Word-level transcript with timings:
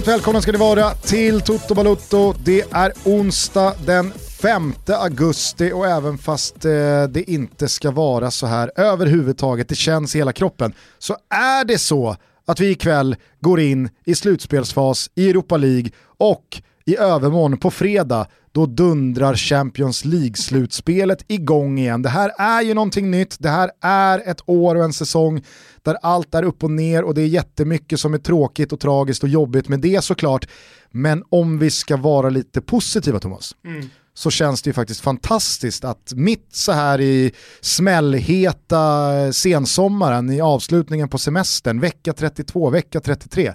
Varmt 0.00 0.08
välkomna 0.08 0.42
ska 0.42 0.52
ni 0.52 0.58
vara 0.58 0.90
till 0.90 1.40
Toto 1.40 1.74
Balutto. 1.74 2.34
Det 2.44 2.64
är 2.72 2.92
onsdag 3.04 3.74
den 3.86 4.12
5 4.42 4.74
augusti 4.86 5.72
och 5.72 5.86
även 5.86 6.18
fast 6.18 6.64
eh, 6.64 7.04
det 7.08 7.24
inte 7.26 7.68
ska 7.68 7.90
vara 7.90 8.30
så 8.30 8.46
här 8.46 8.70
överhuvudtaget, 8.76 9.68
det 9.68 9.74
känns 9.74 10.14
i 10.14 10.18
hela 10.18 10.32
kroppen, 10.32 10.72
så 10.98 11.16
är 11.30 11.64
det 11.64 11.78
så 11.78 12.16
att 12.46 12.60
vi 12.60 12.70
ikväll 12.70 13.16
går 13.40 13.60
in 13.60 13.88
i 14.04 14.14
slutspelsfas 14.14 15.10
i 15.14 15.30
Europa 15.30 15.56
League 15.56 15.90
och 16.18 16.62
i 16.84 16.96
övermorgon 16.96 17.58
på 17.58 17.70
fredag 17.70 18.26
då 18.52 18.66
dundrar 18.66 19.34
Champions 19.34 20.04
League-slutspelet 20.04 21.24
igång 21.28 21.78
igen. 21.78 22.02
Det 22.02 22.08
här 22.08 22.32
är 22.38 22.62
ju 22.62 22.74
någonting 22.74 23.10
nytt, 23.10 23.36
det 23.38 23.48
här 23.48 23.70
är 23.80 24.22
ett 24.26 24.40
år 24.46 24.74
och 24.74 24.84
en 24.84 24.92
säsong 24.92 25.42
där 25.82 25.96
allt 26.02 26.34
är 26.34 26.42
upp 26.42 26.64
och 26.64 26.70
ner 26.70 27.02
och 27.02 27.14
det 27.14 27.22
är 27.22 27.26
jättemycket 27.26 28.00
som 28.00 28.14
är 28.14 28.18
tråkigt 28.18 28.72
och 28.72 28.80
tragiskt 28.80 29.22
och 29.22 29.28
jobbigt 29.28 29.68
med 29.68 29.80
det 29.80 30.04
såklart. 30.04 30.48
Men 30.90 31.24
om 31.28 31.58
vi 31.58 31.70
ska 31.70 31.96
vara 31.96 32.30
lite 32.30 32.60
positiva 32.60 33.18
Thomas, 33.18 33.56
mm. 33.64 33.88
så 34.14 34.30
känns 34.30 34.62
det 34.62 34.68
ju 34.68 34.74
faktiskt 34.74 35.00
fantastiskt 35.00 35.84
att 35.84 36.12
mitt 36.16 36.48
så 36.52 36.72
här 36.72 37.00
i 37.00 37.32
smällheta 37.60 39.32
sensommaren, 39.32 40.30
i 40.30 40.40
avslutningen 40.40 41.08
på 41.08 41.18
semestern, 41.18 41.80
vecka 41.80 42.12
32, 42.12 42.70
vecka 42.70 43.00
33, 43.00 43.52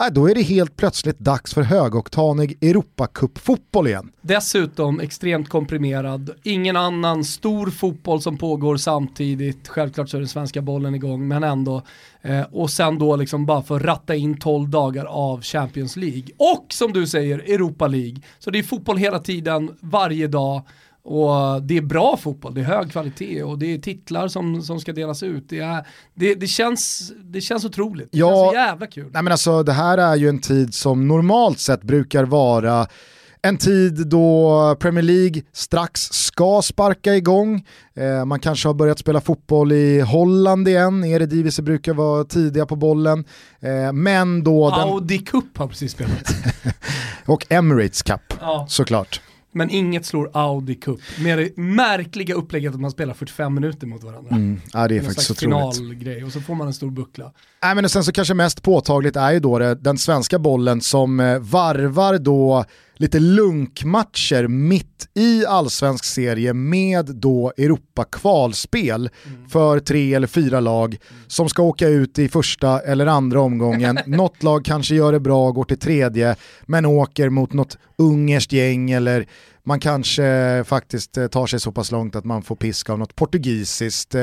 äh, 0.00 0.12
då 0.12 0.30
är 0.30 0.34
det 0.34 0.42
helt 0.42 0.76
plötsligt 0.76 1.18
dags 1.18 1.54
för 1.54 1.62
högoktanig 1.62 2.58
Europacup-fotboll 2.60 3.86
igen. 3.86 4.12
Dessutom 4.22 5.00
extremt 5.00 5.48
komprimerad, 5.48 6.30
ingen 6.42 6.76
annan 6.76 7.24
stor 7.24 7.70
fotboll 7.70 8.22
som 8.22 8.36
pågår 8.36 8.76
samtidigt, 8.76 9.68
självklart 9.68 10.08
så 10.08 10.16
är 10.16 10.20
den 10.20 10.28
svenska 10.28 10.62
bollen 10.62 10.94
igång, 10.94 11.28
men 11.28 11.44
ändå. 11.44 11.82
Eh, 12.22 12.42
och 12.42 12.70
sen 12.70 12.98
då 12.98 13.16
liksom 13.16 13.46
bara 13.46 13.62
för 13.62 13.76
att 13.76 13.82
ratta 13.82 14.14
in 14.14 14.38
12 14.38 14.68
dagar 14.68 15.04
av 15.04 15.42
Champions 15.42 15.96
League. 15.96 16.26
Och 16.36 16.66
som 16.70 16.92
du 16.92 17.06
säger, 17.06 17.38
Europa 17.38 17.86
League. 17.86 18.16
Så 18.38 18.50
det 18.50 18.58
är 18.58 18.62
fotboll 18.62 18.96
hela 18.96 19.18
tiden, 19.18 19.76
varje 19.80 20.26
dag. 20.26 20.62
Och 21.08 21.62
det 21.62 21.76
är 21.76 21.82
bra 21.82 22.16
fotboll, 22.16 22.54
det 22.54 22.60
är 22.60 22.64
hög 22.64 22.92
kvalitet 22.92 23.42
och 23.42 23.58
det 23.58 23.74
är 23.74 23.78
titlar 23.78 24.28
som, 24.28 24.62
som 24.62 24.80
ska 24.80 24.92
delas 24.92 25.22
ut. 25.22 25.48
Det, 25.48 25.58
är, 25.58 25.86
det, 26.14 26.34
det, 26.34 26.46
känns, 26.46 27.12
det 27.24 27.40
känns 27.40 27.64
otroligt, 27.64 28.08
det 28.12 28.18
ja, 28.18 28.26
känns 28.26 28.50
så 28.50 28.54
jävla 28.54 28.86
kul. 28.86 29.10
Nej 29.12 29.22
men 29.22 29.32
alltså 29.32 29.62
det 29.62 29.72
här 29.72 29.98
är 29.98 30.16
ju 30.16 30.28
en 30.28 30.38
tid 30.38 30.74
som 30.74 31.08
normalt 31.08 31.58
sett 31.58 31.82
brukar 31.82 32.24
vara 32.24 32.86
en 33.42 33.56
tid 33.58 34.06
då 34.08 34.76
Premier 34.80 35.02
League 35.02 35.42
strax 35.52 36.00
ska 36.00 36.62
sparka 36.62 37.14
igång. 37.14 37.66
Eh, 37.94 38.24
man 38.24 38.40
kanske 38.40 38.68
har 38.68 38.74
börjat 38.74 38.98
spela 38.98 39.20
fotboll 39.20 39.72
i 39.72 40.00
Holland 40.00 40.68
igen, 40.68 41.04
Eredivisie 41.04 41.64
brukar 41.64 41.94
vara 41.94 42.24
tidiga 42.24 42.66
på 42.66 42.76
bollen. 42.76 43.24
Eh, 43.60 43.92
men 43.92 44.44
då... 44.44 44.70
Audi 44.70 45.16
den... 45.16 45.26
Cup 45.26 45.58
har 45.58 45.66
precis 45.66 45.92
spelat. 45.92 46.34
och 47.26 47.46
Emirates 47.48 48.02
Cup, 48.02 48.34
ja. 48.40 48.66
såklart. 48.68 49.20
Men 49.52 49.70
inget 49.70 50.06
slår 50.06 50.30
Audi 50.32 50.74
Cup. 50.74 51.00
Med 51.20 51.38
det 51.38 51.56
märkliga 51.56 52.34
upplägget 52.34 52.74
att 52.74 52.80
man 52.80 52.90
spelar 52.90 53.14
45 53.14 53.54
minuter 53.54 53.86
mot 53.86 54.04
varandra. 54.04 54.36
Mm. 54.36 54.60
Ja, 54.72 54.88
det 54.88 54.96
är 54.96 55.00
faktiskt 55.00 55.30
otroligt. 55.30 55.76
finalgrej 55.76 56.24
och 56.24 56.32
så 56.32 56.40
får 56.40 56.54
man 56.54 56.66
en 56.66 56.74
stor 56.74 56.90
buckla. 56.90 57.32
Nej, 57.62 57.74
men 57.74 57.88
sen 57.88 58.04
så 58.04 58.12
kanske 58.12 58.34
mest 58.34 58.62
påtagligt 58.62 59.16
är 59.16 59.32
ju 59.32 59.40
då 59.40 59.58
det, 59.58 59.74
den 59.74 59.98
svenska 59.98 60.38
bollen 60.38 60.80
som 60.80 61.20
eh, 61.20 61.38
varvar 61.38 62.18
då 62.18 62.64
lite 62.98 63.20
lunkmatcher 63.20 64.48
mitt 64.48 65.08
i 65.14 65.46
allsvensk 65.46 66.04
serie 66.04 66.52
med 66.52 67.06
då 67.06 67.52
Europa-kvalspel 67.56 69.10
mm. 69.26 69.48
för 69.48 69.80
tre 69.80 70.14
eller 70.14 70.26
fyra 70.26 70.60
lag 70.60 70.96
som 71.26 71.48
ska 71.48 71.62
åka 71.62 71.88
ut 71.88 72.18
i 72.18 72.28
första 72.28 72.80
eller 72.80 73.06
andra 73.06 73.40
omgången. 73.40 73.98
något 74.06 74.42
lag 74.42 74.64
kanske 74.64 74.94
gör 74.94 75.12
det 75.12 75.20
bra 75.20 75.48
och 75.48 75.54
går 75.54 75.64
till 75.64 75.78
tredje 75.78 76.36
men 76.66 76.86
åker 76.86 77.28
mot 77.28 77.52
något 77.52 77.78
ungerskt 77.98 78.52
gäng 78.52 78.90
eller 78.90 79.26
man 79.64 79.80
kanske 79.80 80.64
faktiskt 80.66 81.16
eh, 81.16 81.26
tar 81.26 81.46
sig 81.46 81.60
så 81.60 81.72
pass 81.72 81.92
långt 81.92 82.16
att 82.16 82.24
man 82.24 82.42
får 82.42 82.56
piska 82.56 82.92
av 82.92 82.98
något 82.98 83.16
portugisiskt. 83.16 84.14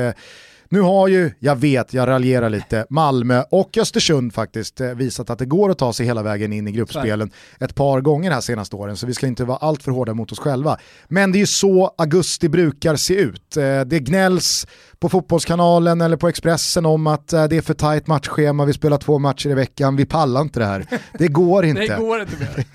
Nu 0.75 0.81
har 0.81 1.07
ju, 1.07 1.31
jag 1.39 1.55
vet, 1.55 1.93
jag 1.93 2.07
raljerar 2.07 2.49
lite, 2.49 2.85
Malmö 2.89 3.43
och 3.51 3.77
Östersund 3.77 4.33
faktiskt 4.33 4.81
eh, 4.81 4.87
visat 4.87 5.29
att 5.29 5.39
det 5.39 5.45
går 5.45 5.71
att 5.71 5.77
ta 5.77 5.93
sig 5.93 6.05
hela 6.05 6.23
vägen 6.23 6.53
in 6.53 6.67
i 6.67 6.71
gruppspelen 6.71 7.31
ett 7.59 7.75
par 7.75 8.01
gånger 8.01 8.31
här 8.31 8.41
senaste 8.41 8.75
åren, 8.75 8.97
så 8.97 9.07
vi 9.07 9.13
ska 9.13 9.27
inte 9.27 9.45
vara 9.45 9.57
allt 9.57 9.83
för 9.83 9.91
hårda 9.91 10.13
mot 10.13 10.31
oss 10.31 10.39
själva. 10.39 10.77
Men 11.07 11.31
det 11.31 11.37
är 11.37 11.39
ju 11.39 11.45
så 11.45 11.95
augusti 11.97 12.49
brukar 12.49 12.95
se 12.95 13.13
ut. 13.13 13.57
Eh, 13.57 13.81
det 13.81 13.99
gnälls 13.99 14.67
på 15.05 15.09
Fotbollskanalen 15.09 16.01
eller 16.01 16.17
på 16.17 16.27
Expressen 16.27 16.85
om 16.85 17.07
att 17.07 17.33
eh, 17.33 17.43
det 17.43 17.57
är 17.57 17.61
för 17.61 17.73
tajt 17.73 18.07
matchschema, 18.07 18.65
vi 18.65 18.73
spelar 18.73 18.97
två 18.97 19.19
matcher 19.19 19.49
i 19.49 19.53
veckan, 19.53 19.95
vi 19.95 20.05
pallar 20.05 20.41
inte 20.41 20.59
det 20.59 20.65
här. 20.65 20.85
Det 21.19 21.27
går 21.27 21.65
inte. 21.65 21.81
det 21.81 21.97
går 21.97 22.21
inte 22.21 22.33
mer. 22.39 22.65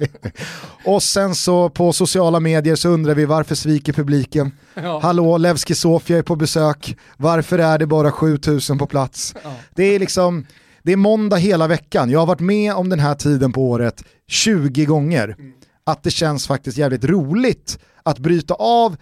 och 0.85 1.03
sen 1.03 1.35
så 1.35 1.69
på 1.71 1.93
sociala 1.93 2.41
medier 2.41 2.77
så 2.77 2.89
undrar 2.89 3.15
vi 3.15 3.25
varför 3.25 3.55
sviker 3.55 3.93
publiken? 3.93 4.53
Ja. 4.75 5.01
Hallå, 5.03 5.39
Levski 5.39 5.75
Sofia 5.75 6.19
är 6.19 6.23
på 6.23 6.37
besök, 6.37 6.97
varför 7.17 7.59
är 7.59 7.79
det 7.79 7.87
bara 7.87 8.13
7000 8.13 8.79
på 8.79 8.87
plats? 8.87 9.35
Ja. 9.45 9.51
Det 9.75 9.85
är 9.85 9.99
liksom, 9.99 10.47
det 10.83 10.93
är 10.93 10.97
måndag 10.97 11.37
hela 11.37 11.67
veckan, 11.67 12.11
jag 12.11 12.19
har 12.19 12.27
varit 12.27 12.41
med 12.41 12.75
om 12.75 12.89
den 12.89 13.01
här 13.01 13.15
tiden 13.15 13.53
på 13.53 13.71
året 13.71 14.05
20 14.29 14.85
gånger. 14.85 15.25
Mm. 15.39 15.53
Att 15.85 16.03
det 16.03 16.11
känns 16.11 16.47
faktiskt 16.47 16.79
jävligt 16.79 17.05
roligt 17.05 17.79
att 18.03 18.19
bryta 18.19 18.55
av 18.55 18.97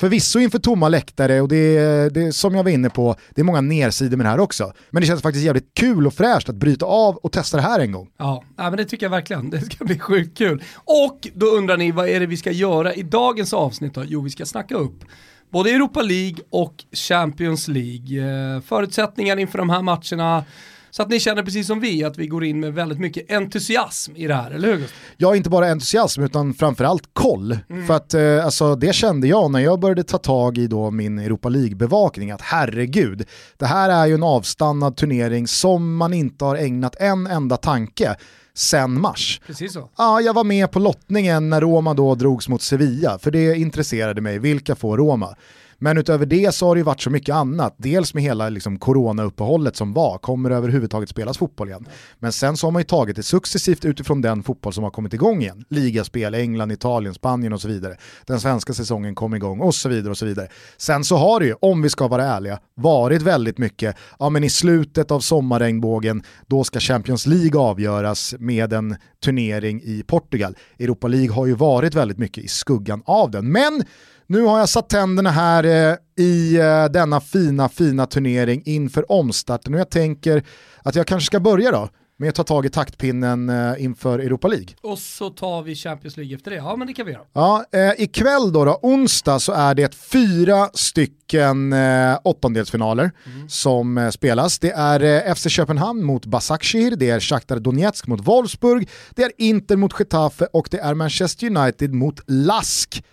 Förvisso 0.00 0.38
inför 0.38 0.58
tomma 0.58 0.88
läktare 0.88 1.40
och 1.40 1.48
det 1.48 1.76
är, 1.76 2.10
det 2.10 2.22
är, 2.22 2.30
som 2.30 2.54
jag 2.54 2.64
var 2.64 2.70
inne 2.70 2.90
på, 2.90 3.16
det 3.30 3.40
är 3.40 3.44
många 3.44 3.60
nersidor 3.60 4.16
med 4.16 4.26
det 4.26 4.30
här 4.30 4.40
också. 4.40 4.72
Men 4.90 5.00
det 5.00 5.06
känns 5.06 5.22
faktiskt 5.22 5.44
jävligt 5.44 5.74
kul 5.74 6.06
och 6.06 6.14
fräscht 6.14 6.48
att 6.48 6.54
bryta 6.54 6.86
av 6.86 7.16
och 7.16 7.32
testa 7.32 7.56
det 7.56 7.62
här 7.62 7.80
en 7.80 7.92
gång. 7.92 8.08
Ja, 8.18 8.44
men 8.56 8.76
det 8.76 8.84
tycker 8.84 9.06
jag 9.06 9.10
verkligen. 9.10 9.50
Det 9.50 9.60
ska 9.60 9.84
bli 9.84 9.98
sjukt 9.98 10.38
kul. 10.38 10.62
Och 10.74 11.28
då 11.34 11.46
undrar 11.46 11.76
ni, 11.76 11.92
vad 11.92 12.08
är 12.08 12.20
det 12.20 12.26
vi 12.26 12.36
ska 12.36 12.50
göra 12.50 12.94
i 12.94 13.02
dagens 13.02 13.52
avsnitt 13.52 13.94
då? 13.94 14.04
Jo, 14.06 14.22
vi 14.22 14.30
ska 14.30 14.46
snacka 14.46 14.74
upp 14.74 15.04
både 15.50 15.70
Europa 15.70 16.02
League 16.02 16.38
och 16.50 16.74
Champions 16.92 17.68
League. 17.68 18.54
Eh, 18.54 18.60
förutsättningar 18.60 19.36
inför 19.36 19.58
de 19.58 19.70
här 19.70 19.82
matcherna, 19.82 20.44
så 20.90 21.02
att 21.02 21.08
ni 21.10 21.20
känner 21.20 21.42
precis 21.42 21.66
som 21.66 21.80
vi 21.80 22.04
att 22.04 22.18
vi 22.18 22.26
går 22.26 22.44
in 22.44 22.60
med 22.60 22.74
väldigt 22.74 22.98
mycket 22.98 23.30
entusiasm 23.30 24.16
i 24.16 24.26
det 24.26 24.34
här, 24.34 24.50
eller 24.50 24.76
hur? 24.76 24.90
Ja, 25.16 25.36
inte 25.36 25.50
bara 25.50 25.70
entusiasm 25.70 26.22
utan 26.22 26.54
framförallt 26.54 27.08
koll. 27.12 27.58
Mm. 27.70 27.86
För 27.86 27.94
att 27.94 28.14
eh, 28.14 28.44
alltså, 28.44 28.76
det 28.76 28.94
kände 28.94 29.28
jag 29.28 29.50
när 29.50 29.60
jag 29.60 29.80
började 29.80 30.04
ta 30.04 30.18
tag 30.18 30.58
i 30.58 30.66
då 30.66 30.90
min 30.90 31.18
Europa 31.18 31.48
League-bevakning, 31.48 32.30
att 32.30 32.42
herregud, 32.42 33.26
det 33.56 33.66
här 33.66 33.90
är 33.90 34.06
ju 34.06 34.14
en 34.14 34.22
avstannad 34.22 34.96
turnering 34.96 35.46
som 35.46 35.96
man 35.96 36.12
inte 36.12 36.44
har 36.44 36.56
ägnat 36.56 36.96
en 37.00 37.26
enda 37.26 37.56
tanke 37.56 38.16
sen 38.54 39.00
mars. 39.00 39.40
Precis 39.46 39.72
så. 39.72 39.90
Ja, 39.98 40.20
jag 40.20 40.34
var 40.34 40.44
med 40.44 40.70
på 40.70 40.78
lottningen 40.78 41.50
när 41.50 41.60
Roma 41.60 41.94
då 41.94 42.14
drogs 42.14 42.48
mot 42.48 42.62
Sevilla, 42.62 43.18
för 43.18 43.30
det 43.30 43.56
intresserade 43.56 44.20
mig, 44.20 44.38
vilka 44.38 44.74
får 44.74 44.96
Roma? 44.96 45.36
Men 45.82 45.98
utöver 45.98 46.26
det 46.26 46.54
så 46.54 46.66
har 46.66 46.74
det 46.74 46.78
ju 46.78 46.84
varit 46.84 47.00
så 47.00 47.10
mycket 47.10 47.34
annat. 47.34 47.74
Dels 47.76 48.14
med 48.14 48.22
hela 48.22 48.48
liksom, 48.48 48.78
corona-uppehållet 48.78 49.76
som 49.76 49.92
var, 49.92 50.18
kommer 50.18 50.50
det 50.50 50.56
överhuvudtaget 50.56 51.08
spelas 51.08 51.38
fotboll 51.38 51.68
igen. 51.68 51.86
Men 52.18 52.32
sen 52.32 52.56
så 52.56 52.66
har 52.66 52.72
man 52.72 52.80
ju 52.80 52.86
tagit 52.86 53.16
det 53.16 53.22
successivt 53.22 53.84
utifrån 53.84 54.20
den 54.20 54.42
fotboll 54.42 54.72
som 54.72 54.84
har 54.84 54.90
kommit 54.90 55.14
igång 55.14 55.42
igen. 55.42 55.64
Ligaspel, 55.68 56.34
England, 56.34 56.72
Italien, 56.72 57.14
Spanien 57.14 57.52
och 57.52 57.60
så 57.60 57.68
vidare. 57.68 57.96
Den 58.26 58.40
svenska 58.40 58.72
säsongen 58.72 59.14
kom 59.14 59.34
igång 59.34 59.60
och 59.60 59.74
så 59.74 59.88
vidare 59.88 60.10
och 60.10 60.18
så 60.18 60.26
vidare. 60.26 60.48
Sen 60.76 61.04
så 61.04 61.16
har 61.16 61.40
det 61.40 61.46
ju, 61.46 61.54
om 61.60 61.82
vi 61.82 61.88
ska 61.88 62.08
vara 62.08 62.24
ärliga, 62.24 62.58
varit 62.74 63.22
väldigt 63.22 63.58
mycket, 63.58 63.96
ja 64.18 64.30
men 64.30 64.44
i 64.44 64.50
slutet 64.50 65.10
av 65.10 65.20
sommarregnbågen, 65.20 66.22
då 66.46 66.64
ska 66.64 66.80
Champions 66.80 67.26
League 67.26 67.60
avgöras 67.60 68.34
med 68.38 68.72
en 68.72 68.96
turnering 69.24 69.80
i 69.84 70.02
Portugal. 70.06 70.56
Europa 70.78 71.08
League 71.08 71.32
har 71.32 71.46
ju 71.46 71.54
varit 71.54 71.94
väldigt 71.94 72.18
mycket 72.18 72.44
i 72.44 72.48
skuggan 72.48 73.02
av 73.06 73.30
den. 73.30 73.52
Men 73.52 73.82
nu 74.30 74.42
har 74.42 74.58
jag 74.58 74.68
satt 74.68 74.88
tänderna 74.88 75.30
här 75.30 75.64
eh, 75.64 76.24
i 76.24 76.56
eh, 76.56 76.84
denna 76.84 77.20
fina, 77.20 77.68
fina 77.68 78.06
turnering 78.06 78.62
inför 78.64 79.12
omstarten 79.12 79.74
och 79.74 79.80
jag 79.80 79.90
tänker 79.90 80.42
att 80.82 80.94
jag 80.94 81.06
kanske 81.06 81.26
ska 81.26 81.40
börja 81.40 81.70
då 81.70 81.88
med 82.16 82.28
att 82.28 82.34
ta 82.34 82.44
tag 82.44 82.66
i 82.66 82.68
taktpinnen 82.68 83.48
eh, 83.48 83.84
inför 83.84 84.18
Europa 84.18 84.48
League. 84.48 84.68
Och 84.82 84.98
så 84.98 85.30
tar 85.30 85.62
vi 85.62 85.74
Champions 85.74 86.16
League 86.16 86.36
efter 86.36 86.50
det, 86.50 86.56
ja 86.56 86.76
men 86.76 86.86
det 86.86 86.92
kan 86.92 87.06
vi 87.06 87.12
göra. 87.12 87.22
Ja, 87.32 87.64
eh, 87.72 88.02
ikväll 88.02 88.52
då, 88.52 88.64
då, 88.64 88.78
onsdag 88.82 89.38
så 89.38 89.52
är 89.52 89.74
det 89.74 89.94
fyra 89.94 90.68
stycken 90.74 91.72
eh, 91.72 92.18
åttondelsfinaler 92.24 93.10
mm. 93.26 93.48
som 93.48 93.98
eh, 93.98 94.10
spelas. 94.10 94.58
Det 94.58 94.70
är 94.70 95.34
FC 95.34 95.48
Köpenhamn 95.48 96.04
mot 96.04 96.26
Basakshir, 96.26 96.96
det 96.96 97.10
är 97.10 97.20
Shakhtar 97.20 97.58
Donetsk 97.58 98.06
mot 98.06 98.20
Wolfsburg, 98.20 98.88
det 99.10 99.22
är 99.22 99.32
Inter 99.38 99.76
mot 99.76 99.98
Getafe 99.98 100.46
och 100.52 100.68
det 100.70 100.78
är 100.78 100.94
Manchester 100.94 101.46
United 101.46 101.94
mot 101.94 102.20
Lask 102.26 103.04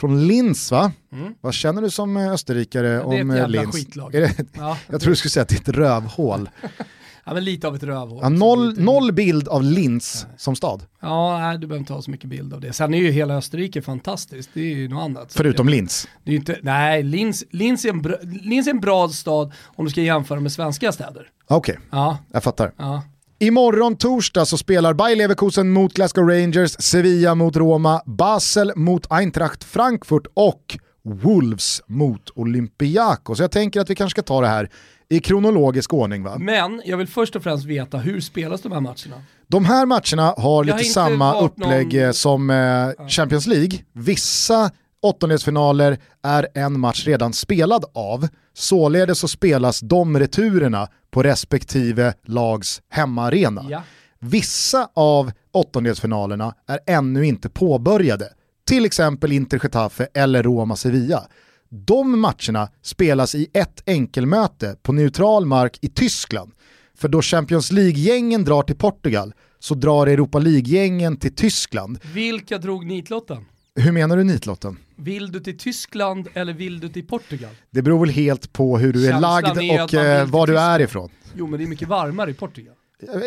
från 0.00 0.26
Linz 0.26 0.70
va? 0.70 0.92
Mm. 1.12 1.34
Vad 1.40 1.54
känner 1.54 1.82
du 1.82 1.90
som 1.90 2.16
eh, 2.16 2.32
österrikare 2.32 3.02
om 3.02 3.12
Linz? 3.12 3.28
Det 3.28 3.32
är 3.32 3.36
ett 3.36 3.40
jävla 3.40 3.60
Linz? 3.60 3.76
skitlag. 3.76 4.12
Det, 4.12 4.44
ja. 4.52 4.78
Jag 4.86 5.00
tror 5.00 5.10
du 5.10 5.16
skulle 5.16 5.30
säga 5.30 5.42
att 5.42 5.48
det 5.48 5.54
är 5.54 5.60
ett 5.60 5.68
rövhål. 5.68 6.50
ja 7.24 7.34
men 7.34 7.44
lite 7.44 7.68
av 7.68 7.76
ett 7.76 7.82
rövhål. 7.82 8.20
Ja, 8.22 8.28
noll, 8.28 8.78
noll 8.78 9.12
bild 9.12 9.48
av 9.48 9.62
Linz 9.62 10.26
nej. 10.28 10.38
som 10.38 10.56
stad. 10.56 10.82
Ja, 11.00 11.38
nej, 11.38 11.58
du 11.58 11.66
behöver 11.66 11.80
inte 11.80 11.92
ha 11.92 12.02
så 12.02 12.10
mycket 12.10 12.30
bild 12.30 12.54
av 12.54 12.60
det. 12.60 12.72
Sen 12.72 12.94
är 12.94 12.98
ju 12.98 13.10
hela 13.10 13.36
Österrike 13.36 13.82
fantastiskt, 13.82 14.50
det 14.54 14.60
är 14.60 14.76
ju 14.76 14.88
något 14.88 15.04
annat. 15.04 15.32
Förutom 15.32 15.68
Linz? 15.68 16.08
Det 16.24 16.32
är 16.32 16.36
inte, 16.36 16.58
nej, 16.62 17.02
Linz, 17.02 17.44
Linz, 17.50 17.84
är 17.84 17.88
en 17.88 18.02
bra, 18.02 18.16
Linz 18.22 18.66
är 18.66 18.70
en 18.70 18.80
bra 18.80 19.08
stad 19.08 19.52
om 19.64 19.84
du 19.84 19.90
ska 19.90 20.00
jämföra 20.00 20.40
med 20.40 20.52
svenska 20.52 20.92
städer. 20.92 21.28
Okej, 21.46 21.72
okay. 21.72 21.88
ja. 21.90 22.18
jag 22.32 22.42
fattar. 22.42 22.72
Ja. 22.76 23.02
Imorgon 23.38 23.96
torsdag 23.96 24.44
så 24.46 24.58
spelar 24.58 24.94
Bayer 24.94 25.16
Leverkusen 25.16 25.70
mot 25.70 25.92
Glasgow 25.94 26.28
Rangers, 26.28 26.76
Sevilla 26.82 27.34
mot 27.34 27.56
Roma, 27.56 28.02
Basel 28.06 28.72
mot 28.76 29.06
Eintracht 29.12 29.64
Frankfurt 29.64 30.26
och 30.34 30.78
Wolves 31.04 31.82
mot 31.86 32.30
Olympiakos. 32.34 33.38
Jag 33.40 33.50
tänker 33.50 33.80
att 33.80 33.90
vi 33.90 33.94
kanske 33.94 34.10
ska 34.10 34.22
ta 34.22 34.40
det 34.40 34.46
här 34.46 34.70
i 35.08 35.20
kronologisk 35.20 35.92
ordning 35.94 36.22
va? 36.22 36.36
Men 36.38 36.82
jag 36.84 36.96
vill 36.96 37.06
först 37.08 37.36
och 37.36 37.42
främst 37.42 37.64
veta 37.64 37.98
hur 37.98 38.20
spelas 38.20 38.62
de 38.62 38.72
här 38.72 38.80
matcherna? 38.80 39.22
De 39.48 39.64
här 39.64 39.86
matcherna 39.86 40.34
har 40.38 40.64
lite 40.64 40.78
inte 40.78 40.90
samma 40.90 41.40
upplägg 41.40 41.94
någon- 41.94 42.14
som 42.14 42.50
eh, 42.50 43.06
Champions 43.08 43.46
League. 43.46 43.78
Vissa 43.92 44.70
åttondelsfinaler 45.04 45.98
är 46.22 46.48
en 46.54 46.80
match 46.80 47.06
redan 47.06 47.32
spelad 47.32 47.84
av, 47.94 48.28
således 48.54 49.18
så 49.18 49.28
spelas 49.28 49.80
de 49.80 50.18
returerna 50.18 50.88
på 51.10 51.22
respektive 51.22 52.14
lags 52.24 52.82
hemmaarena. 52.88 53.66
Ja. 53.70 53.82
Vissa 54.20 54.88
av 54.94 55.32
åttondelsfinalerna 55.52 56.54
är 56.66 56.78
ännu 56.86 57.26
inte 57.26 57.48
påbörjade, 57.48 58.28
till 58.68 58.84
exempel 58.84 59.32
Inter 59.32 59.60
Getafe 59.62 60.08
eller 60.14 60.42
Roma 60.42 60.76
Sevilla. 60.76 61.28
De 61.68 62.20
matcherna 62.20 62.68
spelas 62.82 63.34
i 63.34 63.48
ett 63.52 63.82
enkelmöte 63.86 64.76
på 64.82 64.92
neutral 64.92 65.46
mark 65.46 65.78
i 65.82 65.88
Tyskland. 65.88 66.52
För 66.96 67.08
då 67.08 67.22
Champions 67.22 67.72
League-gängen 67.72 68.44
drar 68.44 68.62
till 68.62 68.76
Portugal 68.76 69.32
så 69.58 69.74
drar 69.74 70.06
Europa 70.06 70.38
League-gängen 70.38 71.16
till 71.16 71.34
Tyskland. 71.34 71.98
Vilka 72.14 72.58
drog 72.58 72.86
nitlotten? 72.86 73.44
Hur 73.80 73.92
menar 73.92 74.16
du 74.16 74.24
nitlotten? 74.24 74.76
Vill 74.96 75.32
du 75.32 75.40
till 75.40 75.58
Tyskland 75.58 76.28
eller 76.34 76.52
vill 76.52 76.80
du 76.80 76.88
till 76.88 77.06
Portugal? 77.06 77.50
Det 77.70 77.82
beror 77.82 78.00
väl 78.00 78.10
helt 78.14 78.52
på 78.52 78.78
hur 78.78 78.92
du 78.92 79.06
är 79.06 79.10
Känslan 79.10 79.42
lagd 79.42 79.58
är 79.58 79.82
och 79.84 79.94
eh, 79.94 80.26
var 80.28 80.46
du 80.46 80.58
är 80.58 80.80
ifrån. 80.80 81.08
Jo 81.36 81.46
men 81.46 81.58
det 81.58 81.64
är 81.64 81.68
mycket 81.68 81.88
varmare 81.88 82.30
i 82.30 82.34
Portugal. 82.34 82.74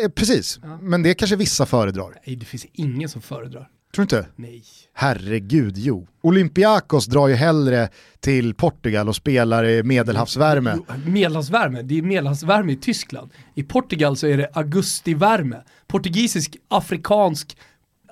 Eh, 0.02 0.08
Precis, 0.08 0.60
men 0.80 1.02
det 1.02 1.14
kanske 1.14 1.36
vissa 1.36 1.66
föredrar. 1.66 2.14
Nej 2.26 2.36
det 2.36 2.44
finns 2.44 2.66
ingen 2.72 3.08
som 3.08 3.22
föredrar. 3.22 3.68
Tror 3.94 4.06
du 4.06 4.16
inte? 4.16 4.26
Nej. 4.36 4.62
Herregud, 4.94 5.78
jo. 5.78 6.06
Olympiakos 6.20 7.06
drar 7.06 7.28
ju 7.28 7.34
hellre 7.34 7.88
till 8.20 8.54
Portugal 8.54 9.08
och 9.08 9.16
spelar 9.16 9.64
i 9.64 9.82
medelhavsvärme. 9.82 10.74
Jo, 10.76 11.10
Medelhavsvärme, 11.10 11.82
det 11.82 11.98
är 11.98 12.02
medelhavsvärme 12.02 12.72
i 12.72 12.76
Tyskland. 12.76 13.30
I 13.54 13.62
Portugal 13.62 14.16
så 14.16 14.26
är 14.26 14.36
det 14.36 14.50
augustivärme. 14.52 15.56
Portugisisk, 15.86 16.56
afrikansk 16.68 17.56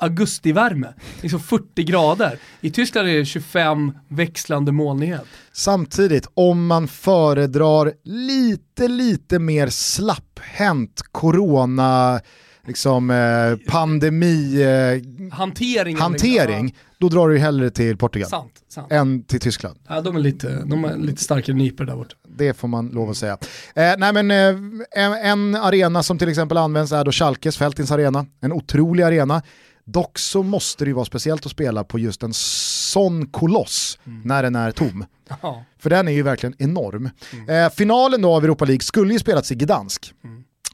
augustivärme. 0.01 0.95
Liksom 1.21 1.41
40 1.41 1.83
grader. 1.85 2.39
I 2.61 2.71
Tyskland 2.71 3.09
är 3.09 3.15
det 3.15 3.25
25 3.25 3.93
växlande 4.09 4.73
molnighet. 4.73 5.25
Samtidigt, 5.53 6.29
om 6.35 6.67
man 6.67 6.89
föredrar 6.89 7.93
lite, 8.05 8.89
lite 8.89 9.39
mer 9.39 9.69
slapphänt 9.69 11.03
corona, 11.13 12.21
liksom 12.67 13.11
eh, 13.11 13.71
pandemi, 13.73 14.63
eh, 14.63 15.33
Hanteringen. 15.37 16.01
hantering, 16.01 16.75
då 16.99 17.09
drar 17.09 17.29
du 17.29 17.39
hellre 17.39 17.71
till 17.71 17.97
Portugal 17.97 18.29
sant, 18.31 18.53
sant. 18.69 18.93
än 18.93 19.23
till 19.23 19.41
Tyskland. 19.41 19.79
Ja, 19.89 20.01
de 20.01 20.17
är 20.17 20.21
lite, 20.21 20.63
de 20.67 20.85
är 20.85 20.97
lite 20.97 21.23
starkare 21.23 21.57
nypor 21.57 21.85
där 21.85 21.97
borta. 21.97 22.15
Det 22.29 22.55
får 22.55 22.69
man 22.69 22.89
lov 22.89 23.11
att 23.11 23.17
säga. 23.17 23.39
Eh, 23.75 23.93
nej 23.99 24.13
men, 24.13 24.31
eh, 24.31 25.05
en, 25.05 25.13
en 25.13 25.55
arena 25.55 26.03
som 26.03 26.19
till 26.19 26.29
exempel 26.29 26.57
används 26.57 26.93
är 26.93 27.05
då 27.05 27.13
Schalkes, 27.13 27.57
Fältins 27.57 27.91
arena. 27.91 28.27
En 28.41 28.53
otrolig 28.53 29.03
arena. 29.05 29.43
Dock 29.87 30.19
så 30.19 30.43
måste 30.43 30.85
det 30.85 30.89
ju 30.89 30.95
vara 30.95 31.05
speciellt 31.05 31.47
att 31.47 31.53
spela 31.53 31.85
på 31.85 31.99
just 31.99 32.23
en 32.23 32.33
sån 32.35 33.27
koloss 33.27 33.99
när 34.25 34.43
den 34.43 34.55
är 34.57 34.71
tom. 34.71 35.05
Ja. 35.43 35.65
För 35.79 35.91
den 35.91 36.09
är 36.09 36.13
ju 36.13 36.23
verkligen 36.23 36.55
enorm. 36.59 37.11
Eh, 37.49 37.71
finalen 37.71 38.23
då 38.23 38.35
av 38.35 38.45
Europa 38.45 38.65
League 38.65 38.81
skulle 38.81 39.13
ju 39.13 39.19
spelats 39.19 39.53
i 39.53 39.55
Gdansk, 39.55 40.15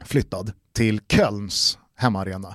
flyttad 0.04 0.52
till 0.72 1.00
Kölns 1.08 1.78
hemmaarena. 1.96 2.54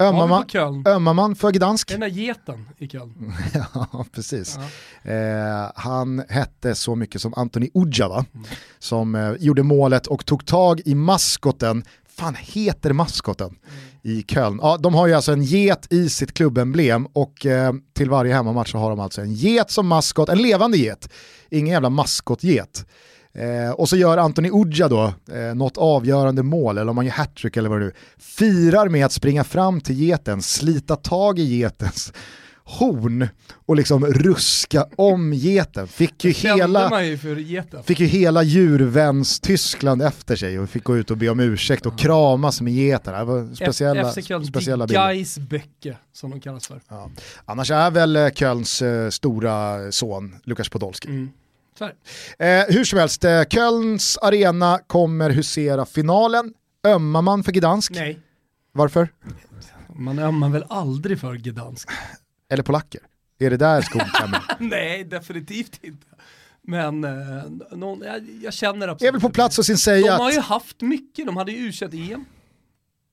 Ömmar 0.00 0.26
man, 0.26 0.86
ömmar 0.86 1.14
man 1.14 1.36
för 1.36 1.50
Gdansk? 1.50 1.88
Den 1.88 2.00
där 2.00 2.08
geten 2.08 2.68
i 2.78 2.88
Köln. 2.88 3.32
ja, 3.74 4.04
precis. 4.12 4.58
Eh, 5.02 5.70
han 5.74 6.22
hette 6.28 6.74
så 6.74 6.94
mycket 6.94 7.22
som 7.22 7.34
Antoni 7.34 7.70
Ujava, 7.74 8.24
som 8.78 9.14
eh, 9.14 9.32
gjorde 9.38 9.62
målet 9.62 10.06
och 10.06 10.26
tog 10.26 10.46
tag 10.46 10.80
i 10.84 10.94
maskoten 10.94 11.84
fan 12.18 12.36
heter 12.38 12.92
maskoten 12.92 13.54
i 14.02 14.22
Köln? 14.22 14.58
Ja, 14.62 14.76
de 14.76 14.94
har 14.94 15.06
ju 15.06 15.14
alltså 15.14 15.32
en 15.32 15.42
get 15.42 15.92
i 15.92 16.08
sitt 16.08 16.34
klubbemblem 16.34 17.06
och 17.06 17.46
eh, 17.46 17.72
till 17.94 18.10
varje 18.10 18.34
hemmamatch 18.34 18.72
så 18.72 18.78
har 18.78 18.90
de 18.90 19.00
alltså 19.00 19.20
en 19.20 19.34
get 19.34 19.70
som 19.70 19.86
maskot, 19.86 20.28
en 20.28 20.42
levande 20.42 20.78
get, 20.78 21.08
ingen 21.50 21.72
jävla 21.72 21.90
maskotget. 21.90 22.86
Eh, 23.34 23.70
och 23.70 23.88
så 23.88 23.96
gör 23.96 24.18
Anthony 24.18 24.50
Udja 24.52 24.88
då 24.88 25.12
eh, 25.32 25.54
något 25.54 25.78
avgörande 25.78 26.42
mål, 26.42 26.78
eller 26.78 26.90
om 26.90 26.96
han 26.96 27.06
gör 27.06 27.12
hattrick 27.12 27.56
eller 27.56 27.68
vad 27.68 27.80
det 27.80 27.84
nu 27.84 27.92
Firar 28.18 28.88
med 28.88 29.06
att 29.06 29.12
springa 29.12 29.44
fram 29.44 29.80
till 29.80 29.96
geten, 29.96 30.42
slita 30.42 30.96
tag 30.96 31.38
i 31.38 31.56
getens 31.56 32.12
horn 32.68 33.28
och 33.66 33.76
liksom 33.76 34.06
ruska 34.06 34.86
om 34.96 35.32
geten. 35.32 35.88
Fick 35.88 36.24
ju 36.24 36.30
hela, 36.30 37.04
ju 37.04 37.42
geten. 37.42 37.82
fick 37.82 38.00
ju 38.00 38.06
hela 38.06 38.42
djurväns 38.42 39.40
Tyskland 39.40 40.02
efter 40.02 40.36
sig 40.36 40.58
och 40.58 40.70
fick 40.70 40.84
gå 40.84 40.96
ut 40.96 41.10
och 41.10 41.16
be 41.16 41.28
om 41.28 41.40
ursäkt 41.40 41.86
och 41.86 41.98
kramas 41.98 42.60
med 42.60 42.72
geten. 42.72 43.14
Det 43.14 43.24
var 43.24 43.54
speciella, 43.54 44.12
speciella 44.44 44.86
bilder. 44.86 45.12
Geisbecke 45.12 45.96
som 46.12 46.30
de 46.30 46.40
kallas 46.40 46.66
för. 46.66 46.80
Ja. 46.88 47.10
Annars 47.44 47.70
är 47.70 47.90
väl 47.90 48.16
eh, 48.16 48.30
Kölns 48.30 48.82
eh, 48.82 49.10
stora 49.10 49.92
son 49.92 50.34
Lukas 50.44 50.68
Podolski. 50.68 51.08
Mm. 51.08 51.30
Eh, 52.38 52.74
hur 52.74 52.84
som 52.84 52.98
helst, 52.98 53.24
eh, 53.24 53.42
Kölns 53.44 54.18
arena 54.22 54.80
kommer 54.86 55.30
husera 55.30 55.86
finalen. 55.86 56.54
Ömmar 56.86 57.22
man 57.22 57.44
för 57.44 57.52
Gdansk? 57.52 57.92
Nej, 57.92 58.18
Varför? 58.72 59.08
man 59.96 60.18
ömmar 60.18 60.48
väl 60.48 60.64
aldrig 60.68 61.20
för 61.20 61.34
Gdansk? 61.34 61.88
Eller 62.50 62.62
polacker? 62.62 63.00
Är 63.38 63.50
det 63.50 63.56
där 63.56 63.80
skon 63.82 64.00
klämmer? 64.14 64.42
Nej, 64.58 65.04
definitivt 65.04 65.78
inte. 65.84 66.06
Men 66.62 67.04
eh, 67.04 67.10
någon, 67.76 68.02
jag, 68.06 68.28
jag 68.42 68.52
känner 68.52 68.88
absolut 68.88 69.08
Är 69.08 69.12
väl 69.12 69.20
på 69.20 69.30
plats 69.30 69.58
och 69.58 69.66
sin 69.66 69.78
säga 69.78 70.16
De 70.16 70.22
har 70.22 70.32
ju 70.32 70.40
haft 70.40 70.80
mycket, 70.80 71.26
de 71.26 71.36
hade 71.36 71.52
ju 71.52 71.58
u 71.58 71.72
EM. 72.12 72.24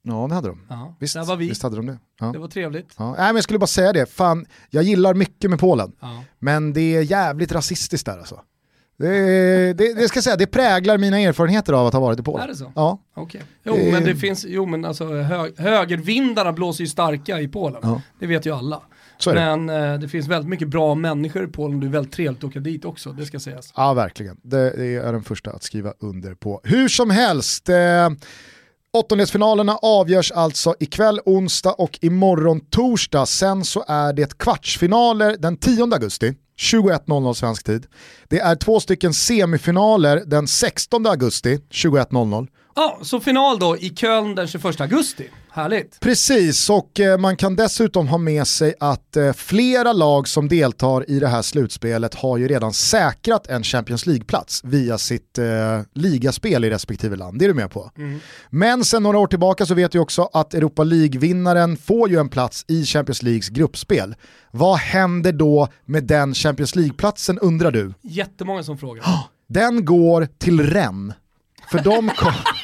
Ja, 0.08 0.26
det 0.30 0.36
hade 0.36 0.48
de. 0.48 0.62
Ja, 0.70 0.96
Visst, 1.00 1.16
var 1.16 1.36
vi. 1.36 1.50
visst 1.50 1.64
hade 1.64 1.76
de 1.76 1.86
det. 1.86 1.98
Ja. 2.20 2.26
Det 2.26 2.40
var 2.40 2.48
trevligt. 2.48 2.94
Ja. 2.98 3.06
Nej, 3.12 3.26
men 3.28 3.36
jag 3.36 3.44
skulle 3.44 3.60
bara 3.60 3.68
säga 3.68 3.94
det, 3.94 4.06
fan, 4.06 4.46
jag 4.70 4.84
gillar 4.84 5.14
mycket 5.14 5.50
med 5.50 5.60
Polen, 5.60 5.92
Ja. 6.00 6.24
men 6.40 6.74
det 6.74 6.96
är 6.96 7.02
jävligt 7.02 7.52
rasistiskt 7.52 8.06
där 8.06 8.18
alltså. 8.18 8.42
Det, 8.98 9.74
det, 9.74 9.94
det 9.94 10.08
ska 10.08 10.18
jag 10.18 10.24
säga, 10.24 10.36
det 10.36 10.48
präglar 10.48 10.98
mina 10.98 11.20
erfarenheter 11.20 11.74
av 11.74 11.88
att 11.88 11.94
ha 11.94 12.00
varit 12.00 12.20
i 12.20 12.24
Polen. 12.24 12.44
Är 12.44 12.48
det 12.48 12.56
så? 12.56 12.72
Ja, 12.76 13.00
Okej. 13.16 13.42
Jo 13.64 13.76
Det- 13.76 13.92
men 13.92 14.04
det 14.04 14.16
finns, 14.16 14.46
jo 14.48 14.66
men 14.66 14.86
alltså 14.86 15.08
hö, 15.22 15.52
högervindarna 15.58 16.54
blåser 16.54 16.84
ju 16.84 16.88
starka 16.88 17.40
i 17.42 17.48
Polen. 17.48 17.80
Ja. 17.84 18.02
Det 18.20 18.28
vet 18.28 18.46
ju 18.46 18.56
alla. 18.56 18.82
Är 19.28 19.36
det. 19.36 19.56
Men 19.56 19.94
eh, 19.94 20.00
det 20.00 20.08
finns 20.08 20.28
väldigt 20.28 20.50
mycket 20.50 20.68
bra 20.68 20.96
människor 20.96 21.44
i 21.44 21.48
Polen, 21.48 21.80
det 21.80 21.88
är 21.88 21.90
väldigt 21.90 22.14
trevligt 22.14 22.44
att 22.44 22.50
åka 22.50 22.60
dit 22.60 22.86
också, 22.86 23.12
det 23.12 23.26
ska 23.26 23.40
sägas. 23.40 23.74
Ja, 23.76 23.94
verkligen. 23.94 24.38
Det, 24.44 24.78
det 24.78 24.96
är 24.96 25.12
den 25.12 25.24
första 25.24 25.52
att 25.52 25.64
skriva 25.64 25.94
under 26.00 26.34
på. 26.34 26.62
Hur 26.64 26.88
som 26.88 27.10
helst, 27.10 27.70
eh, 27.70 28.10
åttondelsfinalerna 28.94 29.78
avgörs 29.82 30.32
alltså 30.32 30.76
ikväll 30.80 31.20
onsdag 31.26 31.72
och 31.72 32.00
imorgon 32.02 32.60
torsdag. 32.60 33.26
Sen 33.26 33.64
så 33.64 33.86
är 33.88 34.14
det 34.14 34.38
kvartsfinaler 34.38 35.36
den 35.40 35.58
10 35.58 35.84
augusti. 35.84 36.34
21.00 36.58 37.34
svensk 37.34 37.64
tid. 37.64 37.86
Det 38.28 38.40
är 38.40 38.56
två 38.56 38.80
stycken 38.80 39.14
semifinaler 39.14 40.24
den 40.26 40.48
16 40.48 41.06
augusti 41.08 41.60
21.00. 41.72 42.48
Ja, 42.76 43.00
så 43.02 43.20
final 43.20 43.60
då 43.60 43.78
i 43.78 43.90
Köln 43.90 44.36
den 44.36 44.48
21 44.48 44.82
augusti. 44.82 45.30
Härligt. 45.52 46.00
Precis, 46.00 46.70
och 46.70 47.00
eh, 47.00 47.18
man 47.18 47.38
kan 47.38 47.56
dessutom 47.56 48.08
ha 48.08 48.18
med 48.18 48.48
sig 48.48 48.74
att 48.80 49.16
eh, 49.18 49.34
flera 49.34 49.94
lag 49.94 50.28
som 50.28 50.48
deltar 50.48 51.10
i 51.10 51.20
det 51.20 51.28
här 51.28 51.42
slutspelet 51.42 52.16
har 52.16 52.38
ju 52.38 52.48
redan 52.48 52.74
säkrat 52.74 53.48
en 53.48 53.64
Champions 53.64 54.06
League-plats 54.06 54.62
via 54.64 54.98
sitt 54.98 55.38
eh, 55.38 55.46
ligaspel 55.94 56.66
i 56.66 56.70
respektive 56.70 57.16
land. 57.16 57.40
Det 57.40 57.46
är 57.46 57.48
du 57.48 57.54
med 57.54 57.72
på. 57.72 57.92
Men 58.50 58.86
sen 58.86 59.04
några 59.04 59.18
år 59.18 59.28
tillbaka 59.28 59.66
så 59.66 59.74
vet 59.74 59.96
vi 59.96 60.00
också 60.00 60.30
att 60.34 60.54
Europa 60.54 60.84
League-vinnaren 60.84 61.78
får 61.78 62.10
ju 62.10 62.20
en 62.20 62.30
plats 62.30 62.66
i 62.68 62.86
Champions 62.86 63.24
Leagues 63.24 63.50
gruppspel. 63.50 64.16
Vad 64.52 64.78
händer 64.78 65.32
då 65.32 65.68
med 65.86 66.04
den 66.04 66.34
Champions 66.34 66.76
League-platsen 66.76 67.40
undrar 67.40 67.72
du? 67.72 67.94
Jättemånga 68.02 68.64
som 68.64 68.78
frågar. 68.78 69.06
Den 69.48 69.86
går 69.86 70.28
till 70.38 70.70
Rennes. 70.70 71.16
För 71.72 71.80
de 71.80 72.10
kom... 72.10 72.34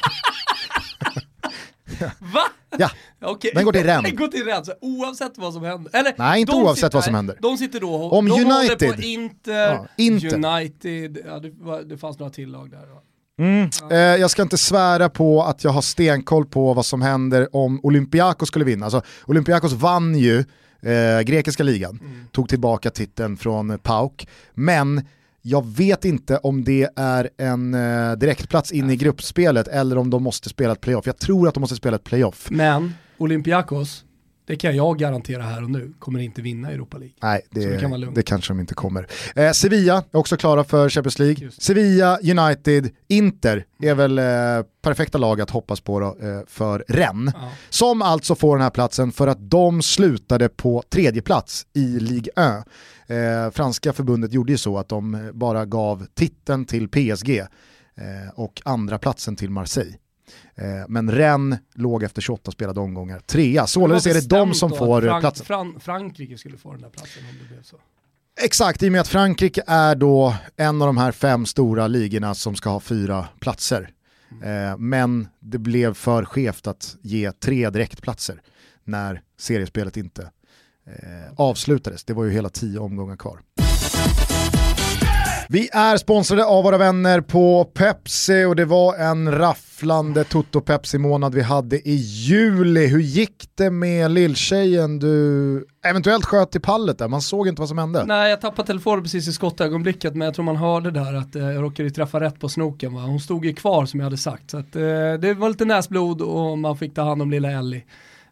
Va? 2.34 2.42
ja, 2.78 2.90
Okej. 3.22 3.50
Den 3.54 3.64
går 3.64 3.72
till 3.72 3.84
Rennes. 3.84 4.10
Den 4.10 4.16
går 4.16 4.28
till 4.28 4.44
Rennes, 4.44 4.68
oavsett 4.80 5.38
vad 5.38 5.52
som 5.52 5.62
händer. 5.64 5.96
Eller, 5.96 6.14
Nej, 6.18 6.40
inte 6.40 6.52
oavsett 6.52 6.94
vad 6.94 7.04
som 7.04 7.14
händer. 7.14 7.38
De 7.40 7.56
sitter 7.56 7.80
då 7.80 7.94
och 7.94 8.18
Om 8.18 8.28
de 8.28 8.32
United. 8.32 8.52
håller 8.82 8.96
på 8.96 9.02
Inter, 9.02 9.52
Ja, 9.72 9.86
Inter. 9.96 10.34
United, 10.34 11.18
ja, 11.26 11.38
det, 11.38 11.84
det 11.84 11.98
fanns 11.98 12.18
några 12.18 12.32
tillag 12.32 12.70
där. 12.70 12.78
va? 12.94 13.00
Eh, 13.90 13.98
jag 13.98 14.30
ska 14.30 14.42
inte 14.42 14.58
svära 14.58 15.08
på 15.08 15.42
att 15.42 15.64
jag 15.64 15.70
har 15.70 15.82
stenkoll 15.82 16.46
på 16.46 16.74
vad 16.74 16.86
som 16.86 17.02
händer 17.02 17.56
om 17.56 17.80
Olympiakos 17.82 18.48
skulle 18.48 18.64
vinna. 18.64 18.86
Alltså, 18.86 19.02
Olympiakos 19.24 19.72
vann 19.72 20.18
ju 20.18 20.38
eh, 20.82 21.20
grekiska 21.24 21.62
ligan, 21.62 22.26
tog 22.32 22.48
tillbaka 22.48 22.90
titeln 22.90 23.36
från 23.36 23.70
eh, 23.70 23.76
PAOK, 23.76 24.26
men 24.54 25.06
Jag 25.44 25.66
vet 25.66 26.04
inte 26.04 26.36
om 26.36 26.64
det 26.64 26.88
är 26.96 27.30
en 27.38 27.74
eh, 27.74 28.12
direktplats 28.12 28.72
in 28.72 28.90
i 28.90 28.96
gruppspelet 28.96 29.68
eller 29.68 29.98
om 29.98 30.10
de 30.10 30.22
måste 30.22 30.48
spela 30.48 30.72
ett 30.72 30.80
playoff. 30.80 31.06
Jag 31.06 31.18
tror 31.18 31.48
att 31.48 31.54
de 31.54 31.60
måste 31.60 31.76
spela 31.76 31.96
ett 31.96 32.04
playoff. 32.04 32.48
Men 32.50 32.94
Olympiakos, 33.18 34.04
det 34.46 34.56
kan 34.56 34.76
jag 34.76 34.98
garantera 34.98 35.42
här 35.42 35.62
och 35.62 35.70
nu, 35.70 35.92
kommer 35.98 36.20
inte 36.20 36.42
vinna 36.42 36.70
Europa 36.70 36.98
League. 36.98 37.14
Nej, 37.22 37.42
det, 37.50 37.66
det, 37.66 37.80
kan 37.80 38.14
det 38.14 38.22
kanske 38.22 38.52
de 38.52 38.60
inte 38.60 38.74
kommer. 38.74 39.06
Eh, 39.36 39.52
Sevilla 39.52 40.04
är 40.12 40.16
också 40.16 40.36
klara 40.36 40.64
för 40.64 40.88
Champions 40.88 41.18
League. 41.18 41.50
Sevilla, 41.58 42.18
United, 42.18 42.90
Inter 43.08 43.64
är 43.82 43.94
väl 43.94 44.18
eh, 44.18 44.24
perfekta 44.82 45.18
lag 45.18 45.40
att 45.40 45.50
hoppas 45.50 45.80
på 45.80 46.00
då, 46.00 46.06
eh, 46.06 46.40
för 46.46 46.84
Rennes. 46.88 47.34
Ja. 47.34 47.50
Som 47.70 48.02
alltså 48.02 48.34
får 48.34 48.56
den 48.56 48.62
här 48.62 48.70
platsen 48.70 49.12
för 49.12 49.26
att 49.26 49.50
de 49.50 49.82
slutade 49.82 50.48
på 50.48 50.82
tredje 50.88 51.22
plats 51.22 51.66
i 51.72 52.00
Ligue 52.00 52.32
1. 52.36 52.66
Eh, 53.06 53.50
franska 53.50 53.92
förbundet 53.92 54.32
gjorde 54.32 54.52
ju 54.52 54.58
så 54.58 54.78
att 54.78 54.88
de 54.88 55.30
bara 55.34 55.66
gav 55.66 56.06
titeln 56.14 56.64
till 56.64 56.88
PSG 56.88 57.38
eh, 57.38 58.30
och 58.34 58.62
andra 58.64 58.98
platsen 58.98 59.36
till 59.36 59.50
Marseille. 59.50 59.96
Eh, 60.54 60.64
men 60.88 61.10
Rennes 61.10 61.60
låg 61.74 62.02
efter 62.02 62.22
28 62.22 62.52
spelade 62.52 62.80
omgångar 62.80 63.18
trea, 63.18 63.66
således 63.66 64.06
är 64.06 64.14
det 64.14 64.28
de 64.28 64.54
som 64.54 64.70
får 64.70 65.02
Frank 65.02 65.20
platsen. 65.20 65.46
Fran 65.46 65.80
Frankrike 65.80 66.38
skulle 66.38 66.56
få 66.56 66.72
den 66.72 66.80
där 66.80 66.88
platsen 66.88 67.22
om 67.30 67.38
det 67.42 67.54
blev 67.54 67.62
så. 67.62 67.76
Exakt, 68.40 68.82
i 68.82 68.88
och 68.88 68.92
med 68.92 69.00
att 69.00 69.08
Frankrike 69.08 69.62
är 69.66 69.94
då 69.94 70.34
en 70.56 70.82
av 70.82 70.86
de 70.86 70.96
här 70.96 71.12
fem 71.12 71.46
stora 71.46 71.86
ligorna 71.86 72.34
som 72.34 72.54
ska 72.54 72.70
ha 72.70 72.80
fyra 72.80 73.28
platser. 73.40 73.90
Mm. 74.32 74.70
Eh, 74.70 74.78
men 74.78 75.28
det 75.40 75.58
blev 75.58 75.94
för 75.94 76.24
skevt 76.24 76.66
att 76.66 76.96
ge 77.02 77.32
tre 77.32 77.70
direktplatser 77.70 78.42
när 78.84 79.22
seriespelet 79.38 79.96
inte 79.96 80.22
eh, 80.86 81.32
avslutades. 81.36 82.04
Det 82.04 82.12
var 82.12 82.24
ju 82.24 82.30
hela 82.30 82.48
tio 82.48 82.78
omgångar 82.78 83.16
kvar. 83.16 83.40
Vi 85.48 85.68
är 85.72 85.96
sponsrade 85.96 86.44
av 86.44 86.64
våra 86.64 86.78
vänner 86.78 87.20
på 87.20 87.64
Pepsi 87.64 88.44
och 88.44 88.56
det 88.56 88.64
var 88.64 88.94
en 88.96 89.32
rafflande 89.38 90.24
Toto 90.24 90.60
Pepsi-månad 90.60 91.34
vi 91.34 91.42
hade 91.42 91.88
i 91.88 91.94
juli. 91.94 92.86
Hur 92.86 93.00
gick 93.00 93.48
det 93.54 93.70
med 93.70 94.10
lilltjejen 94.10 94.98
du 94.98 95.66
eventuellt 95.86 96.24
sköt 96.24 96.56
i 96.56 96.60
pallet 96.60 96.98
där? 96.98 97.08
Man 97.08 97.20
såg 97.22 97.48
inte 97.48 97.62
vad 97.62 97.68
som 97.68 97.78
hände. 97.78 98.04
Nej, 98.06 98.30
jag 98.30 98.40
tappade 98.40 98.66
telefonen 98.66 99.02
precis 99.02 99.28
i 99.28 99.32
skottögonblicket 99.32 100.14
men 100.14 100.24
jag 100.24 100.34
tror 100.34 100.44
man 100.44 100.56
hörde 100.56 100.90
där 100.90 101.14
att 101.14 101.36
eh, 101.36 101.42
jag 101.42 101.62
råkade 101.62 101.90
träffa 101.90 102.20
rätt 102.20 102.40
på 102.40 102.48
snoken. 102.48 102.94
Va? 102.94 103.00
Hon 103.00 103.20
stod 103.20 103.44
ju 103.44 103.54
kvar 103.54 103.86
som 103.86 104.00
jag 104.00 104.04
hade 104.04 104.16
sagt. 104.16 104.50
Så 104.50 104.58
att, 104.58 104.76
eh, 104.76 104.82
det 105.20 105.34
var 105.38 105.48
lite 105.48 105.64
näsblod 105.64 106.22
och 106.22 106.58
man 106.58 106.76
fick 106.76 106.94
ta 106.94 107.02
hand 107.02 107.22
om 107.22 107.30
lilla 107.30 107.50
Ellie. 107.50 107.84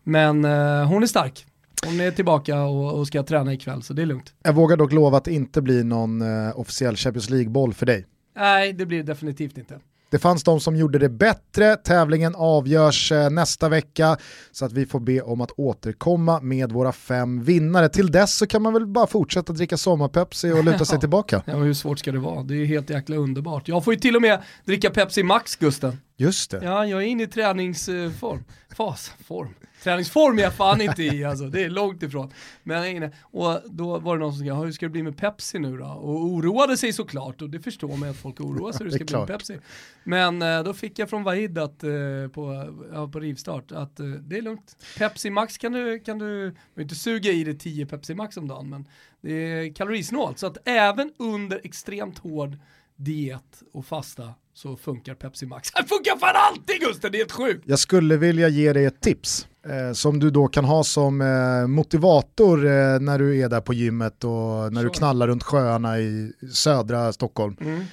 Men 0.05 0.45
eh, 0.45 0.85
hon 0.87 1.03
är 1.03 1.07
stark. 1.07 1.47
Hon 1.87 2.01
är 2.01 2.11
tillbaka 2.11 2.63
och, 2.63 2.99
och 2.99 3.07
ska 3.07 3.23
träna 3.23 3.53
ikväll 3.53 3.83
så 3.83 3.93
det 3.93 4.03
är 4.03 4.07
lugnt. 4.07 4.35
Jag 4.43 4.53
vågar 4.53 4.77
dock 4.77 4.93
lova 4.93 5.19
att 5.19 5.25
det 5.25 5.33
inte 5.33 5.63
blir 5.63 5.85
någon 5.85 6.23
uh, 6.23 6.61
officiell 6.61 6.97
Champions 6.97 7.31
League-boll 7.31 7.75
för 7.75 7.87
dig. 7.87 8.07
Nej, 8.37 8.73
det 8.73 8.87
blir 8.87 8.99
det 8.99 9.05
definitivt 9.05 9.59
inte. 9.59 9.81
Det 10.11 10.19
fanns 10.19 10.45
de 10.45 10.61
som 10.61 10.77
gjorde 10.77 10.99
det 10.99 11.09
bättre, 11.09 11.77
tävlingen 11.77 12.35
avgörs 12.35 13.13
eh, 13.13 13.31
nästa 13.31 13.69
vecka 13.69 14.17
så 14.53 14.65
att 14.65 14.73
vi 14.73 14.87
får 14.87 15.01
be 15.01 15.21
om 15.21 15.41
att 15.41 15.51
återkomma 15.57 16.41
med 16.41 16.73
våra 16.73 16.93
fem 16.93 17.43
vinnare. 17.43 17.89
Till 17.89 18.11
dess 18.11 18.37
så 18.37 18.47
kan 18.47 18.63
man 18.63 18.73
väl 18.73 18.87
bara 18.87 19.07
fortsätta 19.07 19.53
dricka 19.53 19.77
sommarpepsi 19.77 20.53
och 20.53 20.65
luta 20.65 20.85
sig 20.85 20.99
tillbaka. 21.01 21.43
Ja, 21.47 21.55
hur 21.55 21.75
svårt 21.75 21.99
ska 21.99 22.13
det 22.13 22.19
vara? 22.19 22.43
Det 22.43 22.55
är 22.55 22.65
helt 22.65 22.91
jäkla 22.91 23.17
underbart. 23.17 23.69
Jag 23.69 23.85
får 23.85 23.95
ju 23.95 24.01
till 24.01 24.17
och 24.17 24.23
med 24.23 24.43
dricka 24.65 24.91
Pepsi 24.91 25.23
Max 25.23 25.57
Gusten. 25.57 26.01
Just 26.17 26.51
det. 26.51 26.61
Ja, 26.63 26.87
jag 26.87 27.03
är 27.03 27.07
inne 27.07 27.23
i 27.23 27.27
träningsform. 27.27 28.45
Fas, 28.81 29.13
form. 29.25 29.55
Träningsform 29.83 30.39
är 30.39 30.43
jag 30.43 30.55
fan 30.55 30.81
inte 30.81 31.03
i 31.03 31.25
alltså, 31.25 31.47
det 31.47 31.65
är 31.65 31.71
långt 31.71 32.03
ifrån. 32.03 32.33
Men 32.63 33.11
och 33.23 33.61
då 33.71 33.99
var 33.99 34.17
det 34.17 34.21
någon 34.21 34.35
som 34.35 34.47
sa, 34.47 34.55
hur 34.55 34.73
ska 34.73 34.87
det 34.87 34.91
bli 34.91 35.03
med 35.03 35.17
Pepsi 35.17 35.59
nu 35.59 35.77
då? 35.77 35.85
Och 35.85 36.25
oroade 36.25 36.77
sig 36.77 36.93
såklart, 36.93 37.43
och 37.43 37.51
det 37.51 37.61
förstår 37.61 37.97
man 37.97 38.09
att 38.09 38.17
folk 38.17 38.41
oroar 38.41 38.73
sig 38.73 38.85
hur 38.85 38.91
det 38.91 38.97
ska 38.97 39.05
bli 39.05 39.17
med 39.17 39.27
Pepsi. 39.27 39.59
Men 40.05 40.43
eh, 40.43 40.63
då 40.63 40.75
fick 40.75 40.99
jag 40.99 41.11
från 41.11 41.25
Vahid 41.25 41.59
att, 41.59 41.85
eh, 41.85 41.91
på, 42.33 43.09
på 43.13 43.21
rivstart 43.21 43.73
att 43.73 44.01
eh, 44.01 44.07
det 44.07 44.39
är 44.39 44.43
lugnt. 44.43 44.77
Pepsi 44.99 45.31
Max 45.31 45.59
kan 45.59 45.73
du, 45.73 45.99
kan 45.99 46.19
du, 46.19 46.57
du 46.75 46.83
inte 46.83 46.95
suga 46.95 47.33
i 47.33 47.45
dig 47.45 47.59
10 47.59 47.87
Pepsi 47.87 48.15
Max 48.15 48.37
om 48.37 48.49
dagen, 48.49 48.71
men 48.71 48.89
det 49.21 49.33
är 49.33 49.75
kalorisnålt. 49.75 50.39
Så 50.39 50.47
att 50.47 50.59
även 50.65 51.13
under 51.19 51.61
extremt 51.65 52.19
hård 52.19 52.59
diet 52.97 53.63
och 53.73 53.87
fasta 53.87 54.35
så 54.63 54.77
funkar 54.77 55.15
Pepsi 55.15 55.47
Max. 55.47 55.71
Det 55.77 55.89
funkar 55.89 56.19
fan 56.19 56.35
alltid 56.37 56.81
Gusten, 56.81 57.13
det 57.13 57.19
är 57.19 57.21
helt 57.21 57.33
sjukt! 57.33 57.65
Jag 57.67 57.79
skulle 57.79 58.17
vilja 58.17 58.49
ge 58.49 58.73
dig 58.73 58.85
ett 58.85 59.01
tips 59.01 59.49
eh, 59.67 59.93
som 59.93 60.19
du 60.19 60.31
då 60.31 60.49
kan 60.49 60.65
ha 60.65 60.85
som 60.85 61.21
eh, 61.21 61.67
motivator 61.67 62.67
eh, 62.67 63.01
när 63.01 63.19
du 63.19 63.39
är 63.39 63.49
där 63.49 63.61
på 63.61 63.75
gymmet 63.75 64.25
och 64.25 64.31
när 64.33 64.71
sure. 64.71 64.83
du 64.83 64.91
knallar 64.91 65.29
runt 65.29 65.43
sjöarna 65.43 65.99
i 65.99 66.33
södra 66.53 67.13
Stockholm. 67.13 67.57
Mm. 67.61 67.85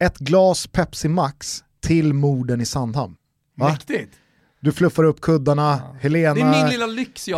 Ett 0.00 0.18
glas 0.18 0.66
Pepsi 0.66 1.08
Max 1.08 1.64
till 1.80 2.12
morden 2.12 2.60
i 2.60 2.66
Sandhamn. 2.66 3.16
Va? 3.56 3.68
Mäktigt! 3.68 4.12
Du 4.64 4.72
fluffar 4.72 5.04
upp 5.04 5.20
kuddarna, 5.20 5.80
ja. 5.82 5.96
Helena, 6.00 6.68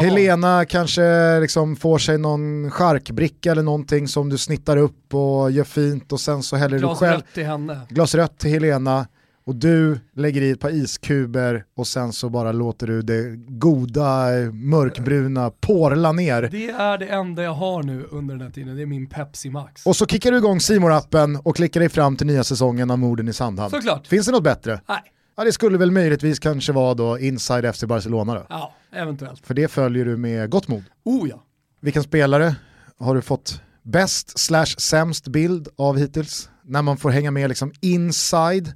Helena 0.01 0.65
kanske 0.65 1.41
liksom 1.41 1.77
får 1.77 1.99
sig 1.99 2.19
någon 2.19 2.71
charkbricka 2.71 3.53
eller 3.53 3.63
någonting 3.63 4.09
som 4.09 4.29
du 4.29 4.39
snittar 4.39 4.77
upp 4.77 5.15
och 5.15 5.51
gör 5.51 5.65
fint 5.65 6.13
och 6.13 6.21
sen 6.21 6.43
så 6.43 6.57
häller 6.57 6.79
glas 6.79 6.99
du 6.99 7.07
själv. 7.07 7.19
Glas 7.19 7.27
rött 7.27 7.35
till 7.35 7.47
henne. 7.47 7.81
Glas 7.89 8.15
rött 8.15 8.39
till 8.39 8.51
Helena 8.51 9.07
och 9.47 9.55
du 9.55 10.01
lägger 10.15 10.43
i 10.43 10.51
ett 10.51 10.61
par 10.61 10.71
iskuber 10.71 11.65
och 11.77 11.87
sen 11.87 12.13
så 12.13 12.29
bara 12.29 12.53
låter 12.53 12.87
du 12.87 13.03
det 13.03 13.37
goda 13.49 14.27
mörkbruna 14.53 15.51
porla 15.51 16.13
ner. 16.13 16.49
Det 16.53 16.71
är 16.71 16.99
det 16.99 17.07
enda 17.07 17.43
jag 17.43 17.55
har 17.55 17.83
nu 17.83 18.07
under 18.11 18.35
den 18.35 18.47
här 18.47 18.51
tiden, 18.53 18.77
det 18.77 18.83
är 18.83 18.87
min 18.87 19.07
Pepsi 19.07 19.51
Max. 19.51 19.87
Och 19.87 19.97
så 19.97 20.07
kickar 20.07 20.33
du 20.33 20.39
igång 20.39 20.61
simor 20.61 20.93
appen 20.93 21.37
och 21.37 21.57
klickar 21.57 21.81
dig 21.81 21.89
fram 21.89 22.17
till 22.17 22.27
nya 22.27 22.45
säsongen 22.45 22.91
av 22.91 22.99
Morden 22.99 23.29
i 23.29 23.33
Sandhamn. 23.33 23.71
Såklart. 23.71 24.07
Finns 24.07 24.27
det 24.27 24.33
något 24.33 24.45
bättre? 24.45 24.81
Nej. 24.89 25.03
Ja 25.37 25.45
det 25.45 25.53
skulle 25.53 25.79
väl 25.79 25.91
möjligtvis 25.91 26.39
kanske 26.39 26.73
vara 26.73 26.95
då 26.95 27.19
Inside 27.19 27.75
FC 27.75 27.85
Barcelona 27.85 28.35
då? 28.35 28.47
Ja, 28.49 28.75
eventuellt. 28.93 29.47
För 29.47 29.55
det 29.55 29.69
följer 29.69 30.05
du 30.05 30.17
med 30.17 30.51
gott 30.51 30.69
mod. 30.69 30.85
Oh 31.05 31.29
ja. 31.29 31.43
Vilken 31.81 32.03
spelare 32.03 32.55
har 32.99 33.15
du 33.15 33.23
fått 33.23 33.61
bäst 33.83 34.39
slash 34.39 34.67
sämst 34.67 35.29
bild 35.29 35.69
av 35.77 35.99
hittills? 35.99 36.51
När 36.63 36.83
man 36.83 36.97
får 36.97 37.11
hänga 37.11 37.31
med 37.31 37.49
liksom 37.49 37.73
inside 37.81 38.73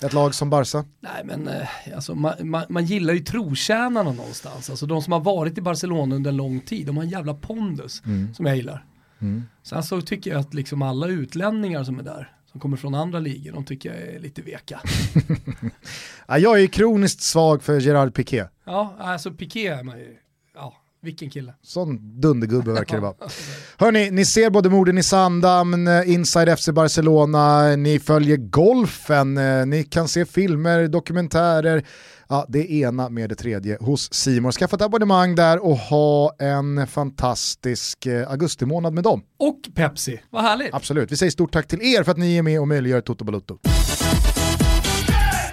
ett 0.00 0.12
lag 0.12 0.34
som 0.34 0.50
Barca? 0.50 0.84
Nej 1.00 1.22
men 1.24 1.48
eh, 1.48 1.68
alltså, 1.94 2.14
man, 2.14 2.34
man, 2.40 2.64
man, 2.68 2.84
gillar 2.84 3.14
ju 3.14 3.20
trotjänarna 3.20 4.12
någonstans. 4.12 4.70
Alltså 4.70 4.86
de 4.86 5.02
som 5.02 5.12
har 5.12 5.20
varit 5.20 5.58
i 5.58 5.60
Barcelona 5.60 6.14
under 6.14 6.30
en 6.30 6.36
lång 6.36 6.60
tid, 6.60 6.86
de 6.86 6.96
har 6.96 7.04
en 7.04 7.10
jävla 7.10 7.34
pondus 7.34 8.02
mm. 8.06 8.34
som 8.34 8.46
jag 8.46 8.56
gillar. 8.56 8.84
Mm. 9.18 9.44
Sen 9.62 9.82
så 9.82 10.00
tycker 10.00 10.30
jag 10.30 10.40
att 10.40 10.54
liksom 10.54 10.82
alla 10.82 11.06
utlänningar 11.06 11.84
som 11.84 11.98
är 11.98 12.02
där, 12.02 12.32
som 12.54 12.60
kommer 12.60 12.76
från 12.76 12.94
andra 12.94 13.18
ligor, 13.18 13.52
de 13.52 13.64
tycker 13.64 13.94
jag 13.94 14.14
är 14.14 14.20
lite 14.20 14.42
veka. 14.42 14.80
ja, 16.28 16.38
jag 16.38 16.60
är 16.62 16.66
kroniskt 16.66 17.20
svag 17.22 17.62
för 17.62 17.80
Gerard 17.80 18.14
Piqué. 18.14 18.44
Ja, 18.64 18.94
alltså 18.98 19.32
Piqué 19.32 19.66
är 19.66 19.82
man 19.82 19.98
ju, 19.98 20.16
vilken 21.04 21.30
kille. 21.30 21.54
Sån 21.62 22.20
dundergubbe 22.20 22.72
verkar 22.72 22.96
det 22.96 23.02
vara. 23.02 23.14
Hörni, 23.78 24.10
ni 24.10 24.24
ser 24.24 24.50
både 24.50 24.70
morden 24.70 24.98
i 24.98 25.02
Sandhamn, 25.02 25.86
eh, 25.88 26.10
Inside 26.10 26.58
FC 26.58 26.68
Barcelona, 26.68 27.76
ni 27.76 27.98
följer 27.98 28.36
golfen, 28.36 29.38
eh, 29.38 29.66
ni 29.66 29.84
kan 29.84 30.08
se 30.08 30.24
filmer, 30.24 30.88
dokumentärer, 30.88 31.84
ja, 32.28 32.46
det 32.48 32.72
ena 32.72 33.08
med 33.08 33.28
det 33.28 33.34
tredje 33.34 33.78
hos 33.80 34.12
Simon. 34.14 34.52
Skaffa 34.52 34.76
ett 34.76 34.82
abonnemang 34.82 35.34
där 35.34 35.64
och 35.64 35.76
ha 35.76 36.34
en 36.38 36.86
fantastisk 36.86 38.06
eh, 38.06 38.30
augustimånad 38.30 38.92
med 38.94 39.04
dem. 39.04 39.22
Och 39.38 39.60
Pepsi, 39.74 40.20
vad 40.30 40.42
härligt. 40.42 40.74
Absolut, 40.74 41.12
vi 41.12 41.16
säger 41.16 41.30
stort 41.30 41.52
tack 41.52 41.66
till 41.66 41.82
er 41.82 42.02
för 42.02 42.10
att 42.10 42.18
ni 42.18 42.36
är 42.36 42.42
med 42.42 42.60
och 42.60 42.68
möjliggör 42.68 43.00
Toto 43.00 43.24
Balutto. 43.24 43.58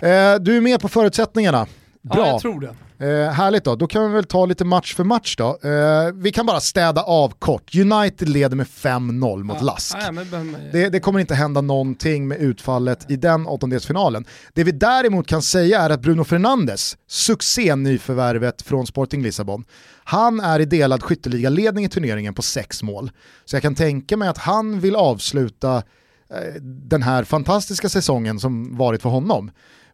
Eh, 0.01 0.35
du 0.39 0.57
är 0.57 0.61
med 0.61 0.79
på 0.81 0.87
förutsättningarna. 0.87 1.67
Bra. 2.01 2.17
Ja, 2.17 2.27
jag 2.27 2.41
tror 2.41 2.59
det. 2.59 2.75
Eh, 3.01 3.31
härligt 3.31 3.63
då, 3.63 3.75
då 3.75 3.87
kan 3.87 4.07
vi 4.07 4.15
väl 4.15 4.23
ta 4.23 4.45
lite 4.45 4.65
match 4.65 4.95
för 4.95 5.03
match 5.03 5.35
då. 5.35 5.59
Eh, 5.63 6.13
vi 6.13 6.31
kan 6.31 6.45
bara 6.45 6.59
städa 6.59 7.01
av 7.01 7.33
kort. 7.39 7.75
United 7.75 8.29
leder 8.29 8.55
med 8.55 8.67
5-0 8.67 9.43
mot 9.43 9.57
ja, 9.59 9.65
Lask. 9.65 9.97
Ja, 10.01 10.11
men, 10.11 10.55
det, 10.71 10.89
det, 10.89 10.99
kommer 10.99 11.19
inte 11.19 11.35
hända 11.35 11.61
någonting 11.61 12.27
med 12.27 12.37
utfallet 12.37 13.11
i 13.11 13.15
den 13.15 13.47
åttondelsfinalen. 13.47 14.25
Det 14.53 14.63
vi 14.63 14.71
däremot 14.71 15.27
kan 15.27 15.41
säga 15.41 15.81
är 15.81 15.89
att 15.89 16.01
Bruno 16.01 16.23
Fernandes, 16.23 16.97
succé-nyförvärvet 17.07 18.61
från 18.61 18.87
Sporting 18.87 19.23
Lissabon, 19.23 19.65
han 20.03 20.39
är 20.39 20.59
i 20.59 20.65
delad 20.65 21.03
skytteligaledning 21.03 21.85
i 21.85 21.89
turneringen 21.89 22.33
på 22.33 22.41
sex 22.41 22.83
mål. 22.83 23.11
Så 23.45 23.55
jag 23.55 23.63
kan 23.63 23.75
tänka 23.75 24.17
mig 24.17 24.27
att 24.27 24.37
han 24.37 24.79
vill 24.79 24.95
avsluta 24.95 25.75
eh, 25.75 26.61
den 26.61 27.03
här 27.03 27.23
fantastiska 27.23 27.89
säsongen 27.89 28.39
som 28.39 28.77
varit 28.77 29.01
för 29.01 29.09
honom 29.09 29.51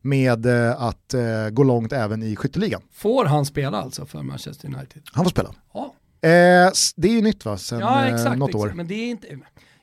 med 0.08 0.46
eh, 0.46 0.82
att 0.82 1.14
eh, 1.14 1.50
gå 1.52 1.64
långt 1.64 1.94
även 1.94 2.24
i 2.24 2.36
skytteligan. 2.36 2.82
Får 2.94 3.26
han 3.26 3.46
spela 3.46 3.82
alltså 3.82 4.06
för 4.06 4.22
Manchester 4.22 4.68
United? 4.68 5.02
Han 5.12 5.26
får 5.26 5.32
spela. 5.32 5.50
Ja. 5.74 5.94
Eh, 6.22 6.72
det 6.96 7.08
är 7.08 7.12
ju 7.12 7.22
nytt 7.22 7.46
va, 7.46 7.58
sen 7.58 7.80
ja, 7.80 8.06
exakt, 8.06 8.38
något 8.38 8.56
år. 8.56 8.72
Men 8.76 8.88
det 8.88 8.94
är 8.94 9.10
inte, 9.10 9.28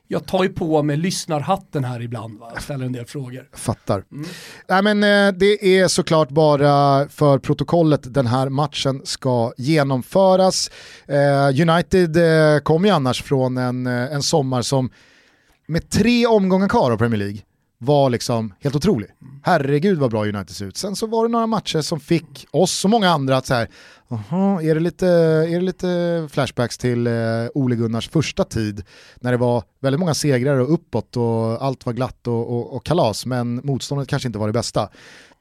jag 0.07 0.27
tar 0.27 0.43
ju 0.43 0.49
på 0.49 0.83
mig 0.83 0.97
lyssnarhatten 0.97 1.83
här 1.83 2.01
ibland 2.01 2.39
va? 2.39 2.51
ställer 2.59 2.85
en 2.85 2.91
del 2.91 3.05
frågor. 3.05 3.49
Fattar. 3.53 4.03
Mm. 4.11 4.27
Nej, 4.69 4.81
men, 4.83 5.03
eh, 5.03 5.33
det 5.39 5.79
är 5.79 5.87
såklart 5.87 6.29
bara 6.29 7.09
för 7.09 7.39
protokollet 7.39 8.13
den 8.13 8.27
här 8.27 8.49
matchen 8.49 9.01
ska 9.03 9.53
genomföras. 9.57 10.71
Eh, 11.07 11.69
United 11.69 12.17
eh, 12.17 12.59
kom 12.59 12.85
ju 12.85 12.91
annars 12.91 13.23
från 13.23 13.57
en, 13.57 13.87
en 13.87 14.23
sommar 14.23 14.61
som 14.61 14.89
med 15.67 15.89
tre 15.89 16.25
omgångar 16.25 16.67
kvar 16.67 16.91
av 16.91 16.97
Premier 16.97 17.19
League 17.19 17.39
var 17.77 18.09
liksom 18.09 18.53
helt 18.59 18.75
otrolig. 18.75 19.07
Herregud 19.43 19.97
vad 19.97 20.11
bra 20.11 20.23
United 20.23 20.49
ser 20.49 20.65
ut. 20.65 20.77
Sen 20.77 20.95
så 20.95 21.07
var 21.07 21.25
det 21.25 21.31
några 21.31 21.47
matcher 21.47 21.81
som 21.81 21.99
fick 21.99 22.47
oss 22.51 22.85
och 22.85 22.91
många 22.91 23.09
andra 23.09 23.37
att 23.37 23.45
så 23.45 23.53
här, 23.53 23.69
aha, 24.09 24.61
är, 24.61 24.75
det 24.75 24.81
lite, 24.81 25.07
är 25.07 25.59
det 25.59 25.65
lite 25.65 26.27
flashbacks 26.31 26.77
till 26.77 27.07
eh, 27.07 27.13
Ole 27.53 27.75
Gunnars 27.75 28.09
första 28.09 28.43
tid 28.43 28.83
när 29.15 29.31
det 29.31 29.37
var 29.37 29.63
väldigt 29.81 29.99
många 29.99 30.13
segrar 30.13 30.59
och 30.59 30.73
uppåt 30.73 31.17
och 31.17 31.65
allt 31.65 31.85
var 31.85 31.93
glatt 31.93 32.27
och, 32.27 32.49
och, 32.49 32.75
och 32.75 32.85
kalas 32.85 33.25
men 33.25 33.61
motståndet 33.63 34.07
kanske 34.07 34.27
inte 34.27 34.39
var 34.39 34.47
det 34.47 34.53
bästa. 34.53 34.89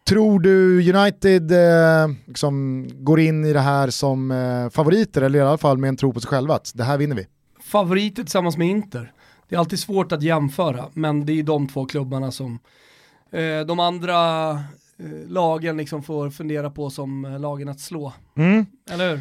Tror 0.09 0.41
du 0.41 0.79
United 0.95 1.53
eh, 1.53 2.09
liksom 2.26 2.87
går 3.05 3.21
in 3.21 3.45
i 3.45 3.53
det 3.53 3.61
här 3.61 3.91
som 3.91 4.31
eh, 4.31 4.71
favoriter 4.71 5.23
eller 5.23 5.38
i 5.38 5.43
alla 5.43 5.59
fall 5.59 5.79
med 5.79 5.88
en 5.88 5.97
tro 5.97 6.12
på 6.12 6.21
sig 6.21 6.29
själva 6.29 6.55
att 6.55 6.73
det 6.75 6.85
här 6.85 6.99
vinner 6.99 7.17
vi? 7.17 7.26
Favoriter 7.62 8.23
tillsammans 8.23 8.57
med 8.57 8.69
Inter. 8.69 9.12
Det 9.48 9.54
är 9.54 9.58
alltid 9.58 9.78
svårt 9.78 10.12
att 10.12 10.22
jämföra, 10.22 10.84
men 10.92 11.26
det 11.26 11.32
är 11.32 11.42
de 11.42 11.68
två 11.68 11.86
klubbarna 11.86 12.30
som 12.30 12.58
eh, 13.30 13.60
de 13.60 13.80
andra 13.80 14.50
eh, 14.50 15.28
lagen 15.28 15.76
liksom 15.76 16.02
får 16.02 16.30
fundera 16.30 16.70
på 16.70 16.90
som 16.90 17.24
eh, 17.24 17.40
lagen 17.40 17.68
att 17.68 17.80
slå. 17.80 18.12
Mm. 18.36 18.66
Eller 18.90 19.10
hur? 19.10 19.20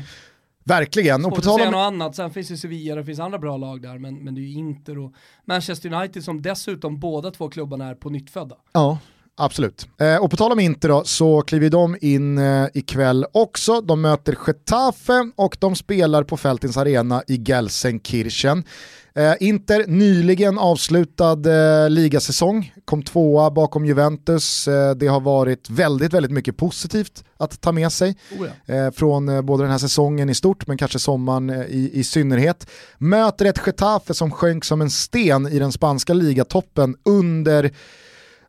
Verkligen. 0.64 1.22
Svårt 1.22 1.32
och 1.32 1.44
på 1.44 1.58
säga 1.58 1.66
om... 1.66 1.72
något 1.72 1.94
annat, 1.94 2.16
sen 2.16 2.32
finns 2.32 2.48
det 2.48 2.58
Sevilla, 2.58 2.96
det 2.96 3.06
finns 3.06 3.20
andra 3.20 3.40
bra 3.40 3.58
lag 3.58 3.82
där, 3.82 3.98
men, 3.98 4.16
men 4.16 4.36
det 4.36 4.42
är 4.42 4.44
ju 4.44 4.54
Inter 4.54 4.98
och 4.98 5.14
Manchester 5.46 5.94
United 5.94 6.24
som 6.24 6.42
dessutom 6.42 7.00
båda 7.00 7.32
två 7.32 7.50
klubbarna 7.50 7.90
är 7.90 7.96
på 7.96 8.10
nyttfödda. 8.10 8.56
Ja, 8.74 8.98
Absolut. 9.36 9.88
Eh, 10.00 10.24
och 10.24 10.32
på 10.32 10.38
tal 10.38 10.52
om 10.52 10.60
Inter 10.60 10.90
då, 10.90 11.04
så 11.04 11.42
kliver 11.42 11.70
de 11.70 11.98
in 12.02 12.38
eh, 12.38 12.68
ikväll 12.74 13.26
också. 13.32 13.82
De 13.82 14.02
möter 14.02 14.38
Getafe 14.48 15.32
och 15.36 15.58
de 15.60 15.76
spelar 15.76 16.24
på 16.24 16.38
Fältins 16.38 16.78
Arena 16.78 17.24
i 17.28 17.38
Gelsenkirchen. 17.38 18.64
Eh, 19.16 19.34
Inter 19.40 19.88
nyligen 19.88 20.58
avslutad 20.58 21.46
eh, 21.46 21.90
ligasäsong, 21.90 22.74
kom 22.86 23.04
tvåa 23.04 23.52
bakom 23.52 23.86
Juventus. 23.86 24.68
Eh, 24.68 24.96
det 24.96 25.08
har 25.08 25.20
varit 25.20 25.70
väldigt, 25.70 26.14
väldigt 26.14 26.32
mycket 26.32 26.58
positivt 26.58 27.24
att 27.38 27.62
ta 27.62 27.72
med 27.72 27.92
sig 27.92 28.16
oh 28.40 28.48
ja. 28.66 28.76
Eh, 28.76 28.92
från 28.92 29.30
eh, 29.30 29.42
både 29.42 29.64
den 29.64 29.72
här 29.72 29.78
säsongen 29.78 30.30
i 30.30 30.36
stort 30.36 30.68
men 30.68 30.78
kanske 30.78 31.00
sommaren 31.00 31.50
eh, 31.50 31.62
i, 31.62 31.92
i 31.94 32.04
synnerhet. 32.04 32.68
Möter 32.98 33.46
ett 33.46 33.62
Getafe 33.66 34.14
som 34.14 34.32
sjönk 34.32 34.66
som 34.66 34.82
en 34.82 34.90
sten 34.90 35.48
i 35.48 35.60
den 35.60 35.72
spanska 35.72 36.14
ligatoppen 36.14 36.96
under 37.04 37.72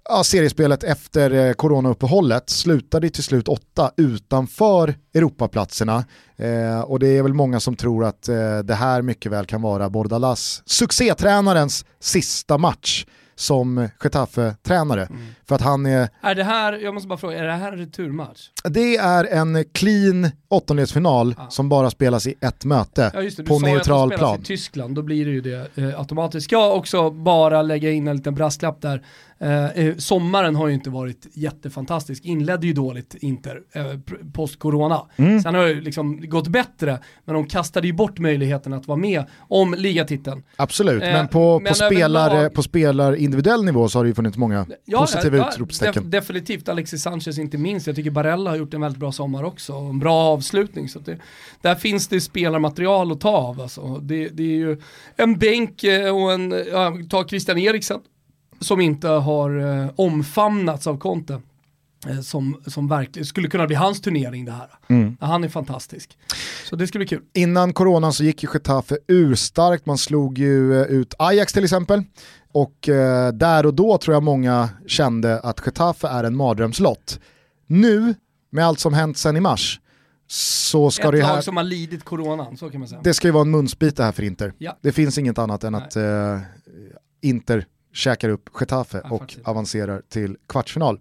ja, 0.08 0.25
seriespelet 0.25 0.84
efter 0.84 1.30
eh, 1.30 1.52
coronauppehållet 1.52 2.50
slutade 2.50 3.11
till 3.11 3.25
slut 3.25 3.49
åtta 3.49 3.90
utanför 3.96 4.94
Europaplatserna. 5.14 6.04
Eh, 6.37 6.80
och 6.80 6.99
det 6.99 7.08
är 7.08 7.23
väl 7.23 7.34
många 7.34 7.61
som 7.61 7.76
tror 7.76 8.04
att 8.04 8.28
eh, 8.28 8.58
det 8.58 8.75
här 8.75 9.02
mycket 9.02 9.32
väl 9.32 9.46
kan 9.46 9.62
vara 9.62 9.90
Bordalas, 9.90 10.62
succétränarens 10.66 11.84
sista 12.00 12.58
match 12.58 13.06
som 13.34 13.88
Getafe-tränare. 14.02 15.06
Mm. 15.06 15.26
För 15.49 15.54
att 15.54 15.61
han 15.61 15.87
är... 15.87 16.08
Är 16.23 16.34
det 16.34 16.44
här, 16.44 16.73
jag 16.73 16.94
måste 16.94 17.08
bara 17.08 17.18
fråga, 17.18 17.38
är 17.38 17.44
det 17.44 17.52
här 17.52 17.73
en 17.73 17.78
returmatch? 17.78 18.49
Det 18.68 18.97
är 18.97 19.25
en 19.25 19.64
clean 19.73 20.30
åttondelsfinal 20.49 21.35
ah. 21.38 21.50
som 21.50 21.68
bara 21.68 21.90
spelas 21.90 22.26
i 22.26 22.35
ett 22.40 22.64
möte 22.64 23.11
ja, 23.14 23.21
det, 23.37 23.42
på 23.42 23.59
neutral 23.59 24.11
plan. 24.11 24.40
i 24.40 24.44
Tyskland, 24.44 24.94
då 24.94 25.02
blir 25.02 25.25
det 25.25 25.30
ju 25.30 25.40
det 25.40 25.78
eh, 25.78 25.99
automatiskt. 25.99 26.44
Ska 26.44 26.73
också 26.73 27.11
bara 27.11 27.62
lägga 27.62 27.90
in 27.90 28.09
en 28.09 28.16
liten 28.16 28.35
brasklapp 28.35 28.80
där. 28.80 29.02
Eh, 29.38 29.64
eh, 29.64 29.97
sommaren 29.97 30.57
har 30.57 30.68
ju 30.68 30.74
inte 30.74 30.90
varit 30.90 31.27
jättefantastisk, 31.33 32.24
inledde 32.24 32.66
ju 32.66 32.72
dåligt 32.72 33.14
Inter 33.14 33.61
eh, 33.72 33.85
post-corona. 34.33 35.00
Mm. 35.16 35.40
Sen 35.40 35.55
har 35.55 35.66
det 35.66 35.74
liksom 35.74 36.29
gått 36.29 36.48
bättre, 36.48 36.98
men 37.24 37.35
de 37.35 37.46
kastade 37.46 37.87
ju 37.87 37.92
bort 37.92 38.18
möjligheten 38.18 38.72
att 38.72 38.87
vara 38.87 38.98
med 38.98 39.24
om 39.38 39.74
ligatiteln. 39.79 40.42
Absolut, 40.57 41.03
eh, 41.03 41.09
men, 41.09 41.29
på, 41.29 41.61
men 41.61 41.68
på, 41.68 41.74
spelar, 41.74 42.31
överlag... 42.31 42.55
på 42.55 42.62
spelar 42.62 43.16
individuell 43.16 43.64
nivå 43.64 43.88
så 43.88 43.98
har 43.98 44.05
det 44.05 44.09
ju 44.09 44.14
funnits 44.14 44.37
många 44.37 44.66
ja, 44.85 45.00
positiva 45.00 45.37
ja, 45.37 45.50
utropstecken. 45.53 46.11
Def 46.11 46.24
definitivt, 46.24 46.68
Alexis 46.68 47.03
Sanchez 47.03 47.38
inte 47.38 47.59
minst. 47.59 47.87
Jag 47.87 47.96
tycker 47.96 48.11
Barella 48.11 48.53
har 48.54 48.58
gjort 48.58 48.74
en 48.74 48.80
väldigt 48.80 49.00
bra 49.00 49.12
sommar 49.12 49.44
också, 49.44 49.72
en 49.72 49.98
bra 49.98 50.14
avslutning. 50.14 50.88
Så 50.88 50.98
det, 50.98 51.18
där 51.60 51.74
finns 51.74 52.08
det 52.08 52.20
spelarmaterial 52.20 53.12
att 53.12 53.20
ta 53.20 53.30
av. 53.30 53.60
Alltså. 53.60 53.98
Det, 53.98 54.28
det 54.28 54.42
är 54.42 54.56
ju 54.56 54.80
en 55.16 55.38
bänk 55.38 55.84
eh, 55.84 56.16
och 56.16 56.32
en, 56.32 56.64
ja, 56.72 56.96
ta 57.10 57.28
Christian 57.28 57.58
Eriksen 57.58 58.00
som 58.60 58.80
inte 58.80 59.08
har 59.08 59.58
eh, 59.58 59.90
omfamnats 59.96 60.86
av 60.86 60.98
Conte. 60.98 61.40
Eh, 62.06 62.20
som, 62.20 62.60
som 62.66 62.88
verkligen 62.88 63.26
skulle 63.26 63.48
kunna 63.48 63.66
bli 63.66 63.76
hans 63.76 64.00
turnering 64.00 64.44
det 64.44 64.52
här. 64.52 64.68
Mm. 64.88 65.16
Han 65.20 65.44
är 65.44 65.48
fantastisk. 65.48 66.18
Så 66.64 66.76
det 66.76 66.86
ska 66.86 66.98
bli 66.98 67.08
kul. 67.08 67.22
Innan 67.32 67.72
coronan 67.72 68.12
så 68.12 68.24
gick 68.24 68.42
ju 68.42 68.48
Getafe 68.54 68.98
urstarkt, 69.08 69.86
man 69.86 69.98
slog 69.98 70.38
ju 70.38 70.80
eh, 70.80 70.86
ut 70.86 71.14
Ajax 71.18 71.52
till 71.52 71.64
exempel. 71.64 72.02
Och 72.52 72.88
eh, 72.88 73.32
där 73.32 73.66
och 73.66 73.74
då 73.74 73.98
tror 73.98 74.14
jag 74.14 74.22
många 74.22 74.68
kände 74.86 75.40
att 75.40 75.60
Getafe 75.66 76.08
är 76.08 76.24
en 76.24 76.36
mardrömslott. 76.36 77.20
Nu, 77.66 78.14
med 78.54 78.66
allt 78.66 78.80
som 78.80 78.94
hänt 78.94 79.18
sen 79.18 79.36
i 79.36 79.40
mars, 79.40 79.80
så 80.26 80.90
ska 80.90 81.08
Ett 81.08 81.12
det 81.12 81.22
här... 81.22 81.34
lag 81.34 81.44
som 81.44 81.56
har 81.56 81.64
lidit 81.64 82.04
coronan, 82.04 82.56
så 82.56 82.70
kan 82.70 82.80
man 82.80 82.88
säga. 82.88 83.00
Det 83.04 83.14
ska 83.14 83.28
ju 83.28 83.32
vara 83.32 83.42
en 83.42 83.50
munsbit 83.50 83.98
här 83.98 84.12
för 84.12 84.22
Inter. 84.22 84.52
Ja. 84.58 84.78
Det 84.80 84.92
finns 84.92 85.18
inget 85.18 85.38
annat 85.38 85.64
än 85.64 85.72
Nej. 85.72 85.82
att 85.82 85.96
eh, 85.96 86.38
Inter 87.22 87.66
käkar 87.92 88.28
upp 88.28 88.50
Getafe 88.60 89.00
ja, 89.04 89.10
och 89.10 89.36
avancerar 89.44 90.02
till 90.08 90.36
kvartsfinal. 90.48 91.00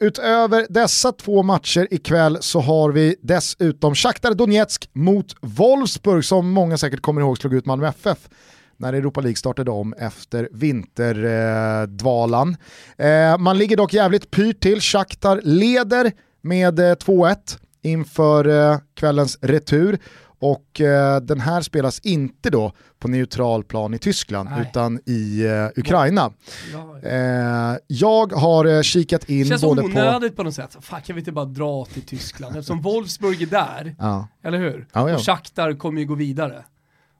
Utöver 0.00 0.66
dessa 0.70 1.12
två 1.12 1.42
matcher 1.42 1.88
ikväll 1.90 2.38
så 2.40 2.60
har 2.60 2.92
vi 2.92 3.16
dessutom 3.22 3.94
Shakhtar 3.94 4.34
Donetsk 4.34 4.90
mot 4.92 5.36
Wolfsburg 5.40 6.24
som 6.24 6.50
många 6.50 6.78
säkert 6.78 7.00
kommer 7.00 7.20
ihåg 7.20 7.38
slog 7.38 7.54
ut 7.54 7.66
Malmö 7.66 7.88
FF 7.88 8.28
när 8.76 8.92
Europa 8.92 9.20
League 9.20 9.36
startade 9.36 9.70
om 9.70 9.92
efter 9.92 10.48
vinterdvalan. 10.52 12.56
Eh, 12.96 13.38
man 13.38 13.58
ligger 13.58 13.76
dock 13.76 13.92
jävligt 13.92 14.30
pyrt 14.30 14.60
till, 14.60 14.80
Shakhtar 14.80 15.40
leder 15.44 16.12
med 16.44 16.78
2-1 16.78 17.30
eh, 17.30 17.36
inför 17.82 18.48
eh, 18.48 18.78
kvällens 18.94 19.38
retur 19.40 19.98
och 20.38 20.80
eh, 20.80 21.20
den 21.20 21.40
här 21.40 21.62
spelas 21.62 22.00
inte 22.00 22.50
då 22.50 22.72
på 22.98 23.08
neutral 23.08 23.64
plan 23.64 23.94
i 23.94 23.98
Tyskland 23.98 24.48
Nej. 24.50 24.66
utan 24.70 25.00
i 25.06 25.44
eh, 25.44 25.80
Ukraina. 25.80 26.32
Ja. 26.72 27.08
Eh, 27.08 27.76
jag 27.86 28.32
har 28.32 28.82
kikat 28.82 29.28
in 29.28 29.46
Känns 29.46 29.62
både 29.62 29.82
på... 29.82 29.88
Känns 29.88 29.98
onödigt 29.98 30.36
på 30.36 30.42
något 30.42 30.54
sätt. 30.54 30.76
Fan 30.80 31.02
kan 31.02 31.16
vi 31.16 31.20
inte 31.20 31.32
bara 31.32 31.44
dra 31.44 31.84
till 31.84 32.02
Tyskland? 32.02 32.56
Eftersom 32.56 32.80
Wolfsburg 32.80 33.42
är 33.42 33.46
där, 33.46 33.96
ja. 33.98 34.28
eller 34.42 34.58
hur? 34.58 34.86
Och 34.92 35.26
Shakhtar 35.26 35.72
kommer 35.78 36.00
ju 36.00 36.06
gå 36.06 36.14
vidare. 36.14 36.64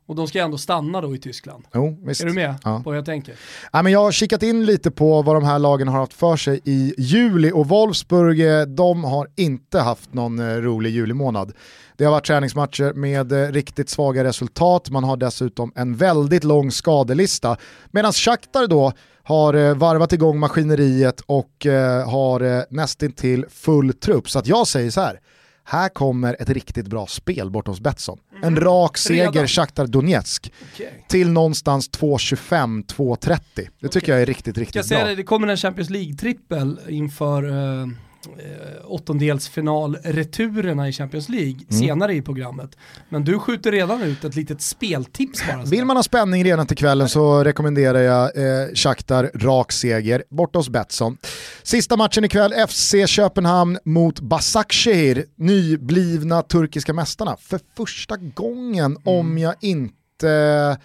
Och 0.07 0.15
de 0.15 0.27
ska 0.27 0.41
ändå 0.41 0.59
stanna 0.59 1.01
då 1.01 1.15
i 1.15 1.19
Tyskland. 1.19 1.65
Jo, 1.75 1.99
visst. 2.03 2.21
Är 2.21 2.27
du 2.27 2.33
med 2.33 2.55
ja. 2.65 2.81
på 2.85 2.91
vad 2.91 2.97
jag 2.97 3.05
tänker? 3.05 3.35
Ja, 3.73 3.83
men 3.83 3.93
jag 3.93 4.01
har 4.01 4.13
kikat 4.13 4.43
in 4.43 4.67
lite 4.67 4.91
på 4.91 5.23
vad 5.23 5.37
de 5.37 5.45
här 5.45 5.59
lagen 5.59 5.89
har 5.89 5.99
haft 5.99 6.13
för 6.13 6.37
sig 6.37 6.61
i 6.65 6.95
juli 6.99 7.53
och 7.53 7.69
Wolfsburg, 7.69 8.41
eh, 8.41 8.63
de 8.63 9.05
har 9.05 9.29
inte 9.37 9.81
haft 9.81 10.15
någon 10.15 10.39
eh, 10.39 10.57
rolig 10.57 10.91
julimånad. 10.91 11.53
Det 11.97 12.05
har 12.05 12.13
varit 12.13 12.27
träningsmatcher 12.27 12.93
med 12.93 13.33
eh, 13.33 13.53
riktigt 13.53 13.89
svaga 13.91 14.25
resultat, 14.25 14.91
man 14.91 15.05
har 15.05 15.17
dessutom 15.17 15.73
en 15.75 15.97
väldigt 15.97 16.45
lång 16.45 16.71
skadelista. 16.71 17.57
Medan 17.91 18.13
Shakhtar 18.13 18.67
då 18.67 18.93
har 19.23 19.75
varvat 19.75 20.13
igång 20.13 20.39
maskineriet 20.39 21.21
och 21.21 21.67
har 22.07 22.75
nästintill 22.75 23.47
full 23.51 23.93
trupp. 23.93 24.31
Så 24.31 24.39
att 24.39 24.47
jag 24.47 24.67
säger 24.67 24.91
så 24.91 25.01
här, 25.01 25.21
här 25.65 25.89
kommer 25.89 26.37
ett 26.41 26.49
riktigt 26.49 26.87
bra 26.87 27.07
spel 27.07 27.51
bort 27.51 27.67
hos 27.67 27.81
Betsson. 27.81 28.19
En 28.47 28.57
rak 28.57 28.99
seger 28.99 29.47
Shakhtar 29.47 29.87
Donetsk 29.87 30.53
okay. 30.75 30.87
till 31.09 31.31
någonstans 31.31 31.91
2.25-2.30. 31.91 33.39
Det 33.55 33.89
tycker 33.89 33.99
okay. 33.99 34.15
jag 34.15 34.23
är 34.23 34.27
riktigt, 34.27 34.59
riktigt 34.59 34.91
jag 34.91 35.01
bra. 35.01 35.09
Det, 35.09 35.15
det 35.15 35.23
kommer 35.23 35.49
en 35.49 35.57
Champions 35.57 35.91
League-trippel 35.91 36.79
inför 36.89 37.45
uh 37.45 37.87
eh, 38.27 38.91
åttondelsfinalreturerna 38.91 40.89
i 40.89 40.93
Champions 40.93 41.29
League 41.29 41.61
mm. 41.71 41.81
senare 41.81 42.15
i 42.15 42.23
programmet. 42.23 42.77
Men 43.09 43.25
du 43.25 43.39
skjuter 43.39 43.73
redan 43.73 44.03
ut 44.03 44.25
ett 44.25 44.35
litet 44.35 44.63
speltips 44.63 45.47
bara. 45.47 45.65
Vill 45.65 45.85
man 45.85 45.97
ha 45.97 46.03
spänning 46.03 46.45
redan 46.45 46.67
till 46.67 46.77
kvällen 46.77 47.09
så 47.09 47.45
rekommenderar 47.45 47.99
jag 47.99 48.25
eh, 48.37 48.75
Shakhtar 48.75 49.31
rak 49.35 49.73
seger 49.73 50.25
borta 50.31 50.59
hos 50.59 50.69
Betsson. 50.69 51.17
Sista 51.63 51.97
matchen 51.97 52.25
ikväll, 52.25 52.53
FC 52.69 52.95
Köpenhamn 53.07 53.79
mot 53.85 54.21
Basakşehir, 54.21 55.25
nyblivna 55.37 56.43
turkiska 56.43 56.93
mästarna. 56.93 57.37
För 57.41 57.61
första 57.77 58.17
gången, 58.17 58.85
mm. 58.85 59.03
om 59.05 59.39
jag 59.39 59.55
inte 59.61 60.79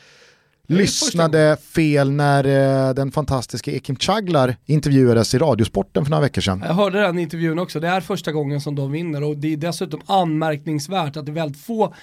lyssnade 0.69 1.57
fel 1.75 2.11
när 2.11 2.43
eh, 2.87 2.93
den 2.93 3.11
fantastiska 3.11 3.71
Ekim 3.71 3.95
Chaglar 3.95 4.55
intervjuades 4.65 5.33
i 5.33 5.37
Radiosporten 5.37 6.05
för 6.05 6.11
några 6.11 6.21
veckor 6.21 6.41
sedan. 6.41 6.63
Jag 6.67 6.73
hörde 6.73 7.01
den 7.01 7.19
intervjun 7.19 7.59
också, 7.59 7.79
det 7.79 7.87
är 7.87 8.01
första 8.01 8.31
gången 8.31 8.61
som 8.61 8.75
de 8.75 8.91
vinner 8.91 9.23
och 9.23 9.37
det 9.37 9.53
är 9.53 9.57
dessutom 9.57 10.01
anmärkningsvärt 10.05 11.17
att 11.17 11.25
det 11.25 11.31
är 11.31 11.33
väldigt 11.33 11.61
få 11.61 11.93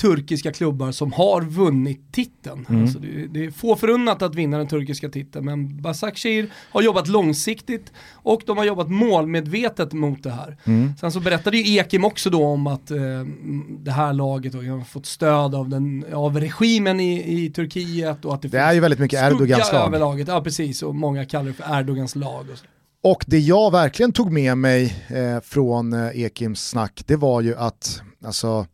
turkiska 0.00 0.52
klubbar 0.52 0.92
som 0.92 1.12
har 1.12 1.42
vunnit 1.42 2.12
titeln. 2.12 2.66
Mm. 2.68 2.82
Alltså 2.82 2.98
det, 2.98 3.26
det, 3.26 3.44
är 3.44 3.50
få 3.50 3.76
förunnat 3.76 4.22
att 4.22 4.34
vinna 4.34 4.58
den 4.58 4.68
turkiska 4.68 5.08
titeln, 5.08 5.44
men 5.44 5.82
Basakshir 5.82 6.50
har 6.72 6.82
jobbat 6.82 7.08
långsiktigt 7.08 7.92
och 8.12 8.42
de 8.46 8.58
har 8.58 8.64
jobbat 8.64 8.90
målmedvetet 8.90 9.92
mot 9.92 10.22
det 10.22 10.30
här. 10.30 10.56
Mm. 10.64 10.92
Sen 11.00 11.12
så 11.12 11.20
berättade 11.20 11.56
ju 11.56 11.78
Ekim 11.78 12.04
också 12.04 12.30
då 12.30 12.44
om 12.44 12.66
att 12.66 12.90
eh, 12.90 12.98
det 13.68 13.90
här 13.90 14.12
laget 14.12 14.54
har 14.54 14.84
fått 14.84 15.06
stöd 15.06 15.54
av, 15.54 15.68
den, 15.68 16.04
av 16.14 16.40
regimen 16.40 17.00
i, 17.00 17.44
i 17.44 17.50
Turkiet 17.50 18.24
och 18.24 18.34
att 18.34 18.42
det, 18.42 18.48
det 18.48 18.58
är 18.58 18.72
ju 18.72 18.80
väldigt 18.80 19.00
mycket 19.00 19.22
Erdogans 19.22 19.72
lag. 19.72 19.86
över 19.86 19.98
laget. 19.98 20.28
Ja 20.28 20.40
precis, 20.40 20.82
och 20.82 20.94
många 20.94 21.24
kallar 21.24 21.46
det 21.46 21.52
för 21.52 21.78
Erdogans 21.78 22.16
lag. 22.16 22.46
Och 23.02 23.24
det 23.26 23.38
jag 23.38 23.72
verkligen 23.72 24.12
tog 24.12 24.32
med 24.32 24.58
mig 24.58 25.04
eh, 25.08 25.40
från 25.40 25.92
eh, 25.92 26.22
Ekims 26.22 26.68
snack, 26.68 27.02
det 27.06 27.16
var 27.16 27.40
ju 27.40 27.56
att, 27.56 28.02
alltså, 28.24 28.66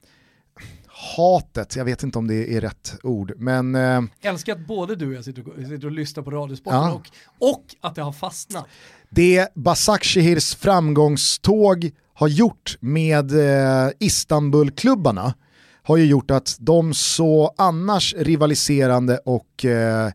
hatet, 1.17 1.77
jag 1.77 1.85
vet 1.85 2.03
inte 2.03 2.19
om 2.19 2.27
det 2.27 2.57
är 2.57 2.61
rätt 2.61 2.95
ord, 3.03 3.33
men... 3.37 3.75
Eh, 3.75 4.03
älskar 4.21 4.53
att 4.53 4.67
både 4.67 4.97
du 4.97 5.09
och 5.09 5.15
jag 5.15 5.25
sitter 5.25 5.49
och, 5.49 5.55
sitter 5.69 5.85
och 5.87 5.93
lyssnar 5.93 6.23
på 6.23 6.31
Radiosporten 6.31 6.79
ja. 6.79 6.93
och, 7.39 7.53
och 7.53 7.65
att 7.81 7.95
det 7.95 8.03
har 8.03 8.13
fastnat. 8.13 8.67
Det 9.11 9.55
Basakshihirs 9.55 10.55
framgångståg 10.55 11.91
har 12.15 12.29
gjort 12.29 12.77
med 12.81 13.33
eh, 13.33 13.91
Istanbulklubbarna 13.99 15.35
har 15.83 15.97
ju 15.97 16.07
gjort 16.07 16.31
att 16.31 16.57
de 16.61 16.95
så 16.95 17.55
annars 17.59 18.15
rivaliserande 18.15 19.19
och 19.19 19.65
eh, 19.65 20.13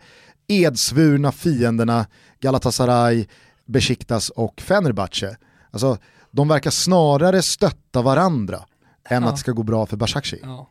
edsvurna 0.47 1.31
fienderna 1.31 2.05
Galatasaray, 2.39 3.27
Besiktas 3.65 4.29
och 4.29 4.61
Fenerbahce, 4.61 5.37
alltså 5.71 5.97
de 6.31 6.47
verkar 6.47 6.71
snarare 6.71 7.41
stötta 7.41 8.01
varandra 8.01 8.65
än 9.09 9.23
ja. 9.23 9.29
att 9.29 9.35
det 9.35 9.39
ska 9.39 9.51
gå 9.51 9.63
bra 9.63 9.85
för 9.85 9.97
Başakşehir. 9.97 10.43
Ja. 10.45 10.67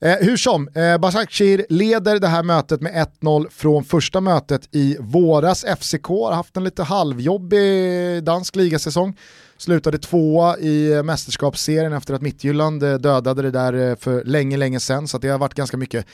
Eh, 0.00 0.16
hur 0.20 0.36
som, 0.36 0.68
eh, 0.68 0.98
Başakşehir 0.98 1.66
leder 1.68 2.18
det 2.18 2.28
här 2.28 2.42
mötet 2.42 2.80
med 2.80 2.92
1-0 2.94 3.48
från 3.50 3.84
första 3.84 4.20
mötet 4.20 4.68
i 4.70 4.96
våras. 5.00 5.64
FCK 5.64 6.08
har 6.08 6.32
haft 6.32 6.56
en 6.56 6.64
lite 6.64 6.82
halvjobbig 6.82 8.24
dansk 8.24 8.56
ligasäsong. 8.56 9.16
Slutade 9.56 9.98
tvåa 9.98 10.58
i 10.58 11.02
mästerskapsserien 11.02 11.92
efter 11.92 12.14
att 12.14 12.22
Mittjylland 12.22 12.82
eh, 12.82 12.94
dödade 12.94 13.42
det 13.42 13.50
där 13.50 13.72
eh, 13.72 13.96
för 13.96 14.24
länge, 14.24 14.56
länge 14.56 14.80
sedan. 14.80 15.08
Så 15.08 15.18
det 15.18 15.28
har 15.28 15.38
varit 15.38 15.54
ganska 15.54 15.76
mycket, 15.76 16.06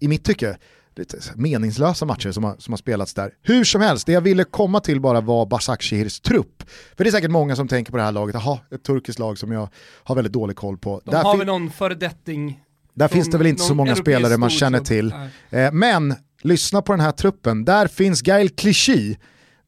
i 0.00 0.08
mitt 0.08 0.24
tycke, 0.24 0.56
lite 0.98 1.18
meningslösa 1.34 2.06
matcher 2.06 2.30
som 2.30 2.44
har, 2.44 2.56
som 2.58 2.72
har 2.72 2.78
spelats 2.78 3.14
där. 3.14 3.32
Hur 3.42 3.64
som 3.64 3.80
helst, 3.80 4.06
det 4.06 4.12
jag 4.12 4.20
ville 4.20 4.44
komma 4.44 4.80
till 4.80 5.00
bara 5.00 5.20
var 5.20 5.46
Basakshihirs 5.46 6.20
trupp. 6.20 6.62
För 6.96 7.04
det 7.04 7.10
är 7.10 7.12
säkert 7.12 7.30
många 7.30 7.56
som 7.56 7.68
tänker 7.68 7.90
på 7.90 7.96
det 7.96 8.02
här 8.02 8.12
laget, 8.12 8.34
jaha, 8.34 8.58
ett 8.74 8.82
turkiskt 8.84 9.18
lag 9.18 9.38
som 9.38 9.52
jag 9.52 9.68
har 10.04 10.14
väldigt 10.14 10.32
dålig 10.32 10.56
koll 10.56 10.78
på. 10.78 11.00
De 11.04 11.10
där 11.10 11.22
har 11.22 11.36
vi 11.36 11.44
någon 11.44 11.70
föredetting? 11.70 12.60
Där 12.94 13.08
finns 13.08 13.30
det 13.30 13.38
väl 13.38 13.46
inte 13.46 13.62
så 13.62 13.74
många 13.74 13.96
spelare 13.96 14.36
man 14.36 14.50
känner 14.50 14.80
till. 14.80 15.14
Eh, 15.50 15.72
men 15.72 16.14
lyssna 16.42 16.82
på 16.82 16.92
den 16.92 17.00
här 17.00 17.12
truppen, 17.12 17.64
där 17.64 17.86
finns 17.86 18.22
Gail 18.22 18.50
Clichy, 18.50 19.16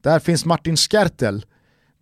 där 0.01 0.19
finns 0.19 0.45
Martin 0.45 0.77
Skertel, 0.77 1.45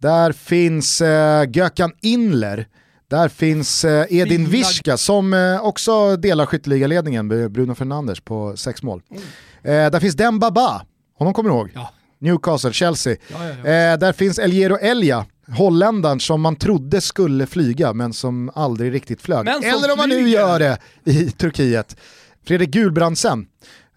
där 0.01 0.31
finns 0.31 1.01
eh, 1.01 1.49
Gökan 1.53 1.91
Inler, 2.01 2.67
där 3.07 3.29
finns 3.29 3.85
eh, 3.85 4.05
Edin 4.09 4.49
Viska 4.49 4.97
som 4.97 5.33
eh, 5.33 5.65
också 5.65 6.17
delar 6.17 6.45
skytteligaledningen 6.45 7.27
med 7.27 7.51
Bruno 7.51 7.75
Fernandes 7.75 8.19
på 8.19 8.57
sex 8.57 8.83
mål. 8.83 9.01
Mm. 9.09 9.23
Eh, 9.63 9.91
där 9.91 9.99
finns 9.99 10.15
Den 10.15 10.39
Baba, 10.39 10.85
honom 11.17 11.33
kommer 11.33 11.49
du 11.49 11.55
ihåg? 11.55 11.71
Ja. 11.73 11.89
Newcastle, 12.19 12.73
Chelsea. 12.73 13.15
Ja, 13.27 13.69
ja, 13.71 13.97
där 13.97 14.13
finns 14.13 14.39
Eljero 14.39 14.77
Elja, 14.77 15.25
holländaren 15.57 16.19
som 16.19 16.41
man 16.41 16.55
trodde 16.55 17.01
skulle 17.01 17.45
flyga 17.45 17.93
men 17.93 18.13
som 18.13 18.51
aldrig 18.55 18.93
riktigt 18.93 19.21
flög. 19.21 19.47
Eller 19.47 19.91
om 19.91 19.97
man 19.97 20.09
nu 20.09 20.29
gör 20.29 20.59
det 20.59 20.77
i 21.03 21.31
Turkiet. 21.31 21.97
Fredrik 22.45 22.69
Gulbrandsen, 22.69 23.47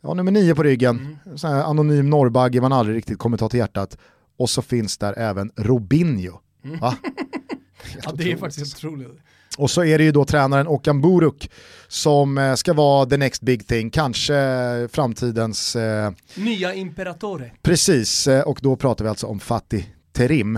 ja, 0.01 0.15
nummer 0.15 0.33
nio 0.33 0.55
på 0.55 0.63
ryggen, 0.63 1.19
mm. 1.27 1.63
anonym 1.65 2.11
norrbagge 2.11 2.61
man 2.61 2.73
aldrig 2.73 2.97
riktigt 2.97 3.19
kommer 3.19 3.37
ta 3.37 3.49
till 3.49 3.59
hjärtat. 3.59 3.99
Och 4.39 4.51
så 4.51 4.63
finns 4.63 4.99
där 4.99 5.19
även 5.19 5.51
Robinho. 5.57 6.41
Mm. 6.67 6.79
ja, 8.03 8.13
det 8.15 8.33
är 8.33 8.37
faktiskt 8.37 8.77
otroligt. 8.77 9.09
Och 9.57 9.71
så 9.71 9.85
är 9.85 9.99
det 9.99 10.05
ju 10.05 10.13
då 10.13 10.25
tränaren 10.25 10.69
Okan 10.69 11.01
Buruk 11.01 11.51
som 11.89 12.39
eh, 12.39 12.55
ska 12.55 12.73
vara 12.73 13.07
the 13.07 13.17
next 13.17 13.43
big 13.43 13.67
thing, 13.67 13.91
kanske 13.91 14.89
framtidens... 14.93 15.77
Eh, 15.77 16.13
Nya 16.35 16.75
imperatore. 16.75 17.51
Precis, 17.63 18.27
eh, 18.27 18.43
och 18.43 18.59
då 18.63 18.77
pratar 18.77 19.05
vi 19.05 19.09
alltså 19.09 19.27
om 19.27 19.41
Fatih 19.41 19.85
Terim. 20.17 20.57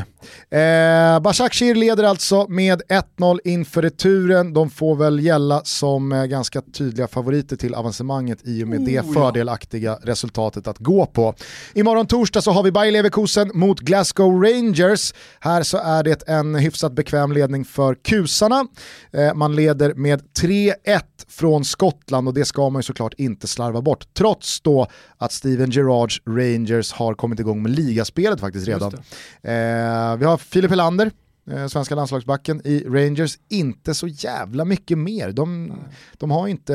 Eh, 0.51 1.21
Başakşehir 1.21 1.75
leder 1.75 2.05
alltså 2.05 2.47
med 2.49 2.83
1-0 2.89 3.39
inför 3.45 3.83
returen. 3.83 4.53
De 4.53 4.71
får 4.71 4.97
väl 4.97 5.21
gälla 5.21 5.61
som 5.65 6.13
eh, 6.13 6.25
ganska 6.25 6.61
tydliga 6.61 7.09
favoriter 7.09 7.57
till 7.57 7.75
avancemanget 7.75 8.39
i 8.45 8.65
och 8.65 8.69
med 8.69 8.79
oh, 8.79 8.85
det 8.85 9.15
fördelaktiga 9.15 9.91
ja. 9.91 9.99
resultatet 10.03 10.69
att 10.69 10.79
gå 10.79 11.07
på. 11.07 11.35
Imorgon 11.75 12.07
torsdag 12.07 12.43
så 12.43 12.51
har 12.51 12.63
vi 12.63 12.73
Bayer 12.73 12.93
Leverkusen 12.93 13.51
mot 13.55 13.81
Glasgow 13.81 14.43
Rangers. 14.43 15.15
Här 15.41 15.63
så 15.63 15.79
är 15.79 16.03
det 16.03 16.29
en 16.29 16.55
hyfsat 16.55 16.93
bekväm 16.93 17.33
ledning 17.33 17.65
för 17.65 17.95
kusarna. 17.95 18.67
Eh, 19.13 19.35
man 19.35 19.57
leder 19.57 19.95
med 19.95 20.23
3-1 20.41 20.75
från 21.29 21.65
Skottland 21.65 22.29
och 22.29 22.35
det 22.35 22.45
ska 22.45 22.71
man 22.71 22.79
ju 22.79 22.83
såklart 22.83 23.15
inte 23.17 23.47
slarva 23.47 23.83
bort. 23.83 24.15
Trots 24.15 24.61
då 24.61 24.87
att 25.17 25.33
Steven 25.33 25.71
Gerrards 25.71 26.23
Rangers 26.27 26.93
har 26.93 27.15
kommit 27.15 27.41
igång 27.41 27.63
med 27.63 27.71
ligaspelet 27.71 28.41
faktiskt 28.41 28.69
redan. 28.69 28.93
Eh, 29.49 30.17
vi 30.17 30.25
har 30.25 30.37
Filip 30.37 30.71
Helander, 30.71 31.11
eh, 31.51 31.67
svenska 31.67 31.95
landslagsbacken 31.95 32.61
i 32.65 32.85
Rangers, 32.87 33.39
inte 33.49 33.95
så 33.95 34.07
jävla 34.07 34.65
mycket 34.65 34.99
mer. 34.99 35.33
De, 35.33 35.73
de, 36.13 36.31
har 36.31 36.49
inte, 36.49 36.73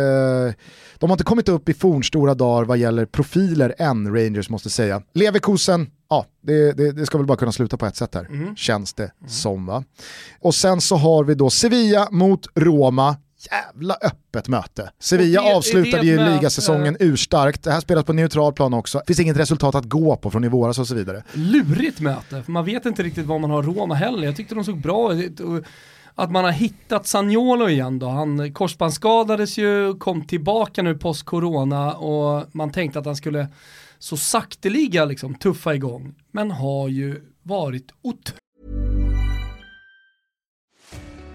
de 0.97 1.09
har 1.09 1.13
inte 1.13 1.23
kommit 1.23 1.49
upp 1.49 1.69
i 1.69 1.73
fornstora 1.73 2.33
dagar 2.33 2.65
vad 2.65 2.77
gäller 2.77 3.05
profiler 3.05 3.75
än, 3.77 4.15
Rangers 4.15 4.49
måste 4.49 4.69
säga. 4.69 5.01
Leverkusen, 5.13 5.89
ja, 6.09 6.25
det, 6.41 6.71
det, 6.71 6.91
det, 6.91 7.05
ska 7.05 7.17
väl 7.17 7.27
bara 7.27 7.37
kunna 7.37 7.51
sluta 7.51 7.77
på 7.77 7.85
ett 7.85 7.95
sätt 7.95 8.15
här, 8.15 8.25
mm. 8.25 8.55
känns 8.55 8.93
det 8.93 9.11
mm. 9.19 9.29
som 9.29 9.65
va. 9.65 9.83
Och 10.39 10.55
sen 10.55 10.81
så 10.81 10.95
har 10.95 11.23
vi 11.23 11.35
då 11.35 11.49
Sevilla 11.49 12.07
mot 12.11 12.47
Roma, 12.55 13.15
jävla 13.51 13.97
öppet 14.01 14.47
möte. 14.47 14.91
Sevilla 14.99 15.41
det, 15.41 15.55
avslutade 15.55 16.05
ju 16.05 16.17
ligasäsongen 16.17 16.97
urstarkt, 16.99 17.63
det 17.63 17.71
här 17.71 17.79
spelas 17.79 18.05
på 18.05 18.13
neutral 18.13 18.53
plan 18.53 18.73
också, 18.73 18.97
det 18.97 19.05
finns 19.05 19.19
inget 19.19 19.37
resultat 19.37 19.75
att 19.75 19.85
gå 19.85 20.15
på 20.15 20.31
från 20.31 20.43
i 20.43 20.47
våras 20.47 20.79
och 20.79 20.87
så 20.87 20.95
vidare. 20.95 21.23
Lurigt 21.33 21.99
möte, 21.99 22.43
för 22.43 22.51
man 22.51 22.65
vet 22.65 22.85
inte 22.85 23.03
riktigt 23.03 23.25
vad 23.25 23.41
man 23.41 23.49
har 23.49 23.63
Roma 23.63 23.93
heller. 23.95 24.23
Jag 24.23 24.35
tyckte 24.35 24.55
de 24.55 24.63
såg 24.63 24.81
bra 24.81 25.13
ut. 25.13 25.41
Att 26.15 26.31
man 26.31 26.43
har 26.43 26.51
hittat 26.51 27.07
Sagnolo 27.07 27.69
igen 27.69 27.99
då, 27.99 28.07
han 28.07 28.53
korsbandsskadades 28.53 29.57
ju, 29.57 29.93
kom 29.93 30.25
tillbaka 30.25 30.83
nu 30.83 30.97
post-corona 30.97 31.93
och 31.93 32.45
man 32.51 32.71
tänkte 32.71 32.99
att 32.99 33.05
han 33.05 33.15
skulle 33.15 33.47
så 33.99 34.17
sakteliga 34.17 35.05
liksom 35.05 35.35
tuffa 35.35 35.75
igång, 35.75 36.15
men 36.31 36.51
har 36.51 36.87
ju 36.87 37.21
varit 37.43 37.91
otroligt 38.01 38.42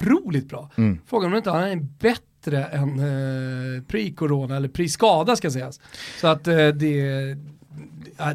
Otroligt 0.00 0.48
bra. 0.48 0.70
Mm. 0.76 0.98
Frågan 1.06 1.32
om 1.32 1.36
inte 1.36 1.50
han 1.50 1.62
är 1.62 1.76
bättre 1.76 2.64
än 2.64 2.98
eh, 2.98 3.82
pre-corona, 3.82 4.56
eller 4.56 4.68
pre-skada 4.68 5.36
ska 5.36 5.50
sägas. 5.50 5.80
Så 6.20 6.26
att 6.26 6.46
eh, 6.46 6.68
det 6.68 7.36
ja, 8.16 8.32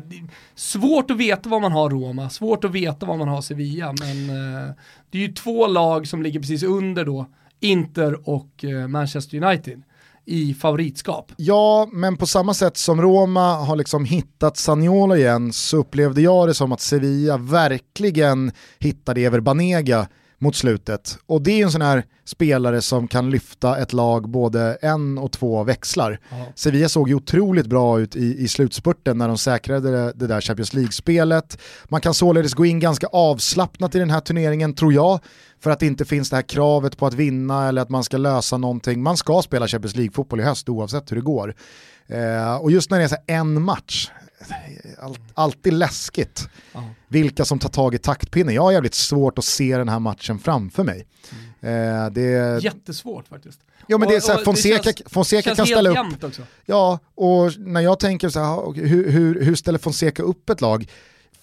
svårt 0.55 1.11
att 1.11 1.17
veta 1.17 1.49
vad 1.49 1.61
man 1.61 1.71
har 1.71 1.89
Roma, 1.89 2.29
svårt 2.29 2.63
att 2.63 2.71
veta 2.71 3.05
vad 3.05 3.17
man 3.17 3.27
har 3.27 3.41
Sevilla, 3.41 3.93
men 3.99 4.29
eh, 4.29 4.71
det 5.11 5.17
är 5.17 5.21
ju 5.27 5.33
två 5.33 5.67
lag 5.67 6.07
som 6.07 6.23
ligger 6.23 6.39
precis 6.39 6.63
under 6.63 7.05
då, 7.05 7.25
Inter 7.59 8.29
och 8.29 8.63
eh, 8.63 8.87
Manchester 8.87 9.43
United 9.43 9.81
i 10.25 10.53
favoritskap. 10.53 11.31
Ja, 11.37 11.89
men 11.91 12.17
på 12.17 12.25
samma 12.25 12.53
sätt 12.53 12.77
som 12.77 13.01
Roma 13.01 13.55
har 13.55 13.75
liksom 13.75 14.05
hittat 14.05 14.57
Saniolo 14.57 15.15
igen 15.15 15.53
så 15.53 15.77
upplevde 15.77 16.21
jag 16.21 16.47
det 16.47 16.53
som 16.53 16.71
att 16.71 16.81
Sevilla 16.81 17.37
verkligen 17.37 18.51
hittade 18.79 19.21
Ever 19.21 19.39
Banega 19.39 20.07
mot 20.43 20.55
slutet. 20.55 21.17
Och 21.25 21.41
det 21.41 21.61
är 21.61 21.65
en 21.65 21.71
sån 21.71 21.81
här 21.81 22.03
spelare 22.25 22.81
som 22.81 23.07
kan 23.07 23.29
lyfta 23.29 23.77
ett 23.77 23.93
lag 23.93 24.29
både 24.29 24.77
en 24.81 25.17
och 25.17 25.31
två 25.31 25.63
växlar. 25.63 26.19
Aha. 26.31 26.45
Sevilla 26.55 26.89
såg 26.89 27.09
ju 27.09 27.15
otroligt 27.15 27.67
bra 27.67 27.99
ut 27.99 28.15
i, 28.15 28.43
i 28.43 28.47
slutspurten 28.47 29.17
när 29.17 29.27
de 29.27 29.37
säkrade 29.37 29.91
det, 29.91 30.13
det 30.15 30.27
där 30.27 30.41
Champions 30.41 30.73
League-spelet. 30.73 31.57
Man 31.89 32.01
kan 32.01 32.13
således 32.13 32.53
gå 32.53 32.65
in 32.65 32.79
ganska 32.79 33.07
avslappnat 33.07 33.95
i 33.95 33.99
den 33.99 34.09
här 34.09 34.19
turneringen 34.19 34.73
tror 34.73 34.93
jag, 34.93 35.19
för 35.59 35.71
att 35.71 35.79
det 35.79 35.85
inte 35.85 36.05
finns 36.05 36.29
det 36.29 36.35
här 36.35 36.43
kravet 36.43 36.97
på 36.97 37.05
att 37.05 37.13
vinna 37.13 37.67
eller 37.67 37.81
att 37.81 37.89
man 37.89 38.03
ska 38.03 38.17
lösa 38.17 38.57
någonting. 38.57 39.03
Man 39.03 39.17
ska 39.17 39.41
spela 39.41 39.67
Champions 39.67 39.95
League-fotboll 39.95 40.39
i 40.39 40.43
höst 40.43 40.69
oavsett 40.69 41.11
hur 41.11 41.15
det 41.15 41.21
går. 41.21 41.55
Eh, 42.07 42.55
och 42.55 42.71
just 42.71 42.91
när 42.91 42.99
det 42.99 43.05
är 43.05 43.35
en 43.35 43.61
match, 43.61 44.11
all, 44.99 45.17
alltid 45.33 45.73
läskigt 45.73 46.49
Aha. 46.73 46.89
vilka 47.07 47.45
som 47.45 47.59
tar 47.59 47.69
tag 47.69 47.95
i 47.95 47.97
taktpinnen. 47.97 48.55
Jag 48.55 48.61
har 48.61 48.71
jävligt 48.71 48.93
svårt 48.93 49.37
att 49.37 49.45
se 49.45 49.77
den 49.77 49.89
här 49.89 49.99
matchen 49.99 50.39
framför 50.39 50.83
mig. 50.83 51.05
Mm. 51.61 52.03
Eh, 52.03 52.11
det... 52.11 52.63
Jättesvårt 52.63 53.27
faktiskt. 53.27 53.59
Ja 53.87 53.97
men 53.97 54.05
och, 54.05 54.11
det 54.11 54.17
är 54.17 54.21
så 54.21 54.31
här, 54.31 54.43
Fonseca, 54.43 54.83
känns, 54.83 55.01
Fonseca 55.05 55.55
kan 55.55 55.65
ställa 55.65 55.89
upp. 55.89 56.35
Ja, 56.65 56.99
och 57.15 57.59
när 57.59 57.81
jag 57.81 57.99
tänker 57.99 58.29
så 58.29 58.39
här, 58.39 58.73
hur, 58.73 59.11
hur, 59.11 59.41
hur 59.41 59.55
ställer 59.55 59.79
Fonseca 59.79 60.23
upp 60.23 60.49
ett 60.49 60.61
lag? 60.61 60.87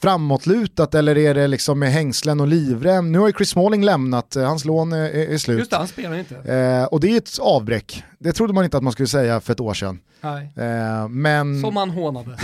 Framåtlutat 0.00 0.94
eller 0.94 1.18
är 1.18 1.34
det 1.34 1.46
liksom 1.46 1.78
med 1.78 1.92
hängslen 1.92 2.40
och 2.40 2.48
livrem? 2.48 3.12
Nu 3.12 3.18
har 3.18 3.26
ju 3.26 3.32
Chris 3.32 3.50
Smalling 3.50 3.84
lämnat, 3.84 4.36
eh, 4.36 4.44
hans 4.44 4.64
lån 4.64 4.92
är, 4.92 5.10
är 5.10 5.38
slut. 5.38 5.58
Just 5.58 5.70
det, 5.70 5.76
han 5.76 5.88
spelar 5.88 6.16
inte. 6.16 6.36
Eh, 6.36 6.84
och 6.84 7.00
det 7.00 7.12
är 7.12 7.16
ett 7.16 7.38
avbräck. 7.40 8.04
Det 8.18 8.32
trodde 8.32 8.52
man 8.52 8.64
inte 8.64 8.76
att 8.76 8.82
man 8.82 8.92
skulle 8.92 9.08
säga 9.08 9.40
för 9.40 9.52
ett 9.52 9.60
år 9.60 9.74
sedan. 9.74 10.00
Nej. 10.20 10.52
Eh, 10.56 11.08
men... 11.08 11.60
Som 11.60 11.74
man 11.74 11.90
hånade. 11.90 12.30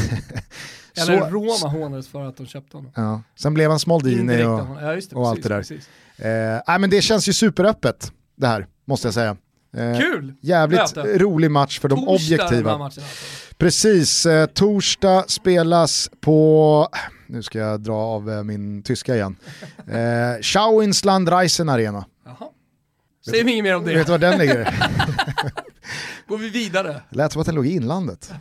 Eller 0.96 1.20
så... 1.20 1.26
Roma 1.26 1.68
hånades 1.68 2.08
för 2.08 2.24
att 2.24 2.36
de 2.36 2.46
köpte 2.46 2.76
honom. 2.76 2.92
Ja. 2.94 3.22
Sen 3.38 3.54
blev 3.54 3.70
han 3.70 3.78
Smaldini 3.78 4.44
och, 4.44 4.66
ja, 4.80 4.92
det, 4.94 5.12
och 5.12 5.28
allt 5.28 5.42
det 5.42 5.48
där. 5.48 5.64
Eh, 6.18 6.60
nej, 6.66 6.78
men 6.78 6.90
det 6.90 7.02
känns 7.02 7.28
ju 7.28 7.32
superöppet 7.32 8.12
det 8.36 8.46
här, 8.46 8.66
måste 8.84 9.06
jag 9.06 9.14
säga. 9.14 9.36
Eh, 9.76 9.98
Kul! 9.98 10.34
Jävligt 10.40 10.96
Möte. 10.96 11.18
rolig 11.18 11.50
match 11.50 11.80
för 11.80 11.88
de 11.88 12.04
Torsdag 12.06 12.12
objektiva. 12.12 12.78
Matchen, 12.78 12.82
alltså. 12.82 13.00
Precis, 13.58 14.26
eh, 14.26 14.46
torsdag 14.46 15.24
spelas 15.28 16.10
på, 16.20 16.88
nu 17.26 17.42
ska 17.42 17.58
jag 17.58 17.80
dra 17.80 17.94
av 17.96 18.30
eh, 18.30 18.42
min 18.42 18.82
tyska 18.82 19.14
igen, 19.14 19.36
eh, 19.90 20.42
Schauinsland 20.42 21.28
Reisen 21.28 21.68
Arena. 21.68 22.04
Jaha. 22.24 22.48
Säg 23.26 23.40
inget 23.40 23.64
mer 23.64 23.76
om 23.76 23.84
det. 23.84 23.94
Vet 23.94 24.06
du 24.06 24.12
var 24.12 24.18
den 24.18 24.38
ligger? 24.38 24.74
Går 26.28 26.38
vi 26.38 26.48
vidare? 26.48 27.02
Lät 27.10 27.32
som 27.32 27.40
att 27.40 27.46
den 27.46 27.54
låg 27.54 27.66
i 27.66 27.70
inlandet. 27.70 28.32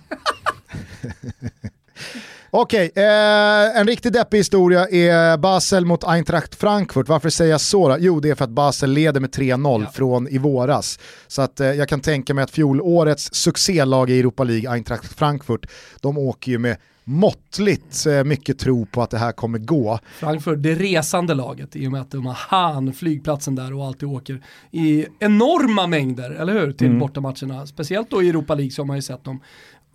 Okej, 2.57 2.89
okay, 2.89 3.03
eh, 3.03 3.79
en 3.79 3.87
riktigt 3.87 4.13
deppig 4.13 4.37
historia 4.37 4.87
är 4.87 5.37
Basel 5.37 5.85
mot 5.85 6.03
Eintracht 6.03 6.55
Frankfurt. 6.55 7.07
Varför 7.07 7.29
säger 7.29 7.51
jag 7.51 7.61
så 7.61 7.89
då? 7.89 7.97
Jo, 7.99 8.19
det 8.19 8.29
är 8.29 8.35
för 8.35 8.43
att 8.43 8.49
Basel 8.49 8.91
leder 8.91 9.19
med 9.19 9.29
3-0 9.29 9.81
ja. 9.83 9.91
från 9.91 10.27
i 10.27 10.37
våras. 10.37 10.99
Så 11.27 11.41
att 11.41 11.59
eh, 11.59 11.71
jag 11.71 11.89
kan 11.89 12.01
tänka 12.01 12.33
mig 12.33 12.43
att 12.43 12.51
fjolårets 12.51 13.33
succélag 13.33 14.09
i 14.09 14.19
Europa 14.19 14.43
League, 14.43 14.71
Eintracht 14.71 15.13
Frankfurt, 15.13 15.65
de 16.01 16.17
åker 16.17 16.51
ju 16.51 16.57
med 16.57 16.77
måttligt 17.07 18.05
mycket 18.25 18.59
tro 18.59 18.85
på 18.85 19.01
att 19.01 19.09
det 19.09 19.17
här 19.17 19.31
kommer 19.31 19.59
gå. 19.59 19.99
Frankfurt, 20.19 20.63
det 20.63 20.75
resande 20.75 21.33
laget 21.33 21.75
i 21.75 21.87
och 21.87 21.91
med 21.91 22.01
att 22.01 22.11
de 22.11 22.25
har 22.25 22.33
Han, 22.33 22.93
flygplatsen 22.93 23.55
där 23.55 23.73
och 23.73 23.85
alltid 23.85 24.09
åker 24.09 24.41
i 24.71 25.05
enorma 25.19 25.87
mängder, 25.87 26.31
eller 26.31 26.53
hur, 26.53 26.71
till 26.71 26.87
mm. 26.87 26.99
bortamatcherna. 26.99 27.67
Speciellt 27.67 28.09
då 28.09 28.23
i 28.23 28.29
Europa 28.29 28.55
League 28.55 28.71
så 28.71 28.81
har 28.81 28.87
man 28.87 28.95
ju 28.95 29.01
sett 29.01 29.23
dem 29.23 29.39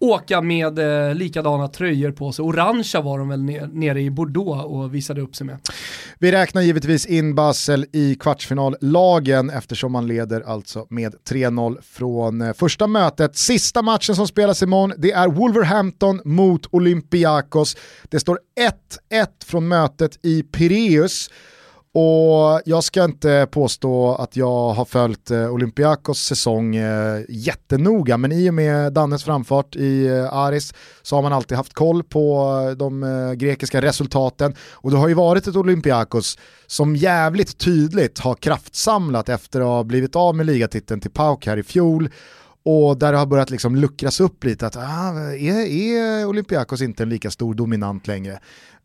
åka 0.00 0.40
med 0.40 0.78
eh, 0.78 1.14
likadana 1.14 1.68
tröjor 1.68 2.12
på 2.12 2.32
sig. 2.32 2.42
Orangea 2.42 3.00
var 3.00 3.18
de 3.18 3.28
väl 3.28 3.42
nere 3.72 4.00
i 4.00 4.10
Bordeaux 4.10 4.64
och 4.64 4.94
visade 4.94 5.20
upp 5.20 5.36
sig 5.36 5.46
med. 5.46 5.58
Vi 6.18 6.32
räknar 6.32 6.62
givetvis 6.62 7.06
in 7.06 7.34
Basel 7.34 7.86
i 7.92 8.14
kvartsfinallagen 8.14 9.50
eftersom 9.50 9.92
man 9.92 10.06
leder 10.06 10.40
alltså 10.40 10.86
med 10.90 11.14
3-0 11.28 11.78
från 11.82 12.40
eh, 12.40 12.52
första 12.52 12.86
mötet. 12.86 13.36
Sista 13.36 13.82
matchen 13.82 14.16
som 14.16 14.28
spelas 14.28 14.62
imorgon, 14.62 14.92
det 14.98 15.12
är 15.12 15.28
Wolverhampton 15.28 16.20
mot 16.24 16.66
Olympiakos. 16.70 17.76
Det 18.08 18.20
står 18.20 18.38
1-1 19.12 19.26
från 19.44 19.68
mötet 19.68 20.18
i 20.22 20.42
Pireus. 20.42 21.30
Och 21.94 22.60
jag 22.64 22.84
ska 22.84 23.04
inte 23.04 23.48
påstå 23.50 24.14
att 24.14 24.36
jag 24.36 24.72
har 24.72 24.84
följt 24.84 25.30
eh, 25.30 25.52
Olympiakos 25.52 26.20
säsong 26.20 26.76
eh, 26.76 27.20
jättenoga, 27.28 28.16
men 28.16 28.32
i 28.32 28.50
och 28.50 28.54
med 28.54 28.92
Dannes 28.92 29.24
framfart 29.24 29.76
i 29.76 30.06
eh, 30.06 30.34
Aris 30.34 30.74
så 31.02 31.16
har 31.16 31.22
man 31.22 31.32
alltid 31.32 31.56
haft 31.56 31.72
koll 31.72 32.02
på 32.02 32.50
de 32.78 33.34
grekiska 33.38 33.82
resultaten. 33.82 34.54
Och 34.72 34.90
det 34.90 34.96
har 34.96 35.08
ju 35.08 35.14
varit 35.14 35.46
ett 35.46 35.56
Olympiakos 35.56 36.38
som 36.66 36.96
jävligt 36.96 37.58
tydligt 37.58 38.18
har 38.18 38.34
kraftsamlat 38.34 39.28
efter 39.28 39.60
att 39.60 39.66
ha 39.66 39.84
blivit 39.84 40.16
av 40.16 40.36
med 40.36 40.46
ligatiteln 40.46 41.00
till 41.00 41.10
Pauk 41.10 41.46
här 41.46 41.56
i 41.56 41.62
fjol 41.62 42.08
och 42.62 42.98
där 42.98 43.12
det 43.12 43.18
har 43.18 43.26
börjat 43.26 43.50
liksom 43.50 43.76
luckras 43.76 44.20
upp 44.20 44.44
lite 44.44 44.66
att 44.66 44.76
ah, 44.76 45.32
är, 45.32 45.66
är 45.66 46.26
Olympiakos 46.26 46.82
inte 46.82 47.02
en 47.02 47.08
lika 47.08 47.30
stor 47.30 47.54
dominant 47.54 48.06
längre? 48.06 48.40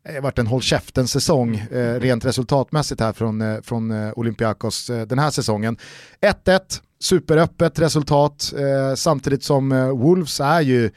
Det 0.06 0.14
har 0.14 0.20
varit 0.20 0.38
en 0.38 0.46
håll 0.46 0.62
käften-säsong 0.62 1.56
eh, 1.56 2.00
rent 2.00 2.24
resultatmässigt 2.24 3.00
här 3.00 3.12
från, 3.12 3.40
eh, 3.40 3.60
från 3.60 3.90
eh, 3.90 4.12
Olympiakos 4.16 4.90
eh, 4.90 5.06
den 5.06 5.18
här 5.18 5.30
säsongen. 5.30 5.76
1-1, 6.20 6.60
superöppet 7.00 7.78
resultat 7.78 8.54
eh, 8.58 8.94
samtidigt 8.94 9.42
som 9.42 9.72
eh, 9.72 9.88
Wolves 9.88 10.40
är 10.40 10.60
ju 10.60 10.90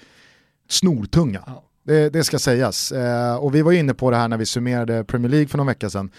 snortunga. 0.69 1.41
Det, 1.86 2.10
det, 2.10 2.24
ska 2.24 2.39
sägas. 2.39 2.93
och 3.39 3.56
vi 3.56 3.62
var 3.62 3.72
inne 3.72 3.93
på 3.93 4.12
det 4.12 4.17
här 4.17 4.28
när 4.28 4.38
vi 4.38 4.45
summerade 4.45 5.04
Premier 5.04 5.30
League 5.30 5.48
för 5.48 5.58
någon 5.58 5.67
vecka 5.67 5.89
sedan 5.89 6.12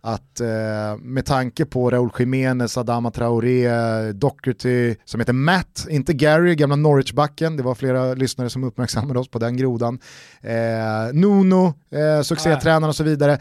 att 0.00 0.40
eh, 0.40 0.96
med 1.00 1.26
tanke 1.26 1.64
på 1.64 1.90
Raúl 1.90 2.10
Jiménez, 2.18 2.78
Adama 2.78 3.10
Traoré, 3.10 3.68
Doherty, 4.12 4.94
som 5.04 5.20
heter 5.20 5.32
Matt, 5.32 5.86
inte 5.90 6.12
Gary, 6.12 6.54
gamla 6.54 6.76
Norwich-backen, 6.76 7.56
det 7.56 7.62
var 7.62 7.74
flera 7.74 8.14
lyssnare 8.14 8.50
som 8.50 8.64
uppmärksammade 8.64 9.20
oss 9.20 9.28
på 9.28 9.38
den 9.38 9.56
grodan. 9.56 9.98
Eh, 10.40 11.12
Nuno, 11.12 11.74
eh, 11.90 12.22
succétränaren 12.22 12.88
och 12.88 12.96
så 12.96 13.04
vidare. 13.04 13.38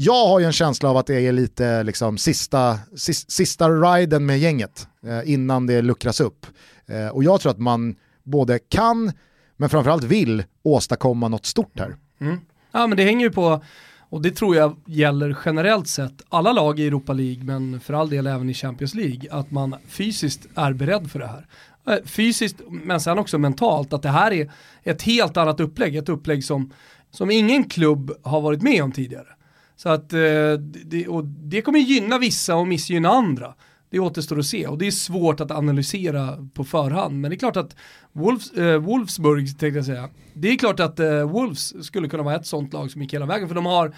Jag 0.00 0.26
har 0.26 0.40
ju 0.40 0.46
en 0.46 0.52
känsla 0.52 0.90
av 0.90 0.96
att 0.96 1.06
det 1.06 1.26
är 1.26 1.32
lite 1.32 1.82
liksom, 1.82 2.18
sista, 2.18 2.78
sista, 2.96 3.30
sista 3.30 3.68
riden 3.68 4.26
med 4.26 4.38
gänget 4.38 4.88
eh, 5.06 5.32
innan 5.32 5.66
det 5.66 5.82
luckras 5.82 6.20
upp. 6.20 6.46
Eh, 6.86 7.08
och 7.08 7.24
jag 7.24 7.40
tror 7.40 7.52
att 7.52 7.58
man 7.58 7.96
både 8.22 8.58
kan, 8.58 9.12
men 9.56 9.68
framförallt 9.68 10.04
vill 10.04 10.44
åstadkomma 10.62 11.28
något 11.28 11.46
stort 11.46 11.78
här. 11.78 11.96
Mm. 12.20 12.40
Ja 12.72 12.86
men 12.86 12.96
det 12.96 13.04
hänger 13.04 13.26
ju 13.26 13.32
på 13.32 13.62
och 14.10 14.22
det 14.22 14.30
tror 14.30 14.56
jag 14.56 14.76
gäller 14.86 15.36
generellt 15.44 15.88
sett 15.88 16.22
alla 16.28 16.52
lag 16.52 16.80
i 16.80 16.86
Europa 16.86 17.12
League, 17.12 17.44
men 17.44 17.80
för 17.80 17.94
all 17.94 18.10
del 18.10 18.26
även 18.26 18.50
i 18.50 18.54
Champions 18.54 18.94
League, 18.94 19.28
att 19.30 19.50
man 19.50 19.76
fysiskt 19.88 20.46
är 20.54 20.72
beredd 20.72 21.10
för 21.10 21.18
det 21.18 21.26
här. 21.26 21.46
Eh, 21.88 22.04
fysiskt, 22.04 22.56
men 22.68 23.00
sen 23.00 23.18
också 23.18 23.38
mentalt, 23.38 23.92
att 23.92 24.02
det 24.02 24.08
här 24.08 24.32
är 24.32 24.50
ett 24.82 25.02
helt 25.02 25.36
annat 25.36 25.60
upplägg, 25.60 25.96
ett 25.96 26.08
upplägg 26.08 26.44
som, 26.44 26.72
som 27.10 27.30
ingen 27.30 27.64
klubb 27.64 28.12
har 28.22 28.40
varit 28.40 28.62
med 28.62 28.82
om 28.82 28.92
tidigare. 28.92 29.28
Så 29.76 29.88
att 29.88 30.12
eh, 30.12 31.08
och 31.08 31.24
det 31.24 31.62
kommer 31.62 31.78
gynna 31.78 32.18
vissa 32.18 32.56
och 32.56 32.68
missgynna 32.68 33.08
andra. 33.08 33.54
Det 33.90 33.98
återstår 33.98 34.38
att 34.38 34.46
se 34.46 34.66
och 34.66 34.78
det 34.78 34.86
är 34.86 34.90
svårt 34.90 35.40
att 35.40 35.50
analysera 35.50 36.48
på 36.54 36.64
förhand. 36.64 37.20
Men 37.20 37.30
det 37.30 37.34
är 37.34 37.38
klart 37.38 37.56
att 37.56 37.76
Wolfs, 38.12 38.52
äh, 38.52 38.78
Wolfsburg, 38.78 39.58
tänkte 39.58 39.78
jag 39.78 39.86
säga, 39.86 40.08
det 40.34 40.48
är 40.48 40.56
klart 40.56 40.80
att 40.80 41.00
äh, 41.00 41.30
Wolves 41.30 41.84
skulle 41.84 42.08
kunna 42.08 42.22
vara 42.22 42.36
ett 42.36 42.46
sånt 42.46 42.72
lag 42.72 42.90
som 42.90 43.02
gick 43.02 43.14
hela 43.14 43.26
vägen. 43.26 43.48
För 43.48 43.54
de 43.54 43.66
har 43.66 43.94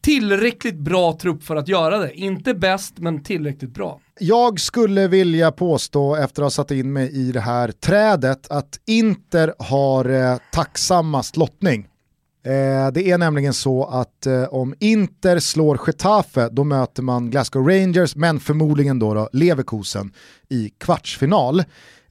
tillräckligt 0.00 0.78
bra 0.78 1.18
trupp 1.18 1.42
för 1.42 1.56
att 1.56 1.68
göra 1.68 1.98
det. 1.98 2.14
Inte 2.14 2.54
bäst, 2.54 2.98
men 2.98 3.22
tillräckligt 3.22 3.74
bra. 3.74 4.00
Jag 4.20 4.60
skulle 4.60 5.08
vilja 5.08 5.52
påstå, 5.52 6.16
efter 6.16 6.42
att 6.42 6.44
ha 6.44 6.50
satt 6.50 6.70
in 6.70 6.92
mig 6.92 7.10
i 7.12 7.32
det 7.32 7.40
här 7.40 7.72
trädet, 7.72 8.50
att 8.50 8.80
Inter 8.86 9.54
har 9.58 10.04
eh, 10.04 10.38
tacksammast 10.52 11.36
lottning. 11.36 11.89
Eh, 12.44 12.92
det 12.92 13.10
är 13.10 13.18
nämligen 13.18 13.54
så 13.54 13.84
att 13.84 14.26
eh, 14.26 14.44
om 14.44 14.74
Inter 14.78 15.38
slår 15.38 15.80
Getafe 15.86 16.48
då 16.52 16.64
möter 16.64 17.02
man 17.02 17.30
Glasgow 17.30 17.68
Rangers 17.68 18.16
men 18.16 18.40
förmodligen 18.40 18.98
då, 18.98 19.14
då 19.14 19.28
Leverkusen 19.32 20.12
i 20.48 20.70
kvartsfinal. 20.78 21.60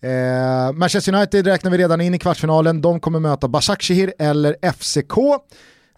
Eh, 0.02 0.74
Manchester 0.74 1.16
United 1.16 1.48
räknar 1.48 1.72
vi 1.72 1.78
redan 1.78 2.02
in 2.02 2.14
i 2.14 2.20
kvartsfinalen, 2.20 2.82
de 2.82 3.00
kommer 3.00 3.20
möta 3.20 3.48
Başakşehir 3.48 4.14
eller 4.20 4.72
FCK. 4.72 5.14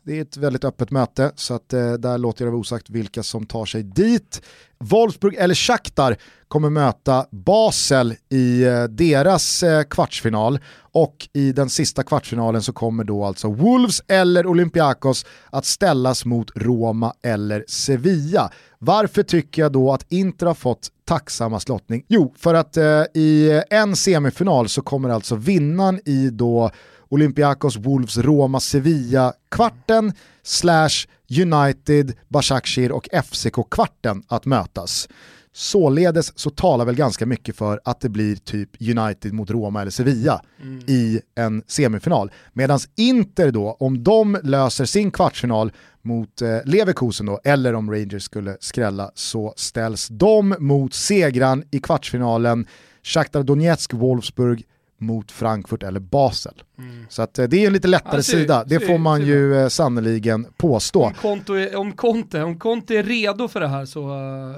Det 0.04 0.18
är 0.18 0.22
ett 0.22 0.38
väldigt 0.38 0.64
öppet 0.64 0.92
möte 0.92 1.32
så 1.36 1.54
att 1.54 1.74
eh, 1.74 1.94
där 1.94 2.18
låter 2.18 2.46
jag 2.46 2.48
det 2.48 2.52
vara 2.52 2.60
osagt 2.62 2.90
vilka 2.90 3.24
som 3.24 3.46
tar 3.46 3.66
sig 3.66 3.84
dit. 3.84 4.42
Wolfsburg 4.80 5.36
eller 5.36 5.56
Shakhtar 5.56 6.18
kommer 6.48 6.70
möta 6.70 7.26
Basel 7.32 8.16
i 8.30 8.64
eh, 8.64 8.84
deras 8.84 9.64
eh, 9.64 9.84
kvartsfinal 9.84 10.60
och 10.94 11.30
i 11.34 11.52
den 11.52 11.70
sista 11.70 12.04
kvartsfinalen 12.04 12.62
så 12.62 12.74
kommer 12.74 13.04
då 13.04 13.26
alltså 13.26 13.48
Wolves 13.48 14.02
eller 14.08 14.48
Olympiakos 14.48 15.26
att 15.50 15.66
ställas 15.66 16.26
mot 16.26 16.52
Roma 16.56 17.14
eller 17.24 17.66
Sevilla. 17.68 18.52
Varför 18.80 19.24
tycker 19.24 19.62
jag 19.62 19.72
då 19.72 19.94
att 19.94 20.12
Inter 20.12 20.46
har 20.46 20.54
fått 20.54 20.90
tacksamma 21.06 21.60
slottning? 21.60 22.06
Jo, 22.08 22.34
för 22.38 22.54
att 22.54 22.78
eh, 22.78 23.04
i 23.14 23.62
en 23.70 23.96
semifinal 23.96 24.70
så 24.70 24.82
kommer 24.82 25.10
alltså 25.10 25.36
vinnaren 25.36 26.00
i 26.06 26.30
då 26.30 26.72
Olympiakos, 27.12 27.78
Wolves, 27.78 28.18
Roma, 28.18 28.60
Sevilla 28.60 29.34
kvarten 29.50 30.14
slash 30.44 31.08
United, 31.42 32.14
Başakşehir 32.28 32.92
och 32.92 33.08
FCK-kvarten 33.12 34.24
att 34.28 34.46
mötas. 34.46 35.08
Således 35.54 36.40
så 36.40 36.50
talar 36.50 36.86
väl 36.86 36.96
ganska 36.96 37.26
mycket 37.26 37.56
för 37.56 37.82
att 37.84 38.02
det 38.02 38.10
blir 38.10 38.36
typ 38.36 38.70
United 38.82 39.34
mot 39.34 39.50
Roma 39.50 39.82
eller 39.82 39.92
Sevilla 39.92 40.42
mm. 40.62 40.80
i 40.88 41.22
en 41.36 41.64
semifinal. 41.68 42.32
Medan 42.54 42.80
Inter 42.98 43.52
då, 43.52 43.78
om 43.80 44.04
de 44.04 44.38
löser 44.44 44.86
sin 44.86 45.12
kvartsfinal 45.12 45.72
mot 46.02 46.42
eh, 46.42 46.58
Leverkusen 46.66 47.26
då, 47.26 47.40
eller 47.44 47.74
om 47.74 47.92
Rangers 47.92 48.24
skulle 48.24 48.58
skrälla, 48.60 49.12
så 49.16 49.54
ställs 49.58 50.08
de 50.08 50.56
mot 50.60 50.94
segran 50.94 51.64
i 51.72 51.80
kvartsfinalen 51.80 52.66
Shakhtar 53.04 53.44
Donetsk, 53.44 53.94
Wolfsburg, 53.94 54.64
mot 55.02 55.32
Frankfurt 55.32 55.84
eller 55.84 56.00
Basel. 56.00 56.64
Mm. 56.78 57.06
Så 57.10 57.22
att, 57.22 57.40
eh, 57.40 57.48
det 57.48 57.64
är 57.64 57.68
en 57.68 57.74
lite 57.74 57.88
lättare 57.88 58.16
ja, 58.16 58.24
sida, 58.24 58.64
det 58.64 58.80
får 58.80 58.98
man 58.98 59.26
ju 59.26 59.56
eh, 59.56 59.68
sannoliken 59.68 60.48
påstå. 60.58 61.06
Om 61.06 61.14
Conte, 61.14 61.76
om, 61.76 61.92
Conte, 61.92 62.44
om 62.44 62.60
Conte 62.60 62.96
är 62.98 63.04
redo 63.04 63.48
för 63.48 63.60
det 63.60 63.68
här 63.68 63.86
så, 63.86 64.10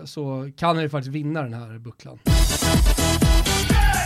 så 0.06 0.51
kan 0.58 0.75
han 0.75 0.84
ju 0.84 0.89
faktiskt 0.89 1.15
vinna 1.15 1.41
den 1.41 1.53
här 1.53 1.79
bucklan. 1.79 2.19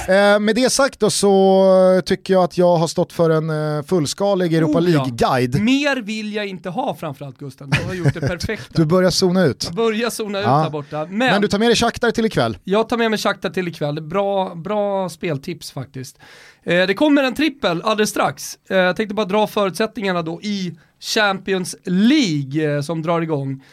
Eh, 0.08 0.40
med 0.40 0.56
det 0.56 0.70
sagt 0.70 1.00
då 1.00 1.10
så 1.10 2.02
tycker 2.06 2.34
jag 2.34 2.44
att 2.44 2.58
jag 2.58 2.78
har 2.78 2.88
stått 2.88 3.14
för 3.14 3.30
en 3.30 3.78
eh, 3.78 3.84
fullskalig 3.84 4.54
Europa 4.54 4.80
oh, 4.80 4.82
League-guide. 4.82 5.56
Ja. 5.56 5.62
Mer 5.62 6.02
vill 6.02 6.34
jag 6.34 6.48
inte 6.48 6.70
ha 6.70 6.96
framförallt 6.96 7.38
Gusten, 7.38 7.70
du 7.70 7.84
har 7.84 7.94
gjort 7.94 8.14
det 8.14 8.22
perfekta. 8.22 8.66
du 8.70 8.86
börjar 8.86 9.10
zona 9.10 9.46
ut. 9.46 9.64
Jag 9.66 9.76
börjar 9.76 10.10
zona 10.10 10.40
ut 10.40 10.46
ja. 10.46 10.58
här 10.58 10.70
borta. 10.70 11.06
Men, 11.06 11.18
Men, 11.18 11.42
du 11.42 11.48
tar 11.48 11.60
med 11.60 11.68
dig 11.68 11.76
Shakhtar 11.76 12.12
till 12.12 12.26
ikväll? 12.26 12.58
Jag 12.64 12.90
tar 12.90 12.98
med 12.98 13.12
mig 13.12 13.20
Shakhtar 13.20 13.50
till 13.50 13.68
ikväll, 13.68 14.02
bra, 14.02 14.56
bra 14.56 15.10
speltips 15.10 15.72
faktiskt. 15.72 16.18
Eh, 16.64 16.88
det 16.88 16.94
kommer 16.94 17.24
en 17.24 17.36
trippel 17.36 17.82
alldeles 17.82 18.10
strax. 18.10 18.58
Eh, 18.70 18.78
jag 18.78 18.96
tänkte 18.96 19.16
bara 19.16 19.26
dra 19.26 19.48
förutsättningarna 19.48 20.22
då 20.22 20.42
i 20.42 20.78
Champions 21.00 21.76
League 21.84 22.76
eh, 22.76 22.82
som 22.82 23.02
drar 23.02 23.22
igång. 23.22 23.64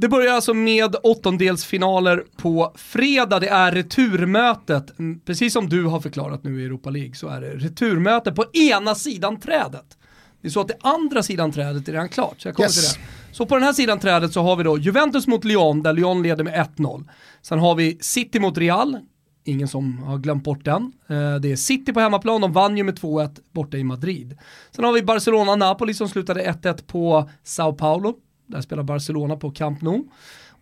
Det 0.00 0.08
börjar 0.08 0.34
alltså 0.34 0.54
med 0.54 0.96
åttondelsfinaler 1.02 2.24
på 2.36 2.72
fredag. 2.76 3.40
Det 3.40 3.48
är 3.48 3.72
returmötet. 3.72 4.98
Mm, 4.98 5.20
precis 5.20 5.52
som 5.52 5.68
du 5.68 5.84
har 5.84 6.00
förklarat 6.00 6.44
nu 6.44 6.62
i 6.62 6.64
Europa 6.64 6.90
League 6.90 7.14
så 7.14 7.28
är 7.28 7.40
det 7.40 7.50
returmöte 7.50 8.32
på 8.32 8.44
ena 8.52 8.94
sidan 8.94 9.40
trädet. 9.40 9.98
Det 10.42 10.48
är 10.48 10.50
så 10.50 10.60
att 10.60 10.68
det 10.68 10.76
andra 10.80 11.22
sidan 11.22 11.52
trädet 11.52 11.88
är 11.88 11.92
redan 11.92 12.08
klart, 12.08 12.40
så 12.40 12.48
jag 12.48 12.54
kommer 12.56 12.68
yes. 12.68 12.92
till 12.92 13.02
det. 13.02 13.34
Så 13.34 13.46
på 13.46 13.54
den 13.54 13.64
här 13.64 13.72
sidan 13.72 13.98
trädet 13.98 14.32
så 14.32 14.42
har 14.42 14.56
vi 14.56 14.64
då 14.64 14.78
Juventus 14.78 15.26
mot 15.26 15.44
Lyon, 15.44 15.82
där 15.82 15.92
Lyon 15.92 16.22
leder 16.22 16.44
med 16.44 16.66
1-0. 16.76 17.08
Sen 17.42 17.58
har 17.58 17.74
vi 17.74 17.98
City 18.00 18.40
mot 18.40 18.58
Real, 18.58 18.98
ingen 19.44 19.68
som 19.68 19.98
har 19.98 20.18
glömt 20.18 20.44
bort 20.44 20.64
den. 20.64 20.92
Eh, 21.08 21.34
det 21.34 21.52
är 21.52 21.56
City 21.56 21.92
på 21.92 22.00
hemmaplan, 22.00 22.40
de 22.40 22.52
vann 22.52 22.76
ju 22.76 22.84
med 22.84 22.98
2-1 22.98 23.36
borta 23.52 23.76
i 23.76 23.84
Madrid. 23.84 24.38
Sen 24.70 24.84
har 24.84 24.92
vi 24.92 25.02
Barcelona-Napoli 25.02 25.94
som 25.94 26.08
slutade 26.08 26.42
1-1 26.42 26.86
på 26.86 27.30
Sao 27.44 27.72
Paulo. 27.72 28.14
Där 28.50 28.60
spelar 28.60 28.82
Barcelona 28.82 29.36
på 29.36 29.50
Camp 29.50 29.82
Nou. 29.82 30.04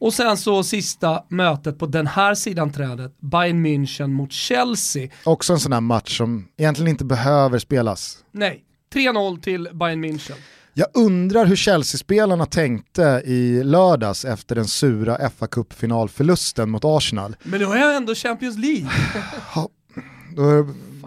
Och 0.00 0.14
sen 0.14 0.36
så 0.36 0.62
sista 0.62 1.24
mötet 1.28 1.78
på 1.78 1.86
den 1.86 2.06
här 2.06 2.34
sidan 2.34 2.72
trädet, 2.72 3.20
Bayern 3.20 3.66
München 3.66 4.06
mot 4.06 4.32
Chelsea. 4.32 5.08
Också 5.24 5.52
en 5.52 5.60
sån 5.60 5.72
här 5.72 5.80
match 5.80 6.16
som 6.16 6.48
egentligen 6.56 6.90
inte 6.90 7.04
behöver 7.04 7.58
spelas. 7.58 8.18
Nej, 8.32 8.64
3-0 8.94 9.40
till 9.40 9.68
Bayern 9.72 10.04
München. 10.04 10.36
Jag 10.74 10.86
undrar 10.94 11.46
hur 11.46 11.56
Chelsea-spelarna 11.56 12.46
tänkte 12.46 13.22
i 13.24 13.62
lördags 13.64 14.24
efter 14.24 14.54
den 14.54 14.68
sura 14.68 15.30
fa 15.30 15.46
Cup-finalförlusten 15.46 16.70
mot 16.70 16.84
Arsenal. 16.84 17.36
Men 17.42 17.60
nu 17.60 17.66
har 17.66 17.76
jag 17.76 17.96
ändå 17.96 18.14
Champions 18.14 18.58
League. 18.58 18.88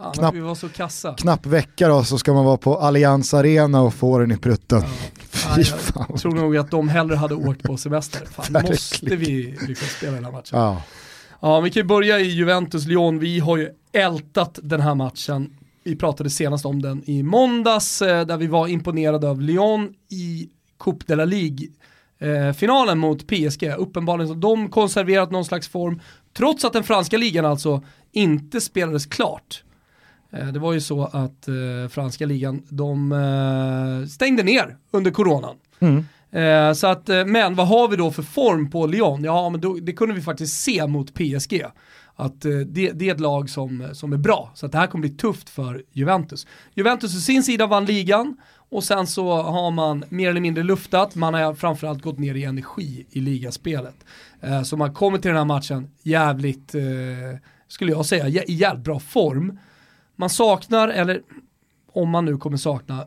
Fan, 0.02 0.14
knapp, 0.14 0.36
vi 0.36 0.40
var 0.40 0.56
så 0.56 0.70
kassa. 0.70 1.14
Knapp 1.14 1.46
vecka 1.46 1.88
då 1.88 2.04
så 2.04 2.18
ska 2.18 2.34
man 2.34 2.46
vara 2.46 2.58
på 2.58 2.78
Allianz 2.78 3.34
Arena 3.34 3.82
och 3.82 3.94
få 3.94 4.20
den 4.20 4.32
i 4.32 4.38
prutten. 4.38 4.82
Ja. 5.34 5.64
jag 6.10 6.20
tror 6.20 6.32
nog 6.32 6.58
att 6.58 6.72
de 6.72 6.90
hellre 6.90 7.16
hade 7.16 7.36
åkt 7.36 7.64
på 7.64 7.78
semester. 7.78 8.26
Fan, 8.26 8.64
måste 8.70 9.16
vi 9.16 9.58
lyckas 9.68 9.90
spela 9.90 10.12
den 10.12 10.26
här 10.26 10.32
matchen? 10.32 10.60
Ja. 10.60 10.82
ja, 11.40 11.60
vi 11.60 11.70
kan 11.70 11.82
ju 11.82 11.88
börja 11.88 12.20
i 12.20 12.24
Juventus-Lyon. 12.24 13.20
Vi 13.20 13.40
har 13.40 13.58
ju 13.58 13.70
ältat 13.92 14.60
den 14.64 14.82
här 14.82 14.96
matchen. 14.96 15.54
Vi 15.84 15.96
pratade 15.96 16.30
senast 16.30 16.66
om 16.66 16.82
den 16.82 17.04
i 17.06 17.24
måndags 17.24 18.02
eh, 18.02 18.26
där 18.26 18.38
vi 18.38 18.48
var 18.48 18.68
imponerade 18.68 19.30
av 19.30 19.42
Lyon 19.42 19.94
i 20.10 20.50
Coupe 20.80 21.06
de 21.08 21.16
la 21.16 21.26
Ligue 21.26 21.68
eh, 22.20 22.54
finalen 22.54 23.00
mot 23.00 23.28
PSG. 23.28 23.74
Uppenbarligen 23.78 24.28
så 24.28 24.34
de 24.34 24.70
konserverat 24.70 25.32
någon 25.32 25.46
slags 25.46 25.68
form, 25.68 26.02
trots 26.38 26.66
att 26.66 26.74
den 26.74 26.84
franska 26.84 27.18
ligan 27.18 27.46
alltså 27.46 27.84
inte 28.12 28.62
spelades 28.62 29.06
klart. 29.06 29.64
Eh, 30.32 30.48
det 30.48 30.60
var 30.60 30.74
ju 30.74 30.82
så 30.82 31.04
att 31.04 31.48
eh, 31.48 31.90
franska 31.90 32.26
ligan, 32.26 32.64
de 32.70 33.12
eh, 33.12 34.08
stängde 34.08 34.44
ner 34.44 34.78
under 34.92 35.12
coronan. 35.12 35.56
Mm. 35.80 36.06
Eh, 36.32 36.74
så 36.74 36.88
att, 36.88 37.10
eh, 37.10 37.26
men 37.26 37.56
vad 37.56 37.68
har 37.68 37.88
vi 37.88 37.96
då 37.96 38.12
för 38.12 38.24
form 38.24 38.70
på 38.70 38.88
Lyon? 38.88 39.24
Ja, 39.24 39.50
men 39.50 39.62
då, 39.62 39.74
det 39.74 39.94
kunde 39.94 40.16
vi 40.16 40.22
faktiskt 40.22 40.62
se 40.62 40.88
mot 40.88 41.14
PSG. 41.14 41.64
Att 42.16 42.46
eh, 42.46 42.52
det, 42.52 42.92
det, 42.92 43.10
är 43.10 43.14
ett 43.14 43.20
lag 43.20 43.50
som, 43.50 43.88
som 43.94 44.14
är 44.14 44.18
bra, 44.18 44.52
så 44.56 44.66
att 44.66 44.72
det 44.72 44.78
här 44.78 44.88
kommer 44.88 45.08
bli 45.08 45.18
tufft 45.18 45.50
för 45.50 45.84
Juventus. 45.92 46.48
Juventus 46.74 47.18
å 47.18 47.20
sin 47.20 47.44
sida 47.44 47.68
vann 47.68 47.86
ligan 47.86 48.38
och 48.70 48.84
sen 48.84 49.08
så 49.08 49.42
har 49.42 49.72
man 49.72 50.04
mer 50.10 50.30
eller 50.30 50.42
mindre 50.42 50.64
luftat, 50.64 51.16
man 51.16 51.34
har 51.34 51.54
framförallt 51.54 52.04
gått 52.04 52.20
ner 52.20 52.36
i 52.36 52.44
energi 52.44 53.06
i 53.10 53.20
ligaspelet. 53.20 53.96
så 54.66 54.78
man 54.78 54.94
kommer 54.94 55.18
till 55.18 55.30
den 55.30 55.38
här 55.38 55.46
matchen 55.46 55.90
jävligt, 56.04 56.76
skulle 57.68 57.92
jag 57.92 58.06
säga, 58.06 58.28
i 58.28 58.54
jävligt 58.54 58.86
bra 58.86 59.00
form 59.00 59.60
man 60.22 60.30
saknar, 60.30 60.88
eller 60.88 61.22
om 61.94 62.10
man 62.10 62.26
nu 62.26 62.38
kommer 62.38 62.58
sakna, 62.58 63.06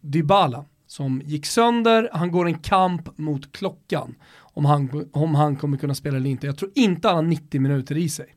Dybala 0.00 0.64
som 0.86 1.22
gick 1.24 1.46
sönder, 1.46 2.10
han 2.12 2.30
går 2.30 2.46
en 2.46 2.58
kamp 2.58 3.18
mot 3.18 3.52
klockan 3.52 4.14
om 4.40 4.64
han, 4.64 5.10
om 5.12 5.34
han 5.34 5.56
kommer 5.56 5.78
kunna 5.78 5.94
spela 5.94 6.16
eller 6.16 6.30
inte. 6.30 6.46
Jag 6.46 6.58
tror 6.58 6.70
inte 6.74 7.08
han 7.08 7.16
har 7.16 7.22
90 7.22 7.60
minuter 7.60 7.96
i 7.96 8.08
sig. 8.08 8.34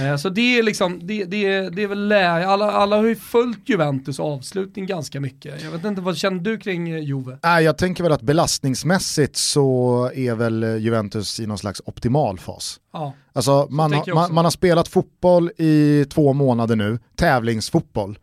Eh, 0.00 0.16
så 0.16 0.28
det 0.28 0.58
är 0.58 0.62
liksom, 0.62 1.06
det, 1.06 1.24
det, 1.24 1.70
det 1.70 1.82
är 1.82 1.86
väl 1.86 2.08
läge, 2.08 2.48
alla, 2.48 2.72
alla 2.72 2.96
har 2.96 3.04
ju 3.04 3.16
följt 3.16 3.68
Juventus 3.68 4.20
avslutning 4.20 4.86
ganska 4.86 5.20
mycket. 5.20 5.62
Jag 5.62 5.70
vet 5.70 5.84
inte, 5.84 6.00
vad 6.00 6.16
känner 6.16 6.40
du 6.40 6.58
kring 6.58 6.90
eh, 6.90 6.98
Juve? 6.98 7.38
Äh, 7.44 7.60
jag 7.60 7.78
tänker 7.78 8.02
väl 8.02 8.12
att 8.12 8.22
belastningsmässigt 8.22 9.36
så 9.36 10.10
är 10.14 10.34
väl 10.34 10.62
Juventus 10.80 11.40
i 11.40 11.46
någon 11.46 11.58
slags 11.58 11.82
optimal 11.84 12.38
fas. 12.38 12.80
Ja, 12.92 13.14
alltså 13.32 13.66
man, 13.70 13.92
ha, 13.92 14.04
man, 14.14 14.34
man 14.34 14.44
har 14.44 14.50
spelat 14.50 14.88
fotboll 14.88 15.50
i 15.56 16.04
två 16.10 16.32
månader 16.32 16.76
nu, 16.76 16.98
tävlingsfotboll. 17.16 18.18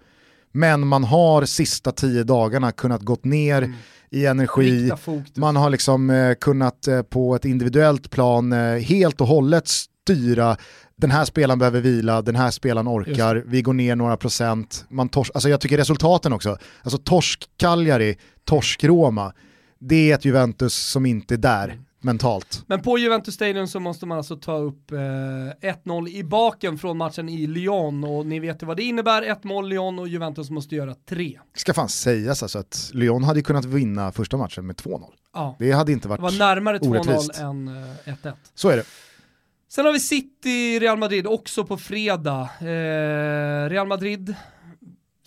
Men 0.51 0.87
man 0.87 1.03
har 1.03 1.45
sista 1.45 1.91
tio 1.91 2.23
dagarna 2.23 2.71
kunnat 2.71 3.01
gått 3.01 3.25
ner 3.25 3.57
mm. 3.57 3.73
i 4.09 4.25
energi, 4.25 4.91
man 5.33 5.55
har 5.55 5.69
liksom 5.69 6.09
eh, 6.09 6.33
kunnat 6.33 6.87
eh, 6.87 7.01
på 7.01 7.35
ett 7.35 7.45
individuellt 7.45 8.11
plan 8.11 8.53
eh, 8.53 8.77
helt 8.77 9.21
och 9.21 9.27
hållet 9.27 9.67
styra 9.67 10.57
den 10.97 11.11
här 11.11 11.25
spelaren 11.25 11.59
behöver 11.59 11.81
vila, 11.81 12.21
den 12.21 12.35
här 12.35 12.51
spelaren 12.51 12.87
orkar, 12.87 13.43
vi 13.47 13.61
går 13.61 13.73
ner 13.73 13.95
några 13.95 14.17
procent. 14.17 14.85
Man 14.89 15.09
tors 15.09 15.31
alltså 15.33 15.49
jag 15.49 15.61
tycker 15.61 15.77
resultaten 15.77 16.33
också, 16.33 16.57
alltså 16.83 16.97
torsk 16.97 17.49
Cagliari, 17.57 18.17
torsk 18.45 18.83
Roma, 18.83 19.33
det 19.79 20.11
är 20.11 20.15
ett 20.15 20.25
Juventus 20.25 20.75
som 20.75 21.05
inte 21.05 21.33
är 21.33 21.37
där 21.37 21.79
mentalt. 22.05 22.63
Men 22.67 22.81
på 22.81 22.97
Juventus 22.97 23.35
Stadium 23.35 23.67
så 23.67 23.79
måste 23.79 24.05
man 24.05 24.17
alltså 24.17 24.35
ta 24.35 24.57
upp 24.57 24.91
eh, 24.91 24.97
1-0 24.97 26.09
i 26.09 26.23
baken 26.23 26.77
från 26.77 26.97
matchen 26.97 27.29
i 27.29 27.47
Lyon 27.47 28.03
och 28.03 28.25
ni 28.25 28.39
vet 28.39 28.63
ju 28.63 28.65
vad 28.67 28.77
det 28.77 28.83
innebär, 28.83 29.21
1 29.21 29.43
mål 29.43 29.69
Lyon 29.69 29.99
och 29.99 30.07
Juventus 30.07 30.49
måste 30.49 30.75
göra 30.75 30.95
3. 31.09 31.39
Ska 31.55 31.73
fan 31.73 31.89
sägas 31.89 32.43
alltså 32.43 32.59
att 32.59 32.89
Lyon 32.93 33.23
hade 33.23 33.41
kunnat 33.41 33.65
vinna 33.65 34.11
första 34.11 34.37
matchen 34.37 34.67
med 34.67 34.75
2-0. 34.75 35.03
Ja. 35.33 35.55
Det 35.59 35.71
hade 35.71 35.91
inte 35.91 36.07
varit 36.07 36.19
Det 36.19 36.23
var 36.23 36.55
närmare 36.55 36.77
2-0 36.77 37.41
än 37.41 37.69
1-1. 37.69 38.27
Eh, 38.27 38.33
så 38.55 38.69
är 38.69 38.77
det. 38.77 38.83
Sen 39.69 39.85
har 39.85 39.93
vi 39.93 39.99
City, 39.99 40.79
Real 40.79 40.97
Madrid 40.97 41.27
också 41.27 41.65
på 41.65 41.77
fredag. 41.77 42.49
Eh, 42.59 43.69
Real 43.69 43.87
Madrid 43.87 44.35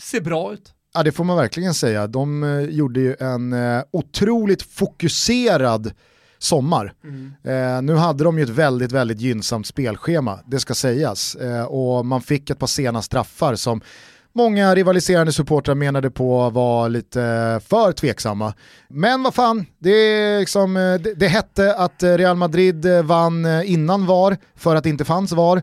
ser 0.00 0.20
bra 0.20 0.52
ut. 0.52 0.74
Ja 0.94 1.02
det 1.02 1.12
får 1.12 1.24
man 1.24 1.36
verkligen 1.36 1.74
säga. 1.74 2.06
De 2.06 2.42
eh, 2.42 2.60
gjorde 2.60 3.00
ju 3.00 3.16
en 3.20 3.52
eh, 3.52 3.82
otroligt 3.90 4.62
fokuserad 4.62 5.92
sommar. 6.38 6.92
Mm. 7.04 7.32
Eh, 7.44 7.82
nu 7.82 7.94
hade 7.94 8.24
de 8.24 8.38
ju 8.38 8.44
ett 8.44 8.50
väldigt, 8.50 8.92
väldigt 8.92 9.20
gynnsamt 9.20 9.66
spelschema, 9.66 10.40
det 10.46 10.60
ska 10.60 10.74
sägas. 10.74 11.34
Eh, 11.34 11.64
och 11.64 12.06
man 12.06 12.20
fick 12.20 12.50
ett 12.50 12.58
par 12.58 12.66
sena 12.66 13.02
straffar 13.02 13.54
som 13.54 13.80
många 14.38 14.74
rivaliserande 14.74 15.32
supportrar 15.32 15.74
menade 15.74 16.10
på 16.10 16.50
var 16.50 16.88
lite 16.88 17.20
för 17.68 17.92
tveksamma. 17.92 18.54
Men 18.88 19.22
vad 19.22 19.34
fan, 19.34 19.66
det, 19.78 20.38
liksom, 20.38 20.74
det, 20.74 21.14
det 21.14 21.28
hette 21.28 21.74
att 21.74 22.02
Real 22.02 22.36
Madrid 22.36 22.86
vann 23.04 23.46
innan 23.64 24.06
VAR 24.06 24.36
för 24.56 24.76
att 24.76 24.84
det 24.84 24.90
inte 24.90 25.04
fanns 25.04 25.32
VAR. 25.32 25.62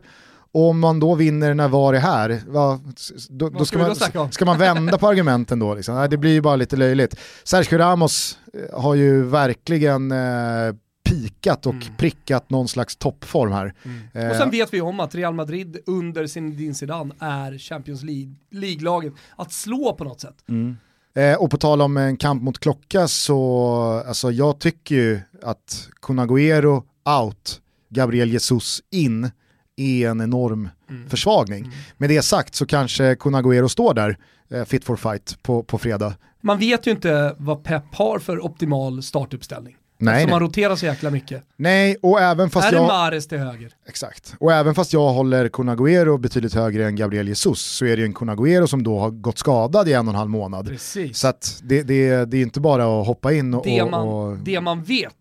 Om 0.52 0.80
man 0.80 1.00
då 1.00 1.14
vinner 1.14 1.54
när 1.54 1.68
VAR 1.68 1.94
är 1.94 1.98
här, 1.98 2.40
va, 2.46 2.80
då, 3.28 3.48
då 3.48 3.64
ska, 3.64 3.78
man, 3.78 4.32
ska 4.32 4.44
man 4.44 4.58
vända 4.58 4.98
på 4.98 5.08
argumenten 5.08 5.58
då? 5.58 5.74
Liksom? 5.74 5.94
Nej, 5.94 6.08
det 6.08 6.16
blir 6.16 6.32
ju 6.32 6.40
bara 6.40 6.56
lite 6.56 6.76
löjligt. 6.76 7.16
Sergio 7.44 7.78
Ramos 7.78 8.38
eh, 8.54 8.80
har 8.80 8.94
ju 8.94 9.24
verkligen 9.24 10.12
eh, 10.12 10.74
pikat 11.16 11.66
och 11.66 11.72
mm. 11.72 11.96
prickat 11.96 12.50
någon 12.50 12.68
slags 12.68 12.96
toppform 12.96 13.52
här. 13.52 13.74
Mm. 13.82 14.00
Eh, 14.12 14.30
och 14.30 14.36
sen 14.36 14.50
vet 14.50 14.74
vi 14.74 14.80
om 14.80 15.00
att 15.00 15.14
Real 15.14 15.34
Madrid 15.34 15.78
under 15.86 16.26
Zinedine 16.26 16.74
Zidane 16.74 17.14
är 17.18 17.58
Champions 17.58 18.02
League-laget 18.50 19.12
att 19.36 19.52
slå 19.52 19.92
på 19.92 20.04
något 20.04 20.20
sätt. 20.20 20.44
Mm. 20.48 20.76
Eh, 21.14 21.34
och 21.34 21.50
på 21.50 21.56
tal 21.56 21.82
om 21.82 21.96
en 21.96 22.16
kamp 22.16 22.42
mot 22.42 22.58
klocka 22.58 23.08
så, 23.08 24.02
alltså 24.06 24.30
jag 24.30 24.58
tycker 24.58 24.94
ju 24.94 25.20
att 25.42 25.88
Kun 26.02 26.18
out, 26.18 27.60
Gabriel 27.88 28.32
Jesus 28.32 28.80
in, 28.90 29.30
är 29.76 30.08
en 30.08 30.20
enorm 30.20 30.68
mm. 30.90 31.08
försvagning. 31.08 31.64
Mm. 31.64 31.72
Med 31.96 32.10
det 32.10 32.22
sagt 32.22 32.54
så 32.54 32.66
kanske 32.66 33.16
Kun 33.16 33.68
står 33.68 33.94
där, 33.94 34.18
eh, 34.50 34.64
fit 34.64 34.84
for 34.84 34.96
fight, 34.96 35.42
på, 35.42 35.62
på 35.62 35.78
fredag. 35.78 36.14
Man 36.40 36.58
vet 36.58 36.86
ju 36.86 36.90
inte 36.90 37.34
vad 37.38 37.64
Pep 37.64 37.94
har 37.94 38.18
för 38.18 38.44
optimal 38.44 39.02
startuppställning. 39.02 39.76
Nej, 39.98 40.14
Eftersom 40.14 40.30
man 40.30 40.40
roterar 40.40 40.76
så 40.76 40.86
jäkla 40.86 41.10
mycket. 41.10 41.42
Nej, 41.56 41.96
och 42.02 42.20
även 42.20 42.50
fast 42.50 42.68
är 42.68 42.72
jag... 42.72 42.84
Är 42.84 42.86
det 42.86 42.92
Mares 42.92 43.28
till 43.28 43.38
höger? 43.38 43.72
Exakt. 43.86 44.34
Och 44.38 44.52
även 44.52 44.74
fast 44.74 44.92
jag 44.92 45.12
håller 45.12 45.48
Kun 45.48 46.20
betydligt 46.20 46.54
högre 46.54 46.86
än 46.86 46.96
Gabriel 46.96 47.28
Jesus 47.28 47.60
så 47.60 47.84
är 47.84 47.96
det 47.96 48.00
ju 48.00 48.06
en 48.06 48.14
Kun 48.14 48.68
som 48.68 48.82
då 48.82 48.98
har 48.98 49.10
gått 49.10 49.38
skadad 49.38 49.88
i 49.88 49.92
en 49.92 50.08
och 50.08 50.14
en 50.14 50.18
halv 50.18 50.30
månad. 50.30 50.68
Precis. 50.68 51.18
Så 51.18 51.28
att 51.28 51.60
det, 51.62 51.82
det, 51.82 52.24
det 52.24 52.36
är 52.36 52.42
inte 52.42 52.60
bara 52.60 53.00
att 53.00 53.06
hoppa 53.06 53.32
in 53.32 53.54
och... 53.54 53.64
Det 53.64 53.84
man, 53.84 54.08
och... 54.08 54.36
det 54.36 54.60
man 54.60 54.82
vet, 54.82 55.14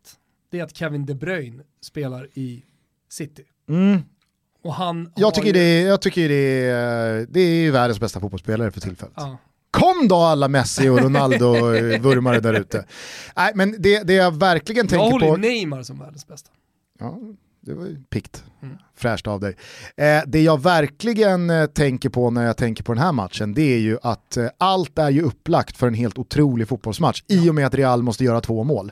det 0.51 0.59
är 0.59 0.63
att 0.63 0.77
Kevin 0.77 1.05
De 1.05 1.13
Bruyne 1.13 1.63
spelar 1.81 2.27
i 2.33 2.63
City. 3.09 3.43
Mm. 3.69 4.01
Och 4.63 4.73
han 4.73 5.11
jag, 5.15 5.33
tycker 5.33 5.47
ju... 5.47 5.53
det, 5.53 5.81
jag 5.81 6.01
tycker 6.01 6.29
det 6.29 6.69
är, 6.69 7.27
det 7.29 7.39
är 7.39 7.71
världens 7.71 7.99
bästa 7.99 8.19
fotbollsspelare 8.19 8.71
för 8.71 8.81
tillfället. 8.81 9.13
Ja. 9.17 9.37
Kom 9.75 10.07
då 10.07 10.15
alla 10.15 10.47
Messi 10.47 10.89
och 10.89 10.99
Ronaldo-vurmare 10.99 12.39
där 12.39 12.53
ute. 12.53 12.85
Nej 13.35 13.51
men 13.55 13.75
det, 13.79 14.03
det 14.03 14.13
jag 14.13 14.39
verkligen 14.39 14.87
tänker 14.87 15.19
på... 15.19 15.25
Jag 15.25 15.29
håller 15.29 15.37
Neymar 15.37 15.83
som 15.83 15.99
världens 15.99 16.27
bästa. 16.27 16.49
Ja, 16.99 17.19
det 17.65 17.73
var 17.73 17.85
ju 17.85 18.03
pikt. 18.09 18.43
Mm. 18.61 18.77
Fräscht 18.95 19.27
av 19.27 19.39
dig. 19.39 19.55
Eh, 19.97 20.21
det 20.27 20.41
jag 20.41 20.61
verkligen 20.61 21.49
eh, 21.49 21.65
tänker 21.65 22.09
på 22.09 22.31
när 22.31 22.45
jag 22.45 22.57
tänker 22.57 22.83
på 22.83 22.93
den 22.93 23.03
här 23.03 23.11
matchen, 23.11 23.53
det 23.53 23.73
är 23.73 23.79
ju 23.79 23.97
att 24.01 24.37
eh, 24.37 24.47
allt 24.57 24.99
är 24.99 25.09
ju 25.09 25.21
upplagt 25.21 25.77
för 25.77 25.87
en 25.87 25.93
helt 25.93 26.17
otrolig 26.17 26.67
fotbollsmatch 26.67 27.23
ja. 27.27 27.35
i 27.35 27.49
och 27.49 27.55
med 27.55 27.67
att 27.67 27.73
Real 27.73 28.03
måste 28.03 28.23
göra 28.23 28.41
två 28.41 28.63
mål. 28.63 28.91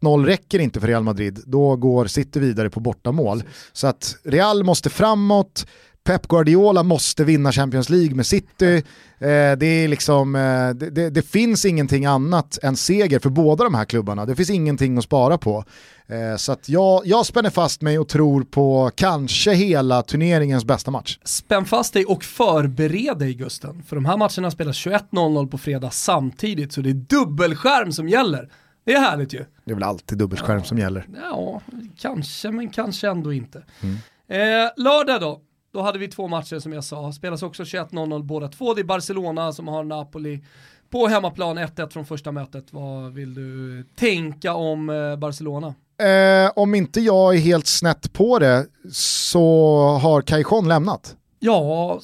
1-0 0.00 0.24
räcker 0.26 0.58
inte 0.58 0.80
för 0.80 0.86
Real 0.86 1.02
Madrid, 1.02 1.42
då 1.46 1.76
går 1.76 2.06
City 2.06 2.40
vidare 2.40 2.70
på 2.70 2.80
bortamål. 2.80 3.42
Precis. 3.42 3.70
Så 3.72 3.86
att 3.86 4.16
Real 4.24 4.64
måste 4.64 4.90
framåt, 4.90 5.66
Pep 6.06 6.28
Guardiola 6.28 6.82
måste 6.82 7.24
vinna 7.24 7.52
Champions 7.52 7.90
League 7.90 8.14
med 8.14 8.26
City. 8.26 8.76
Eh, 9.18 9.52
det, 9.58 9.66
är 9.66 9.88
liksom, 9.88 10.34
eh, 10.34 10.90
det, 10.90 11.10
det, 11.10 11.22
finns 11.22 11.64
ingenting 11.64 12.06
annat 12.06 12.58
än 12.62 12.76
seger 12.76 13.18
för 13.18 13.30
båda 13.30 13.64
de 13.64 13.74
här 13.74 13.84
klubbarna. 13.84 14.26
Det 14.26 14.36
finns 14.36 14.50
ingenting 14.50 14.98
att 14.98 15.04
spara 15.04 15.38
på. 15.38 15.64
Eh, 16.06 16.36
så 16.36 16.56
jag, 16.66 17.02
jag 17.04 17.26
spänner 17.26 17.50
fast 17.50 17.82
mig 17.82 17.98
och 17.98 18.08
tror 18.08 18.42
på 18.42 18.90
kanske 18.94 19.52
hela 19.52 20.02
turneringens 20.02 20.64
bästa 20.64 20.90
match. 20.90 21.18
Spänn 21.24 21.64
fast 21.64 21.92
dig 21.92 22.04
och 22.04 22.24
förbered 22.24 23.18
dig 23.18 23.34
Gusten. 23.34 23.82
För 23.82 23.96
de 23.96 24.04
här 24.04 24.16
matcherna 24.16 24.50
spelas 24.50 24.76
21.00 24.76 25.50
på 25.50 25.58
fredag 25.58 25.90
samtidigt 25.90 26.72
så 26.72 26.80
det 26.80 26.90
är 26.90 26.94
dubbelskärm 26.94 27.92
som 27.92 28.08
gäller. 28.08 28.50
Det 28.84 28.92
är 28.92 29.00
härligt 29.00 29.34
ju. 29.34 29.44
Det 29.64 29.70
är 29.70 29.74
väl 29.74 29.82
alltid 29.82 30.18
dubbelskärm 30.18 30.58
ja. 30.58 30.64
som 30.64 30.78
gäller. 30.78 31.06
Ja, 31.22 31.60
kanske 31.98 32.50
men 32.50 32.70
kanske 32.70 33.08
ändå 33.08 33.32
inte. 33.32 33.62
Mm. 33.82 33.96
Eh, 34.28 34.70
lördag 34.76 35.20
då, 35.20 35.40
då 35.76 35.82
hade 35.82 35.98
vi 35.98 36.08
två 36.08 36.28
matcher 36.28 36.58
som 36.58 36.72
jag 36.72 36.84
sa, 36.84 37.12
spelas 37.12 37.42
också 37.42 37.62
21.00 37.62 38.22
båda 38.22 38.48
två. 38.48 38.74
Det 38.74 38.80
är 38.80 38.84
Barcelona 38.84 39.52
som 39.52 39.68
har 39.68 39.84
Napoli 39.84 40.44
på 40.90 41.06
hemmaplan 41.06 41.58
1-1 41.58 41.90
från 41.90 42.06
första 42.06 42.32
mötet. 42.32 42.66
Vad 42.70 43.12
vill 43.12 43.34
du 43.34 43.84
tänka 43.96 44.54
om 44.54 44.90
eh, 44.90 45.16
Barcelona? 45.16 45.74
Eh, 45.98 46.52
om 46.56 46.74
inte 46.74 47.00
jag 47.00 47.34
är 47.34 47.38
helt 47.38 47.66
snett 47.66 48.12
på 48.12 48.38
det 48.38 48.66
så 48.92 49.98
har 50.02 50.22
Cajon 50.22 50.68
lämnat. 50.68 51.16
Ja, 51.38 52.00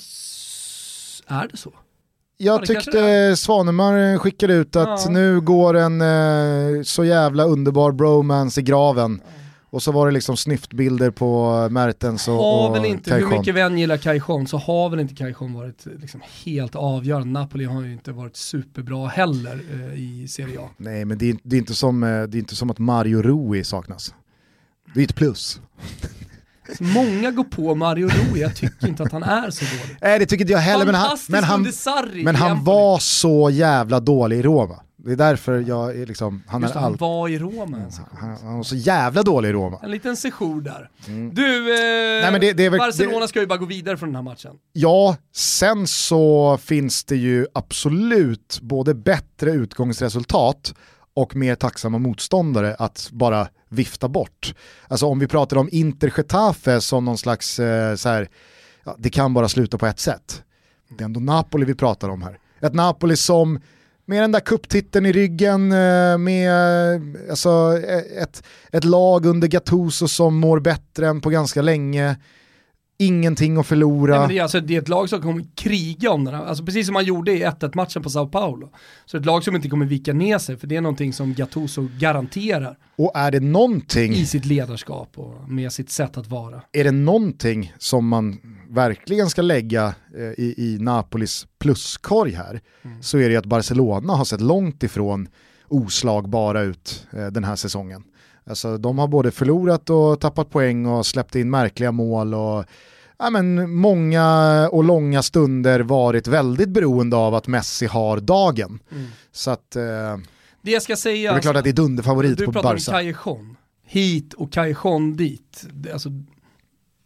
är 1.27 1.49
det 1.49 1.57
så? 1.57 1.73
Jag 2.37 2.61
ja, 2.63 2.67
tyckte 2.67 3.37
Svanemar 3.37 4.19
skickade 4.19 4.55
ut 4.55 4.77
att 4.77 5.05
ja. 5.05 5.11
nu 5.11 5.41
går 5.41 5.77
en 5.77 6.01
eh, 6.01 6.83
så 6.83 7.05
jävla 7.05 7.45
underbar 7.45 7.93
bromance 7.93 8.61
i 8.61 8.63
graven. 8.65 9.23
Ja. 9.25 9.42
Och 9.73 9.83
så 9.83 9.93
var 9.93 10.07
det 10.07 10.13
liksom 10.13 10.37
snyftbilder 10.37 11.11
på 11.11 11.69
Mertens 11.71 12.29
och, 12.29 12.35
har 12.35 12.73
väl 12.73 12.85
inte, 12.85 13.11
Cajon. 13.11 13.31
Hur 13.31 13.39
mycket 13.39 13.55
vi 13.55 13.61
än 13.61 13.79
gillar 13.79 13.97
Cajon 13.97 14.47
så 14.47 14.59
har 14.59 14.91
väl 14.91 15.01
inte 15.01 15.15
Cajon 15.15 15.53
varit 15.53 15.87
liksom 16.01 16.21
helt 16.45 16.75
avgörande. 16.75 17.41
Napoli 17.41 17.65
har 17.65 17.83
ju 17.83 17.93
inte 17.93 18.13
varit 18.13 18.37
superbra 18.37 19.09
heller 19.09 19.61
eh, 19.73 20.01
i 20.01 20.29
Serie 20.29 20.61
A. 20.61 20.69
Nej 20.77 21.05
men 21.05 21.19
det 21.19 21.31
är, 21.31 21.37
det 21.43 21.57
är, 21.57 21.59
inte 21.59 21.75
som, 21.75 22.03
eh, 22.03 22.09
det 22.09 22.37
är 22.37 22.39
inte 22.39 22.57
som 22.57 22.71
att 22.71 22.79
Mario 22.79 23.23
Rui 23.23 23.65
saknas. 23.65 24.15
Det 24.95 25.01
är 25.01 25.05
ett 25.05 25.15
plus. 25.15 25.61
Så 26.77 26.85
många 26.85 27.31
går 27.31 27.45
på 27.45 27.75
Mario 27.75 28.09
Rui, 28.09 28.41
jag 28.41 28.57
tycker 28.57 28.89
inte 28.89 29.03
att 29.03 29.13
han 29.13 29.23
är 29.23 29.51
så 29.51 29.65
dålig. 29.65 29.97
Nej 30.01 30.19
det 30.19 30.27
tycker 30.27 30.45
inte 30.45 30.53
jag 30.53 30.61
heller, 30.61 30.87
men 30.87 30.95
han, 30.95 31.19
men 31.29 31.45
han, 31.45 31.73
men 32.25 32.37
han 32.37 32.65
var 32.65 32.99
så 32.99 33.51
jävla 33.51 34.01
dålig 34.01 34.39
i 34.39 34.43
Roma. 34.43 34.81
Det 35.05 35.13
är 35.13 35.17
därför 35.17 35.61
jag 35.61 35.97
är 35.97 36.07
liksom, 36.07 36.43
han 36.47 36.63
Just 36.63 36.75
är 36.75 36.81
allt. 36.81 37.01
var 37.01 37.29
i 37.29 37.39
Roma 37.39 37.77
mm, 37.77 37.91
han, 38.13 38.37
han 38.43 38.57
var 38.57 38.63
så 38.63 38.77
jävla 38.77 39.23
dålig 39.23 39.49
i 39.49 39.53
Roma. 39.53 39.79
En 39.83 39.91
liten 39.91 40.17
sejour 40.17 40.61
där. 40.61 40.91
Mm. 41.07 41.35
Du, 41.35 41.75
eh, 41.75 42.31
Nej, 42.31 42.41
det, 42.41 42.53
det 42.53 42.69
väl, 42.69 42.79
Barcelona 42.79 43.21
det, 43.21 43.29
ska 43.29 43.41
ju 43.41 43.47
bara 43.47 43.59
gå 43.59 43.67
vidare 43.67 43.97
från 43.97 44.09
den 44.09 44.17
här 44.17 44.23
matchen. 44.23 44.53
Ja, 44.73 45.17
sen 45.35 45.87
så 45.87 46.59
finns 46.63 47.05
det 47.05 47.17
ju 47.17 47.47
absolut 47.55 48.59
både 48.63 48.95
bättre 48.95 49.51
utgångsresultat 49.51 50.75
och 51.15 51.37
mer 51.37 51.55
tacksamma 51.55 51.99
motståndare 51.99 52.75
att 52.79 53.09
bara 53.13 53.49
vifta 53.69 54.09
bort. 54.09 54.55
Alltså 54.89 55.07
om 55.07 55.19
vi 55.19 55.27
pratar 55.27 55.57
om 55.57 55.69
Inter 55.73 56.13
Getafe 56.17 56.81
som 56.81 57.05
någon 57.05 57.19
slags, 57.19 57.59
eh, 57.59 57.97
så 57.97 58.09
här, 58.09 58.29
ja, 58.85 58.97
det 58.99 59.11
kan 59.11 59.35
bara 59.35 59.49
sluta 59.49 59.79
på 59.79 59.87
ett 59.87 60.01
sätt. 60.01 60.43
Det 60.89 61.03
är 61.03 61.05
ändå 61.05 61.21
Napoli 61.21 61.65
vi 61.65 61.75
pratar 61.75 62.09
om 62.09 62.23
här. 62.23 62.39
Ett 62.61 62.75
Napoli 62.75 63.17
som 63.17 63.61
med 64.05 64.23
den 64.23 64.33
där 64.33 64.41
kupptiteln 64.41 65.07
i 65.07 65.13
ryggen, 65.13 65.73
eh, 65.73 66.19
med 66.19 66.53
alltså, 67.31 67.79
ett, 68.19 68.43
ett 68.73 68.85
lag 68.85 69.27
under 69.27 69.49
Gattuso 69.49 70.09
som 70.09 70.37
mår 70.37 70.61
bättre 70.61 71.09
än 71.09 71.21
på 71.21 71.31
ganska 71.31 71.63
länge, 71.63 72.17
ingenting 72.99 73.57
att 73.57 73.67
förlora. 73.67 74.19
Nej, 74.19 74.29
det, 74.29 74.39
är 74.39 74.43
alltså, 74.43 74.61
det 74.61 74.77
är 74.77 74.83
ett 74.83 74.89
lag 74.89 75.09
som 75.09 75.23
kommer 75.23 75.45
kriga 75.55 76.11
om 76.11 76.25
den 76.25 76.35
här, 76.35 76.45
alltså, 76.45 76.65
precis 76.65 76.87
som 76.87 76.93
man 76.93 77.05
gjorde 77.05 77.33
i 77.33 77.45
1-1 77.45 77.71
matchen 77.75 78.03
på 78.03 78.11
Sao 78.11 78.29
Paulo. 78.29 78.73
Så 79.07 79.17
ett 79.17 79.27
lag 79.27 79.45
som 79.45 79.57
inte 79.57 79.69
kommer 79.69 79.87
vika 79.87 80.13
ner 80.13 80.39
sig, 80.39 80.57
för 80.57 80.67
det 80.67 80.77
är 80.77 80.81
någonting 80.81 81.13
som 81.13 81.35
Gattuso 81.35 81.89
garanterar. 81.99 82.79
Och 82.97 83.13
är 83.15 83.31
det 83.31 83.41
någonting... 83.41 84.13
I 84.13 84.27
sitt 84.27 84.45
ledarskap 84.45 85.19
och 85.19 85.51
med 85.51 85.73
sitt 85.73 85.91
sätt 85.91 86.17
att 86.17 86.27
vara. 86.27 86.63
Är 86.73 86.85
det 86.85 86.91
någonting 86.91 87.73
som 87.79 88.09
man 88.09 88.39
verkligen 88.73 89.31
ska 89.31 89.43
lägga 89.43 89.95
eh, 90.17 90.23
i, 90.23 90.55
i 90.57 90.79
Napolis 90.81 91.47
pluskorg 91.59 92.33
här, 92.33 92.61
mm. 92.83 93.03
så 93.03 93.19
är 93.19 93.29
det 93.29 93.37
att 93.37 93.47
Barcelona 93.47 94.13
har 94.13 94.25
sett 94.25 94.41
långt 94.41 94.83
ifrån 94.83 95.29
oslagbara 95.69 96.63
ut 96.63 97.07
eh, 97.13 97.27
den 97.27 97.45
här 97.45 97.57
säsongen. 97.57 98.05
Alltså, 98.47 98.79
de 98.79 98.99
har 98.99 99.09
både 99.09 99.31
förlorat 99.31 99.91
och 99.91 100.21
tappat 100.21 100.51
poäng 100.51 100.87
och 100.87 101.07
släppt 101.07 101.35
in 101.35 101.51
märkliga 101.51 101.93
mål 101.93 102.35
och 102.35 102.65
ja, 103.19 103.31
men, 103.31 103.75
många 103.75 104.69
och 104.73 104.85
långa 104.85 105.23
stunder 105.23 105.81
varit 105.81 106.27
väldigt 106.27 106.69
beroende 106.69 107.17
av 107.17 107.35
att 107.35 107.47
Messi 107.47 107.87
har 107.87 108.21
dagen. 108.21 108.79
Mm. 108.93 109.07
Så 109.33 109.51
att, 109.51 109.77
eh, 109.77 109.83
det 110.63 110.71
jag 110.71 110.83
ska 110.83 110.97
säga, 110.97 111.33
det 111.33 111.39
är 111.39 111.43
klart 111.43 111.57
att 111.57 111.65
det 111.65 111.71
är 111.71 111.75
dunderfavorit 111.75 112.45
på 112.45 112.53
Barca. 112.53 112.59
Du 112.59 112.63
pratar 112.63 113.01
om 113.01 113.15
Callejon, 113.15 113.57
hit 113.85 114.35
och 114.35 114.53
Callejon 114.53 115.17
dit. 115.17 115.67
Alltså, 115.93 116.11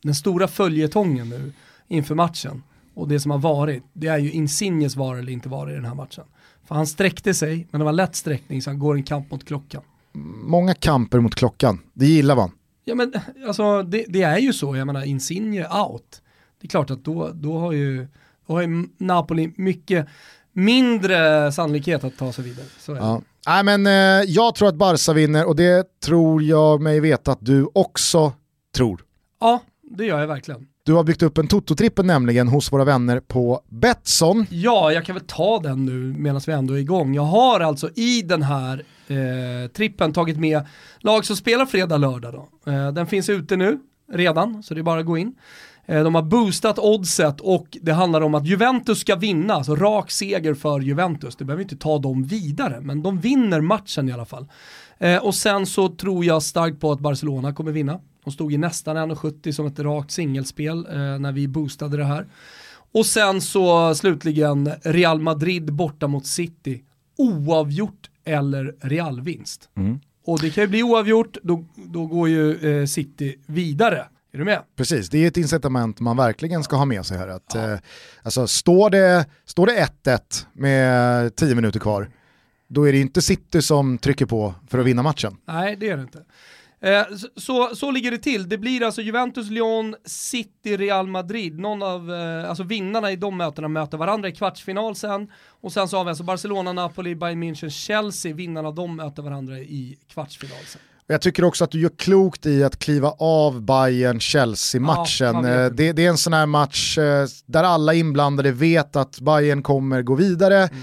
den 0.07 0.15
stora 0.15 0.49
följetongen 0.49 1.29
nu 1.29 1.53
inför 1.89 2.15
matchen 2.15 2.63
och 2.95 3.09
det 3.09 3.21
som 3.21 3.31
har 3.31 3.39
varit, 3.39 3.83
det 3.93 4.07
är 4.07 4.19
ju 4.19 4.31
Insignes 4.31 4.97
vara 4.97 5.19
eller 5.19 5.33
inte 5.33 5.49
vara 5.49 5.71
i 5.71 5.75
den 5.75 5.85
här 5.85 5.95
matchen. 5.95 6.25
För 6.65 6.75
han 6.75 6.87
sträckte 6.87 7.35
sig, 7.35 7.67
men 7.71 7.79
det 7.79 7.85
var 7.85 7.93
lätt 7.93 8.17
sträckning 8.17 8.63
så 8.63 8.71
han 8.71 8.79
går 8.79 8.95
en 8.95 9.03
kamp 9.03 9.31
mot 9.31 9.45
klockan 9.45 9.83
många 10.45 10.75
kamper 10.75 11.21
mot 11.21 11.35
klockan, 11.35 11.81
det 11.95 12.07
gillar 12.07 12.37
man. 12.37 12.51
Ja 12.85 12.95
men 12.95 13.13
alltså 13.47 13.83
det, 13.83 14.05
det, 14.09 14.23
är 14.23 14.39
ju 14.39 14.53
så, 14.53 14.77
jag 14.77 14.87
menar 14.87 15.05
Insigne 15.05 15.69
out. 15.69 16.23
Det 16.61 16.67
är 16.67 16.69
klart 16.69 16.91
att 16.91 17.05
då, 17.05 17.31
då, 17.35 17.59
har, 17.59 17.73
ju, 17.73 18.07
då 18.47 18.55
har 18.55 18.61
ju 18.61 18.89
Napoli 18.99 19.53
mycket 19.57 20.07
mindre 20.53 21.53
sannolikhet 21.53 22.05
att 22.05 22.17
ta 22.17 22.33
sig 22.33 22.45
vidare. 22.45 22.67
Så 22.79 22.93
är 22.93 22.97
ja. 22.97 23.23
Nej, 23.47 23.65
men, 23.65 23.87
eh, 23.87 24.25
jag 24.27 24.55
tror 24.55 24.69
att 24.69 24.75
Barca 24.75 25.13
vinner 25.13 25.47
och 25.47 25.57
det 25.57 26.01
tror 26.01 26.43
jag 26.43 26.81
mig 26.81 27.01
veta 27.01 27.33
att 27.33 27.39
du 27.41 27.69
också 27.75 28.33
tror. 28.75 29.05
Ja, 29.41 29.63
det 29.91 30.05
gör 30.05 30.21
jag 30.21 30.27
verkligen. 30.27 30.67
Du 30.85 30.93
har 30.93 31.05
byggt 31.05 31.23
upp 31.23 31.39
en 31.39 31.49
Toto-trippel 31.49 32.05
nämligen 32.05 32.49
hos 32.49 32.73
våra 32.73 32.85
vänner 32.85 33.21
på 33.21 33.61
Betsson. 33.69 34.47
Ja, 34.51 34.93
jag 34.93 35.05
kan 35.05 35.15
väl 35.15 35.25
ta 35.27 35.59
den 35.59 35.85
nu 35.85 36.15
medan 36.19 36.41
vi 36.47 36.53
ändå 36.53 36.75
är 36.75 36.79
igång. 36.79 37.15
Jag 37.15 37.23
har 37.23 37.61
alltså 37.61 37.91
i 37.95 38.23
den 38.23 38.43
här 38.43 38.85
eh, 39.09 39.71
trippen 39.71 40.13
tagit 40.13 40.39
med 40.39 40.61
lag 40.99 41.25
som 41.25 41.37
spelar 41.37 41.67
fredag, 41.67 41.97
lördag 41.97 42.33
då. 42.33 42.73
Eh, 42.73 42.93
den 42.93 43.07
finns 43.07 43.29
ute 43.29 43.57
nu 43.57 43.79
redan, 44.13 44.63
så 44.63 44.75
det 44.75 44.81
är 44.81 44.83
bara 44.83 45.01
att 45.01 45.07
gå 45.07 45.19
in. 45.19 45.35
Eh, 45.87 46.05
de 46.05 46.15
har 46.15 46.23
boostat 46.23 46.79
oddset 46.79 47.41
och 47.41 47.79
det 47.83 47.93
handlar 47.93 48.21
om 48.21 48.35
att 48.35 48.47
Juventus 48.47 49.01
ska 49.01 49.17
vinna, 49.17 49.55
alltså 49.55 49.77
rak 49.77 50.11
seger 50.11 50.55
för 50.55 50.81
Juventus. 50.81 51.37
Det 51.37 51.45
behöver 51.45 51.63
inte 51.63 51.77
ta 51.77 51.99
dem 51.99 52.25
vidare, 52.25 52.81
men 52.81 53.03
de 53.03 53.21
vinner 53.21 53.61
matchen 53.61 54.09
i 54.09 54.13
alla 54.13 54.25
fall. 54.25 54.47
Eh, 54.99 55.25
och 55.25 55.35
sen 55.35 55.67
så 55.67 55.89
tror 55.89 56.25
jag 56.25 56.43
starkt 56.43 56.81
på 56.81 56.93
att 56.93 57.01
Barcelona 57.01 57.55
kommer 57.55 57.73
vinna. 57.73 58.01
De 58.27 58.33
stod 58.33 58.53
i 58.53 58.59
nästan 58.59 58.97
1,70 58.97 59.53
som 59.53 59.67
ett 59.67 59.79
rakt 59.79 60.11
singelspel 60.11 60.87
eh, 60.87 61.19
när 61.19 61.33
vi 61.33 61.49
boostade 61.49 61.97
det 61.97 62.05
här. 62.05 62.27
Och 62.93 63.07
sen 63.07 63.41
så 63.41 63.95
slutligen 63.95 64.71
Real 64.83 65.21
Madrid 65.21 65.73
borta 65.73 66.07
mot 66.07 66.27
City. 66.27 66.83
Oavgjort 67.17 68.11
eller 68.25 68.75
realvinst. 68.81 69.69
Mm. 69.77 70.01
Och 70.25 70.41
det 70.41 70.51
kan 70.51 70.65
ju 70.65 70.69
bli 70.69 70.83
oavgjort, 70.83 71.37
då, 71.43 71.65
då 71.75 72.07
går 72.07 72.29
ju 72.29 72.81
eh, 72.81 72.87
City 72.87 73.37
vidare. 73.47 74.07
Är 74.33 74.39
du 74.39 74.45
med? 74.45 74.63
Precis, 74.77 75.11
det 75.11 75.19
är 75.19 75.29
ett 75.29 75.37
incitament 75.37 76.01
man 76.01 76.17
verkligen 76.17 76.65
ska 76.65 76.77
ha 76.77 76.85
med 76.85 77.07
sig 77.07 77.19
här. 77.19 77.29
Att, 77.29 77.53
ja. 77.55 77.73
eh, 77.73 77.79
alltså, 78.23 78.47
står 78.47 78.91
det 78.91 79.25
1-1 80.05 80.21
med 80.53 81.37
10 81.37 81.55
minuter 81.55 81.81
kvar, 81.81 82.11
då 82.69 82.89
är 82.89 82.93
det 82.93 82.99
inte 82.99 83.23
City 83.23 83.63
som 83.63 83.99
trycker 83.99 84.27
på 84.27 84.55
för 84.69 84.79
att 84.79 84.87
vinna 84.87 85.03
matchen. 85.03 85.37
Nej, 85.47 85.77
det 85.77 85.89
är 85.89 85.97
det 85.97 86.03
inte. 86.03 86.25
Eh, 86.81 87.03
så, 87.37 87.75
så 87.75 87.91
ligger 87.91 88.11
det 88.11 88.19
till. 88.19 88.49
Det 88.49 88.59
blir 88.59 88.83
alltså 88.83 89.03
Juventus, 89.03 89.51
Lyon, 89.51 89.95
City, 90.05 90.77
Real 90.77 91.07
Madrid. 91.07 91.59
Någon 91.59 91.83
av 91.83 92.13
eh, 92.13 92.49
alltså 92.49 92.63
vinnarna 92.63 93.13
i 93.13 93.17
de 93.17 93.37
mötena 93.37 93.69
möter 93.69 93.99
varandra 93.99 94.29
i 94.29 94.33
kvartsfinal 94.33 94.97
sen. 94.97 95.31
Och 95.61 95.73
sen 95.73 95.89
så 95.89 95.97
har 95.97 96.05
vi 96.05 96.09
alltså 96.09 96.25
Barcelona, 96.25 96.73
Napoli, 96.73 97.15
Bayern 97.15 97.43
München, 97.43 97.71
Chelsea. 97.71 98.35
Vinnarna 98.35 98.69
av 98.69 98.75
dem 98.75 98.97
möter 98.97 99.23
varandra 99.23 99.59
i 99.59 99.99
kvartsfinal 100.09 100.65
sen. 100.67 100.81
Jag 101.09 101.21
tycker 101.21 101.45
också 101.45 101.65
att 101.65 101.71
du 101.71 101.81
gör 101.81 101.91
klokt 101.97 102.47
i 102.47 102.65
att 102.65 102.79
kliva 102.79 103.15
av 103.19 103.63
bayern 103.63 104.21
chelsea 104.21 104.81
matchen 104.81 105.45
Ja, 105.45 105.71
det, 105.71 105.93
det, 105.93 106.05
är 106.05 106.09
en 106.09 106.19
sån 106.19 106.33
här 106.33 106.47
match 106.47 106.99
där 107.47 107.65
alla 107.65 107.95
inblandade 107.95 108.53
vet 108.53 108.97
att 108.97 109.21
Bayern 109.21 109.63
kommer 109.63 110.03
gå 110.03 110.15
vidare. 110.15 110.57
Mm 110.57 110.83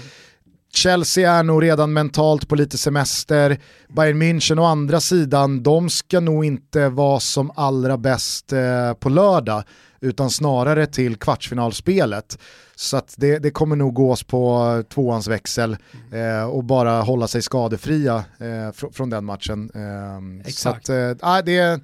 Chelsea 0.74 1.32
är 1.32 1.42
nog 1.42 1.62
redan 1.62 1.92
mentalt 1.92 2.48
på 2.48 2.54
lite 2.54 2.78
semester. 2.78 3.58
Bayern 3.88 4.22
München 4.22 4.58
å 4.58 4.64
andra 4.64 5.00
sidan, 5.00 5.62
de 5.62 5.90
ska 5.90 6.20
nog 6.20 6.44
inte 6.44 6.88
vara 6.88 7.20
som 7.20 7.50
allra 7.54 7.96
bäst 7.96 8.52
eh, 8.52 8.94
på 8.94 9.08
lördag, 9.08 9.62
utan 10.00 10.30
snarare 10.30 10.86
till 10.86 11.16
kvartsfinalspelet. 11.16 12.38
Så 12.76 13.02
det, 13.16 13.38
det, 13.38 13.50
kommer 13.50 13.76
nog 13.76 13.94
gås 13.94 14.22
på 14.22 14.82
tvåans 14.88 15.28
växel 15.28 15.76
eh, 16.12 16.44
och 16.44 16.64
bara 16.64 17.00
hålla 17.00 17.28
sig 17.28 17.42
skadefria 17.42 18.16
eh, 18.16 18.72
fr 18.72 18.86
från 18.92 19.10
den 19.10 19.24
matchen. 19.24 19.70
Eh, 19.74 20.48
Exakt. 20.48 20.86
Så 20.86 20.92
att, 21.20 21.46
det, 21.46 21.80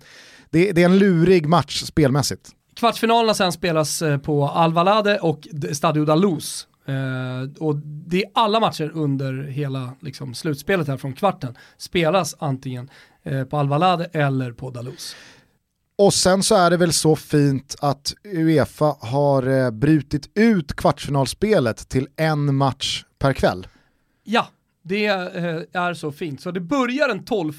det, 0.51 0.73
det 0.73 0.83
är 0.83 0.85
en 0.85 0.99
lurig 0.99 1.49
match 1.49 1.83
spelmässigt. 1.83 2.51
Kvartsfinalerna 2.75 3.35
sen 3.35 3.53
spelas 3.53 4.03
eh, 4.03 4.19
på 4.19 4.49
Alvalade 4.49 5.19
och 5.19 5.49
Stadio 5.73 6.05
da 6.05 6.15
Uh, 6.91 7.51
och 7.59 7.77
det 7.85 8.23
är 8.23 8.31
alla 8.35 8.61
matcher 8.61 8.91
under 8.95 9.43
hela 9.43 9.93
liksom, 10.01 10.35
slutspelet 10.35 10.89
här 10.89 10.97
från 10.97 11.13
kvarten 11.13 11.57
spelas 11.77 12.37
antingen 12.39 12.91
uh, 13.27 13.45
på 13.45 13.57
Alvalade 13.57 14.05
eller 14.05 14.53
på 14.53 14.71
Dalus. 14.71 15.17
Och 15.99 16.15
sen 16.15 16.43
så 16.43 16.55
är 16.55 16.71
det 16.71 16.77
väl 16.77 16.93
så 16.93 17.17
fint 17.17 17.77
att 17.81 18.15
Uefa 18.25 18.97
har 19.01 19.49
uh, 19.49 19.71
brutit 19.71 20.31
ut 20.35 20.73
kvartsfinalspelet 20.73 21.89
till 21.89 22.09
en 22.17 22.55
match 22.55 23.05
per 23.19 23.33
kväll. 23.33 23.67
Ja, 24.25 24.49
det 24.83 25.07
är 25.07 25.95
så 25.95 26.13
fint. 26.13 26.41
Så 26.41 26.51
det 26.51 26.61
börjar 26.61 27.09
den 27.09 27.25
12 27.25 27.53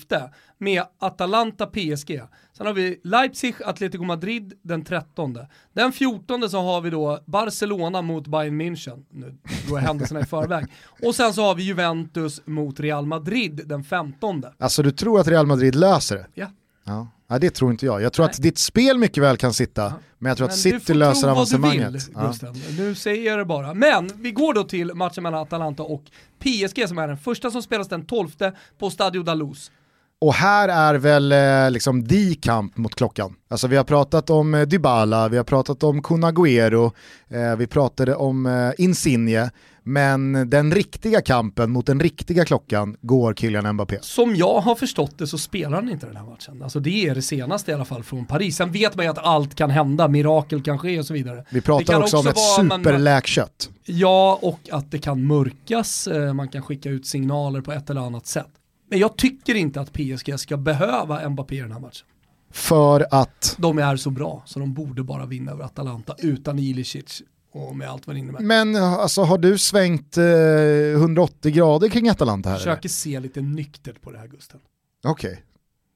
med 0.57 0.83
Atalanta 0.99 1.65
PSG. 1.65 2.21
Sen 2.53 2.65
har 2.65 2.73
vi 2.73 2.99
Leipzig, 3.03 3.55
Atletico 3.65 4.03
Madrid 4.03 4.53
den 4.61 4.83
13. 4.83 5.37
Den 5.73 5.91
14 5.91 6.49
så 6.49 6.61
har 6.61 6.81
vi 6.81 6.89
då 6.89 7.19
Barcelona 7.25 8.01
mot 8.01 8.27
Bayern 8.27 8.61
München. 8.61 9.05
Nu 9.09 9.37
går 9.69 9.79
jag 9.79 9.87
händelserna 9.87 10.19
i 10.19 10.25
förväg. 10.25 10.65
Och 11.03 11.15
sen 11.15 11.33
så 11.33 11.41
har 11.41 11.55
vi 11.55 11.63
Juventus 11.63 12.41
mot 12.45 12.79
Real 12.79 13.05
Madrid 13.05 13.61
den 13.65 13.83
15. 13.83 14.43
Alltså 14.59 14.83
du 14.83 14.91
tror 14.91 15.19
att 15.19 15.27
Real 15.27 15.45
Madrid 15.47 15.75
löser 15.75 16.15
det? 16.15 16.27
Ja. 16.33 16.47
Ja. 16.91 17.07
Nej 17.27 17.39
det 17.39 17.49
tror 17.49 17.71
inte 17.71 17.85
jag. 17.85 18.01
Jag 18.01 18.13
tror 18.13 18.25
Nej. 18.25 18.31
att 18.31 18.41
ditt 18.41 18.57
spel 18.57 18.97
mycket 18.97 19.23
väl 19.23 19.37
kan 19.37 19.53
sitta, 19.53 19.81
ja. 19.81 19.93
men 20.17 20.29
jag 20.29 20.37
tror 20.37 20.47
men 20.47 20.53
att 20.53 20.59
City 20.59 20.93
löser 20.93 21.27
avancemanget. 21.27 21.93
Du 21.93 21.99
får 21.99 22.11
tro 22.11 22.21
vad 22.21 22.53
du 22.53 22.59
vill, 22.59 22.77
ja. 22.77 22.83
Nu 22.83 22.95
säger 22.95 23.29
jag 23.29 23.39
det 23.39 23.45
bara. 23.45 23.73
Men 23.73 24.11
vi 24.15 24.31
går 24.31 24.53
då 24.53 24.63
till 24.63 24.93
matchen 24.93 25.23
mellan 25.23 25.41
Atalanta 25.41 25.83
och 25.83 26.03
PSG 26.39 26.87
som 26.87 26.97
är 26.97 27.07
den 27.07 27.17
första 27.17 27.51
som 27.51 27.63
spelas 27.63 27.87
den 27.87 28.05
12 28.05 28.29
på 28.79 28.89
Stadio 28.89 29.23
da 29.23 29.33
Luz. 29.33 29.71
Och 30.21 30.33
här 30.33 30.69
är 30.69 30.95
väl 30.95 31.31
eh, 31.31 31.71
liksom 31.71 32.03
di 32.03 32.35
kamp 32.35 32.77
mot 32.77 32.95
klockan. 32.95 33.35
Alltså 33.49 33.67
vi 33.67 33.77
har 33.77 33.83
pratat 33.83 34.29
om 34.29 34.53
eh, 34.53 34.61
Dybala, 34.61 35.29
vi 35.29 35.37
har 35.37 35.43
pratat 35.43 35.83
om 35.83 36.01
Kun 36.01 36.23
Agüero, 36.23 36.91
eh, 37.29 37.55
vi 37.55 37.67
pratade 37.67 38.15
om 38.15 38.45
eh, 38.45 38.71
Insigne, 38.77 39.49
men 39.83 40.49
den 40.49 40.73
riktiga 40.73 41.21
kampen 41.21 41.71
mot 41.71 41.85
den 41.85 41.99
riktiga 41.99 42.45
klockan 42.45 42.97
går 43.01 43.33
Kylian 43.33 43.73
Mbappé. 43.73 43.97
Som 44.01 44.35
jag 44.35 44.61
har 44.61 44.75
förstått 44.75 45.17
det 45.17 45.27
så 45.27 45.37
spelar 45.37 45.75
han 45.75 45.89
inte 45.89 46.05
den 46.05 46.15
här 46.15 46.25
matchen. 46.25 46.63
Alltså 46.63 46.79
det 46.79 47.07
är 47.07 47.15
det 47.15 47.21
senaste 47.21 47.71
i 47.71 47.73
alla 47.73 47.85
fall 47.85 48.03
från 48.03 48.25
Paris. 48.25 48.57
Sen 48.57 48.71
vet 48.71 48.95
man 48.95 49.05
ju 49.05 49.11
att 49.11 49.25
allt 49.25 49.55
kan 49.55 49.69
hända, 49.69 50.07
mirakel 50.07 50.63
kan 50.63 50.79
ske 50.79 50.99
och 50.99 51.05
så 51.05 51.13
vidare. 51.13 51.45
Vi 51.49 51.61
pratar 51.61 52.01
också, 52.01 52.17
också 52.17 52.17
om 52.17 52.27
ett 52.67 52.79
superläkkött. 52.79 53.69
Ja, 53.85 54.39
och 54.41 54.59
att 54.71 54.91
det 54.91 54.99
kan 54.99 55.27
mörkas, 55.27 56.07
man 56.35 56.47
kan 56.47 56.61
skicka 56.61 56.89
ut 56.89 57.05
signaler 57.07 57.61
på 57.61 57.71
ett 57.71 57.89
eller 57.89 58.01
annat 58.01 58.27
sätt. 58.27 58.47
Men 58.91 58.99
jag 58.99 59.17
tycker 59.17 59.55
inte 59.55 59.81
att 59.81 59.93
PSG 59.93 60.39
ska 60.39 60.57
behöva 60.57 61.29
Mbappé 61.29 61.55
i 61.55 61.59
den 61.59 61.71
här 61.71 61.79
matchen. 61.79 62.07
För 62.51 63.07
att? 63.11 63.55
De 63.59 63.77
är 63.77 63.95
så 63.95 64.09
bra, 64.09 64.43
så 64.45 64.59
de 64.59 64.73
borde 64.73 65.03
bara 65.03 65.25
vinna 65.25 65.51
över 65.51 65.63
Atalanta 65.63 66.15
utan 66.17 66.59
Ilicic 66.59 67.21
och 67.51 67.75
med 67.75 67.89
allt 67.89 68.07
vad 68.07 68.15
det 68.15 68.19
innebär. 68.19 68.39
Men 68.39 68.75
alltså, 68.75 69.23
har 69.23 69.37
du 69.37 69.57
svängt 69.57 70.17
eh, 70.17 70.23
180 70.23 71.51
grader 71.51 71.89
kring 71.89 72.09
Atalanta 72.09 72.49
här? 72.49 72.55
Jag 72.55 72.59
försöker 72.59 72.79
eller? 72.79 72.89
se 72.89 73.19
lite 73.19 73.41
nyktert 73.41 74.01
på 74.01 74.11
det 74.11 74.17
här 74.17 74.27
Gusten. 74.27 74.59
Okej. 75.03 75.31
Okay. 75.31 75.43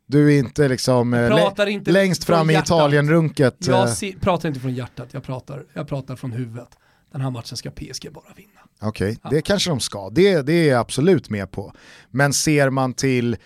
Du 0.07 0.33
är 0.33 0.39
inte 0.39 0.67
liksom 0.67 1.13
eh, 1.13 1.67
inte 1.67 1.91
längst 1.91 2.23
fram 2.23 2.49
i 2.49 2.53
Italien-runket? 2.57 3.55
Jag 3.59 4.03
eh. 4.03 4.19
pratar 4.21 4.49
inte 4.49 4.59
från 4.59 4.73
hjärtat, 4.73 5.07
jag 5.11 5.23
pratar, 5.23 5.65
jag 5.73 5.87
pratar 5.87 6.15
från 6.15 6.31
huvudet. 6.31 6.69
Den 7.16 7.22
här 7.22 7.32
matchen 7.32 7.57
ska 7.57 7.72
PSG 7.72 8.11
bara 8.13 8.34
vinna. 8.36 8.49
Okej, 8.82 9.07
okay, 9.07 9.18
ja. 9.24 9.30
det 9.30 9.41
kanske 9.41 9.70
de 9.70 9.80
ska. 9.80 10.09
Det, 10.09 10.41
det 10.41 10.53
är 10.53 10.70
jag 10.70 10.80
absolut 10.80 11.30
med 11.30 11.51
på. 11.51 11.74
Men 12.11 12.34
ser 12.34 12.70
man 12.70 12.93
till 12.93 13.38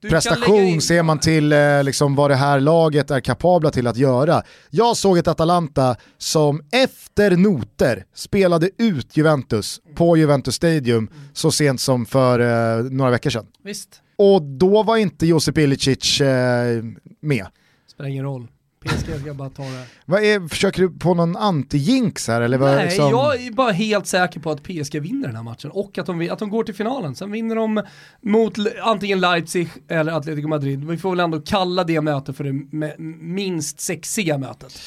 du 0.00 0.08
prestation, 0.08 0.80
ser 0.80 1.02
man 1.02 1.18
till 1.18 1.52
eh, 1.52 1.84
liksom, 1.84 2.14
vad 2.14 2.30
det 2.30 2.34
här 2.34 2.60
laget 2.60 3.10
är 3.10 3.20
kapabla 3.20 3.70
till 3.70 3.86
att 3.86 3.96
göra. 3.96 4.42
Jag 4.70 4.96
såg 4.96 5.18
ett 5.18 5.28
Atalanta 5.28 5.96
som 6.18 6.62
efter 6.72 7.36
noter 7.36 8.04
spelade 8.14 8.70
ut 8.78 9.16
Juventus 9.16 9.80
på 9.94 10.16
Juventus 10.16 10.54
Stadium 10.54 10.98
mm. 10.98 11.12
så 11.32 11.50
sent 11.50 11.80
som 11.80 12.06
för 12.06 12.40
eh, 12.40 12.84
några 12.84 13.10
veckor 13.10 13.30
sedan. 13.30 13.46
Visst. 13.62 14.02
Och 14.16 14.42
då 14.42 14.82
var 14.82 14.96
inte 14.96 15.26
Josip 15.26 15.58
Ilicic 15.58 16.20
eh, 16.20 16.82
med. 17.20 17.46
Spelar 17.86 18.08
ingen 18.10 18.24
roll. 18.24 18.48
PSG 18.84 19.20
ska 19.20 19.34
bara 19.34 19.50
ta 19.50 19.62
det. 19.62 19.86
Vad 20.04 20.22
är, 20.22 20.48
försöker 20.48 20.82
du 20.82 20.90
på 20.90 21.14
någon 21.14 21.36
anti-jinx 21.36 22.28
här 22.28 22.40
eller? 22.40 22.58
Vad 22.58 22.74
Nej, 22.74 22.84
liksom... 22.84 23.10
jag 23.10 23.42
är 23.42 23.50
bara 23.50 23.72
helt 23.72 24.06
säker 24.06 24.40
på 24.40 24.50
att 24.50 24.62
PSG 24.62 25.00
vinner 25.00 25.26
den 25.26 25.36
här 25.36 25.42
matchen 25.42 25.70
och 25.70 25.98
att 25.98 26.06
de, 26.06 26.30
att 26.30 26.38
de 26.38 26.50
går 26.50 26.64
till 26.64 26.74
finalen. 26.74 27.14
Sen 27.14 27.30
vinner 27.30 27.56
de 27.56 27.82
mot 28.20 28.54
antingen 28.82 29.20
Leipzig 29.20 29.68
eller 29.88 30.12
Atletico 30.12 30.48
Madrid. 30.48 30.84
Vi 30.84 30.98
får 30.98 31.10
väl 31.10 31.20
ändå 31.20 31.40
kalla 31.40 31.84
det 31.84 32.00
mötet 32.00 32.36
för 32.36 32.44
det 32.44 32.52
minst 32.98 33.80
sexiga 33.80 34.38
mötet. 34.38 34.80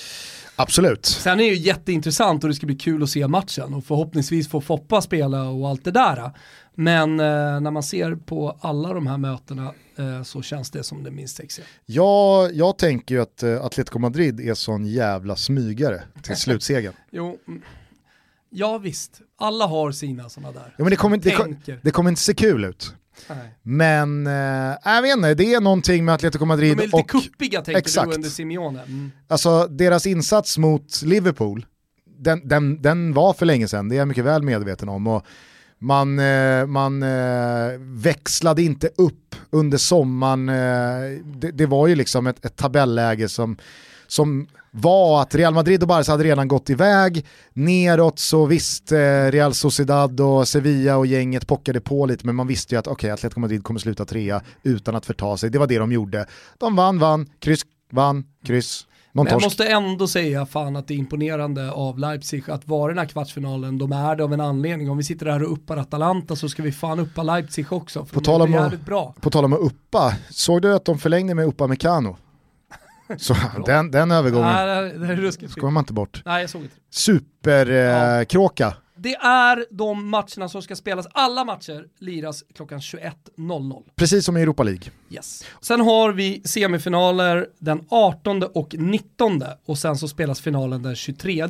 Absolut. 0.56 1.06
Sen 1.06 1.39
är 1.39 1.43
det 1.43 1.49
ju 1.49 1.56
jätteintressant 1.56 2.43
och 2.43 2.49
det 2.49 2.56
ska 2.56 2.66
bli 2.66 2.76
kul 2.76 3.04
att 3.04 3.10
se 3.10 3.28
matchen 3.28 3.74
och 3.74 3.86
förhoppningsvis 3.86 4.49
få 4.49 4.62
Foppa 4.62 5.01
spela 5.01 5.49
och 5.49 5.70
allt 5.70 5.84
det 5.84 5.91
där. 5.91 6.32
Men 6.76 7.20
eh, 7.20 7.60
när 7.60 7.72
man 7.72 7.84
ser 7.84 8.16
på 8.16 8.58
alla 8.62 8.93
de 8.93 9.08
här 9.08 9.18
mötena 9.18 9.74
eh, 9.95 10.24
så 10.24 10.41
känns 10.41 10.72
det 10.72 10.84
som 10.84 11.04
det 11.04 11.12
minst 11.12 11.36
sexiga. 11.36 11.66
Ja, 11.86 12.49
jag 12.49 12.78
tänker 12.78 13.16
ju 13.16 13.22
att 13.22 13.43
eh, 13.43 13.66
Atletico 13.66 13.99
Madrid 13.99 14.39
är 14.39 14.54
sån 14.54 14.86
jävla 14.86 15.36
smygare 15.36 16.01
till 16.22 16.36
slutsegern. 16.38 16.93
jo, 17.12 17.38
mm. 17.47 17.62
ja 18.49 18.78
visst, 18.78 19.22
alla 19.38 19.66
har 19.66 19.91
sina 19.91 20.30
sådana 20.30 20.51
där. 20.51 20.76
Ja, 20.78 20.84
men 20.84 20.89
det 20.89 20.95
kommer, 20.95 21.18
det, 21.18 21.32
kom, 21.32 21.58
det 21.82 21.91
kommer 21.91 22.10
inte 22.10 22.22
se 22.22 22.34
kul 22.34 22.66
ut. 22.66 22.93
Nej. 23.30 23.59
Men 23.61 24.28
äh, 24.28 24.78
jag 24.84 25.01
vet 25.01 25.18
inte, 25.18 25.34
det 25.34 25.53
är 25.53 25.61
någonting 25.61 26.05
med 26.05 26.16
Atletico 26.16 26.45
Madrid 26.45 26.72
och... 26.72 26.78
De 26.78 26.84
är 26.84 26.86
lite 26.86 26.97
och, 26.97 27.09
kuppiga 27.09 27.61
tänkte 27.61 27.80
exakt. 27.80 28.09
du 28.09 28.16
under 28.16 28.30
Simeone. 28.30 28.82
Mm. 28.82 29.11
Alltså 29.28 29.68
deras 29.68 30.05
insats 30.05 30.57
mot 30.57 31.01
Liverpool, 31.01 31.66
den, 32.20 32.47
den, 32.47 32.82
den 32.82 33.14
var 33.14 33.34
för 33.34 33.45
länge 33.45 33.68
sedan, 33.68 33.89
det 33.89 33.95
är 33.95 33.97
jag 33.97 34.07
mycket 34.07 34.26
väl 34.26 34.43
medveten 34.43 34.89
om. 34.89 35.07
Och 35.07 35.26
man, 35.84 36.20
eh, 36.20 36.66
man 36.66 37.03
eh, 37.03 37.80
växlade 37.80 38.61
inte 38.61 38.89
upp 38.97 39.36
under 39.49 39.78
sommaren. 39.78 40.49
Eh, 40.49 41.20
det, 41.26 41.51
det, 41.51 41.66
var 41.66 41.88
ju 41.88 41.95
liksom 41.95 42.28
ett, 42.28 42.45
ett 42.45 42.55
tabelläge 42.55 43.30
som, 43.30 43.57
som 44.07 44.47
var 44.76 45.22
att 45.22 45.36
Real 45.36 45.54
Madrid 45.54 45.82
och 45.82 45.88
Barca 45.88 46.12
hade 46.12 46.24
redan 46.24 46.48
gått 46.48 46.70
iväg, 46.70 47.26
neråt 47.54 48.20
så 48.20 48.46
visst 48.46 48.92
eh, 48.92 48.98
Real 49.32 49.54
Sociedad 49.54 50.20
och 50.20 50.48
Sevilla 50.48 50.98
och 50.98 51.08
gänget 51.08 51.48
pockade 51.48 51.82
på 51.82 52.06
lite 52.06 52.26
men 52.26 52.36
man 52.36 52.48
visste 52.48 52.76
ju 52.76 52.80
att 52.80 52.88
okej, 52.88 52.94
okay, 52.94 53.12
Atletico 53.12 53.40
Madrid 53.40 53.64
kommer 53.64 53.80
sluta 53.80 54.06
trea 54.06 54.42
utan 54.64 54.96
att 54.96 55.06
förta 55.06 55.38
sig. 55.38 55.50
Det 55.50 55.60
var 55.60 55.68
det 55.68 55.78
de 55.78 55.92
gjorde. 55.92 56.26
De 56.58 56.76
vann, 56.76 57.00
vann, 57.00 57.30
kryss, 57.40 57.62
vann, 57.92 58.24
kryss, 58.46 58.88
men 59.16 59.28
jag 59.28 59.42
måste 59.42 59.68
ändå 59.68 60.08
säga 60.08 60.46
fan 60.46 60.76
att 60.76 60.88
det 60.88 60.94
är 60.94 60.98
imponerande 60.98 61.72
av 61.72 62.00
Leipzig 62.00 62.50
att 62.50 62.68
vara 62.68 62.92
i 62.92 62.94
den 62.94 62.98
här 62.98 63.06
kvartsfinalen. 63.06 63.78
De 63.78 63.92
är 63.92 64.16
det 64.16 64.24
av 64.24 64.34
en 64.34 64.42
anledning. 64.42 64.90
Om 64.90 64.98
vi 64.98 65.04
sitter 65.04 65.26
här 65.26 65.44
och 65.44 65.54
uppar 65.54 65.78
Atalanta 65.78 66.36
så 66.36 66.50
ska 66.50 66.64
vi 66.64 66.72
fan 66.72 67.00
uppa 67.00 67.24
Leipzig 67.24 67.74
också. 67.74 68.06
För 68.06 68.14
på, 68.14 68.22
tal 68.22 68.42
om 68.42 68.54
att, 68.54 68.86
bra. 68.86 69.16
på 69.22 69.30
tal 69.30 69.46
om 69.46 69.54
att 69.54 69.60
uppa, 69.60 70.14
såg 70.30 70.62
du 70.62 70.76
att 70.76 70.86
de 70.86 70.98
förlängde 70.98 71.36
med 71.36 71.46
Uppa 71.46 71.68
Mekano? 71.68 72.18
Så 73.18 73.36
den, 73.66 73.91
den 73.91 74.12
övergången 74.12 74.47
Nej, 74.47 74.93
det, 74.97 75.08
är, 75.08 75.47
ska 75.47 75.70
man 75.70 75.82
inte 75.82 75.93
bort. 75.93 76.22
Nej, 76.26 76.41
jag 76.41 76.49
såg 76.49 76.62
inte. 76.62 76.76
Superkråka. 76.89 78.68
Eh, 78.68 78.74
det 78.95 79.16
är 79.16 79.66
de 79.72 80.10
matcherna 80.10 80.49
som 80.49 80.62
ska 80.62 80.76
spelas, 80.76 81.08
alla 81.12 81.45
matcher 81.45 81.86
liras 81.99 82.43
klockan 82.56 82.80
21.00. 82.80 83.84
Precis 83.95 84.26
som 84.26 84.38
i 84.38 84.41
Europa 84.41 84.64
League. 84.64 84.84
Yes. 85.10 85.45
Sen 85.62 85.82
har 85.82 86.12
vi 86.12 86.41
semifinaler 86.45 87.47
den 87.60 87.86
18 87.89 88.43
och 88.43 88.76
19 88.80 89.43
och 89.66 89.78
sen 89.78 89.95
så 89.95 90.08
spelas 90.08 90.41
finalen 90.41 90.84
den 90.84 90.95
23. 90.95 91.47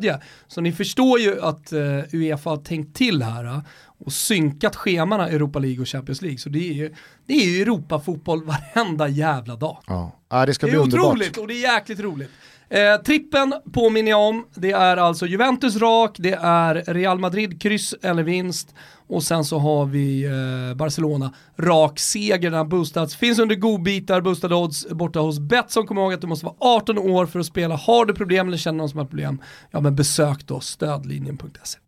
Så 0.48 0.62
ni 0.62 0.72
förstår 0.72 1.20
ju 1.20 1.42
att 1.42 1.74
uh, 1.74 2.04
Uefa 2.14 2.50
har 2.50 2.58
tänkt 2.58 2.96
till 2.96 3.24
här 3.24 3.46
uh, 3.46 3.60
och 4.06 4.14
synkat 4.14 4.76
schemana 4.76 5.30
Europa 5.30 5.60
League 5.60 5.82
och 5.82 5.88
Champions 5.88 6.22
League. 6.22 6.38
Så 6.38 6.50
det 6.50 6.70
är 6.70 6.74
ju, 6.74 6.94
det 7.26 7.34
är 7.34 7.46
ju 7.46 7.62
Europa-fotboll 7.62 8.44
varenda 8.44 9.08
jävla 9.08 9.56
dag. 9.56 9.78
Ja. 9.88 10.46
det 10.46 10.54
ska 10.54 10.66
det 10.66 10.72
bli 10.72 10.80
underbart. 10.80 11.02
Det 11.02 11.08
är 11.08 11.10
otroligt 11.10 11.38
och 11.38 11.48
det 11.48 11.54
är 11.54 11.74
jäkligt 11.74 12.00
roligt. 12.00 12.30
Eh, 12.70 13.02
trippen 13.06 13.54
påminner 13.74 14.12
jag 14.12 14.30
om, 14.30 14.46
det 14.56 14.72
är 14.72 14.98
alltså 14.98 15.26
Juventus 15.26 15.76
rak, 15.76 16.16
det 16.20 16.34
är 16.34 16.94
Real 16.94 17.20
Madrid 17.20 17.62
kryss 17.62 17.96
eller 18.02 18.24
vinst 18.24 18.76
och 19.08 19.24
sen 19.24 19.46
så 19.46 19.60
har 19.60 19.86
vi 19.86 20.26
eh, 20.26 20.76
Barcelona 20.76 21.34
rak 21.58 22.00
seger, 22.00 22.52
den 22.52 22.70
boostats. 22.70 23.16
Finns 23.16 23.40
under 23.40 23.56
godbitar, 23.56 24.22
boostade 24.22 24.56
odds 24.56 24.88
borta 24.90 25.20
hos 25.20 25.40
Betsson. 25.40 25.88
Kom 25.88 25.98
ihåg 25.98 26.14
att 26.14 26.22
du 26.22 26.28
måste 26.28 26.46
vara 26.46 26.56
18 26.60 26.98
år 26.98 27.26
för 27.26 27.40
att 27.40 27.46
spela. 27.46 27.76
Har 27.76 28.06
du 28.06 28.14
problem 28.14 28.48
eller 28.48 28.58
känner 28.58 28.78
någon 28.78 28.90
som 28.90 29.00
har 29.00 29.06
problem, 29.06 29.42
ja 29.72 29.80
men 29.80 29.96
besök 29.96 30.48
då 30.48 30.60
stödlinjen.se. 30.60 31.83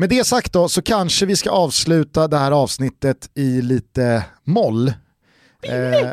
Med 0.00 0.08
det 0.08 0.26
sagt 0.26 0.52
då 0.52 0.68
så 0.68 0.82
kanske 0.82 1.26
vi 1.26 1.36
ska 1.36 1.50
avsluta 1.50 2.28
det 2.28 2.38
här 2.38 2.52
avsnittet 2.52 3.30
i 3.34 3.62
lite 3.62 4.24
moll. 4.44 4.92
Eh. 5.62 6.00
Äh, 6.04 6.12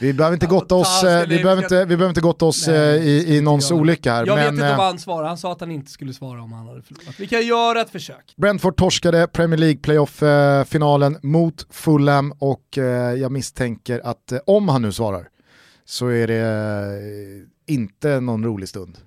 vi 0.00 0.12
behöver 0.12 0.34
inte 0.34 0.46
gotta 0.46 0.74
oss, 0.74 1.04
eh, 1.04 1.28
vi 1.28 1.42
behöver 1.42 1.62
inte, 1.62 1.78
vi 1.78 1.96
behöver 1.96 2.08
inte 2.08 2.20
gotta 2.20 2.44
oss 2.44 2.68
eh, 2.68 3.04
i, 3.04 3.36
i 3.36 3.40
någons 3.40 3.70
olycka 3.70 4.12
här. 4.12 4.26
Jag 4.26 4.36
men, 4.36 4.44
vet 4.44 4.52
inte 4.52 4.62
vad 4.62 4.72
eh, 4.72 4.84
han 4.84 4.98
svarar, 4.98 5.28
han 5.28 5.38
sa 5.38 5.52
att 5.52 5.60
han 5.60 5.70
inte 5.70 5.90
skulle 5.90 6.12
svara 6.12 6.42
om 6.42 6.52
han 6.52 6.66
hade 6.66 6.82
förlorat. 6.82 7.14
Vi 7.18 7.26
kan 7.26 7.46
göra 7.46 7.80
ett 7.80 7.90
försök. 7.90 8.34
Brentford 8.36 8.76
torskade 8.76 9.26
Premier 9.26 9.58
League 9.58 9.78
playoff-finalen 9.78 11.18
mot 11.22 11.66
Fulham 11.70 12.32
och 12.38 12.78
jag 13.18 13.32
misstänker 13.32 14.00
att 14.04 14.32
om 14.46 14.68
han 14.68 14.82
nu 14.82 14.92
svarar 14.92 15.28
så 15.84 16.08
är 16.08 16.26
det 16.26 17.46
inte 17.66 18.20
någon 18.20 18.44
rolig 18.44 18.68
stund. 18.68 18.98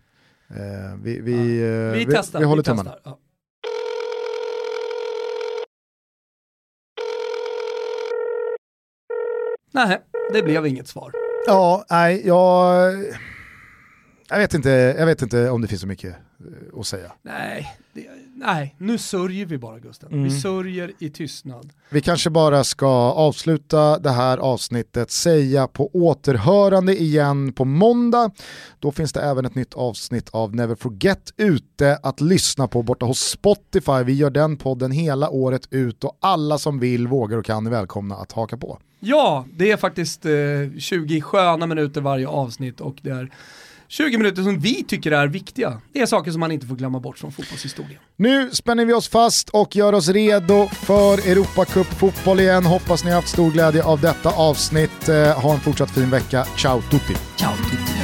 Vi, 1.04 1.20
vi, 1.20 1.62
ja. 1.62 1.92
vi, 1.92 2.06
vi 2.06 2.14
testar. 2.14 2.40
Vi 2.40 2.46
håller 2.46 2.64
tummarna. 2.64 2.96
Ja. 3.04 3.20
Nej, 9.72 10.02
det 10.34 10.44
blev 10.44 10.68
inget 10.68 10.88
svar. 10.88 11.12
Ja, 11.48 11.86
nej, 11.90 12.28
jag... 12.28 12.94
Jag 14.30 14.38
vet, 14.38 14.54
inte, 14.54 14.70
jag 14.70 15.06
vet 15.06 15.22
inte 15.22 15.50
om 15.50 15.62
det 15.62 15.68
finns 15.68 15.82
så 15.82 15.88
mycket 15.88 16.16
eh, 16.40 16.80
att 16.80 16.88
säga. 16.88 17.12
Nej, 17.22 17.78
det, 17.94 18.08
nej 18.38 18.76
nu 18.78 18.98
sörjer 18.98 19.46
vi 19.46 19.58
bara 19.58 19.80
Gusten. 19.80 20.12
Mm. 20.12 20.24
Vi 20.24 20.42
sörjer 20.42 20.92
i 21.00 21.10
tystnad. 21.10 21.70
Vi 21.90 22.02
kanske 22.02 22.30
bara 22.30 22.64
ska 22.64 22.88
avsluta 23.12 24.00
det 24.00 24.10
här 24.10 24.38
avsnittet, 24.38 25.12
säga 25.12 25.68
på 25.68 25.90
återhörande 25.94 27.02
igen 27.02 27.54
på 27.54 27.66
måndag. 27.66 28.32
Då 28.80 28.92
finns 28.92 29.14
det 29.14 29.22
även 29.22 29.46
ett 29.46 29.56
nytt 29.56 29.74
avsnitt 29.74 30.30
av 30.30 30.56
Never 30.56 30.76
Forget 30.76 31.34
ute 31.38 32.00
att 32.04 32.22
lyssna 32.22 32.68
på 32.68 32.84
borta 32.84 33.06
hos 33.06 33.20
Spotify. 33.20 34.04
Vi 34.06 34.14
gör 34.14 34.30
den 34.30 34.58
podden 34.58 34.92
hela 34.92 35.30
året 35.30 35.68
ut 35.72 36.04
och 36.04 36.18
alla 36.20 36.58
som 36.58 36.80
vill, 36.80 37.08
vågar 37.08 37.38
och 37.38 37.46
kan 37.46 37.68
är 37.68 37.72
välkomna 37.72 38.16
att 38.16 38.32
haka 38.32 38.58
på. 38.58 38.80
Ja, 39.00 39.46
det 39.54 39.72
är 39.72 39.78
faktiskt 39.78 40.26
eh, 40.26 40.32
20 40.80 41.22
sköna 41.22 41.68
minuter 41.68 42.02
varje 42.02 42.28
avsnitt 42.28 42.82
och 42.82 42.96
det 43.02 43.10
är 43.10 43.32
20 43.90 44.18
minuter 44.18 44.44
som 44.44 44.60
vi 44.60 44.84
tycker 44.84 45.12
är 45.12 45.28
viktiga. 45.28 45.82
Det 45.94 46.02
är 46.02 46.06
saker 46.06 46.32
som 46.32 46.40
man 46.40 46.52
inte 46.52 46.68
får 46.68 46.76
glömma 46.76 47.00
bort 47.00 47.18
från 47.18 47.32
fotbollshistorien. 47.32 48.00
Nu 48.16 48.50
spänner 48.52 48.86
vi 48.86 48.94
oss 48.94 49.10
fast 49.10 49.50
och 49.50 49.76
gör 49.76 49.94
oss 49.94 50.10
redo 50.10 50.68
för 50.68 51.18
Europacup-fotboll 51.18 52.40
igen. 52.40 52.66
Hoppas 52.66 53.04
ni 53.04 53.10
har 53.10 53.16
haft 53.16 53.30
stor 53.30 53.52
glädje 53.52 53.84
av 53.84 54.02
detta 54.02 54.30
avsnitt. 54.30 55.10
Eh, 55.10 55.42
ha 55.42 55.54
en 55.54 55.60
fortsatt 55.60 55.92
fin 55.92 56.10
vecka. 56.10 56.46
Ciao 56.58 56.82
tutti! 56.82 57.16
Ciao 57.38 57.54
tutti! 57.56 57.98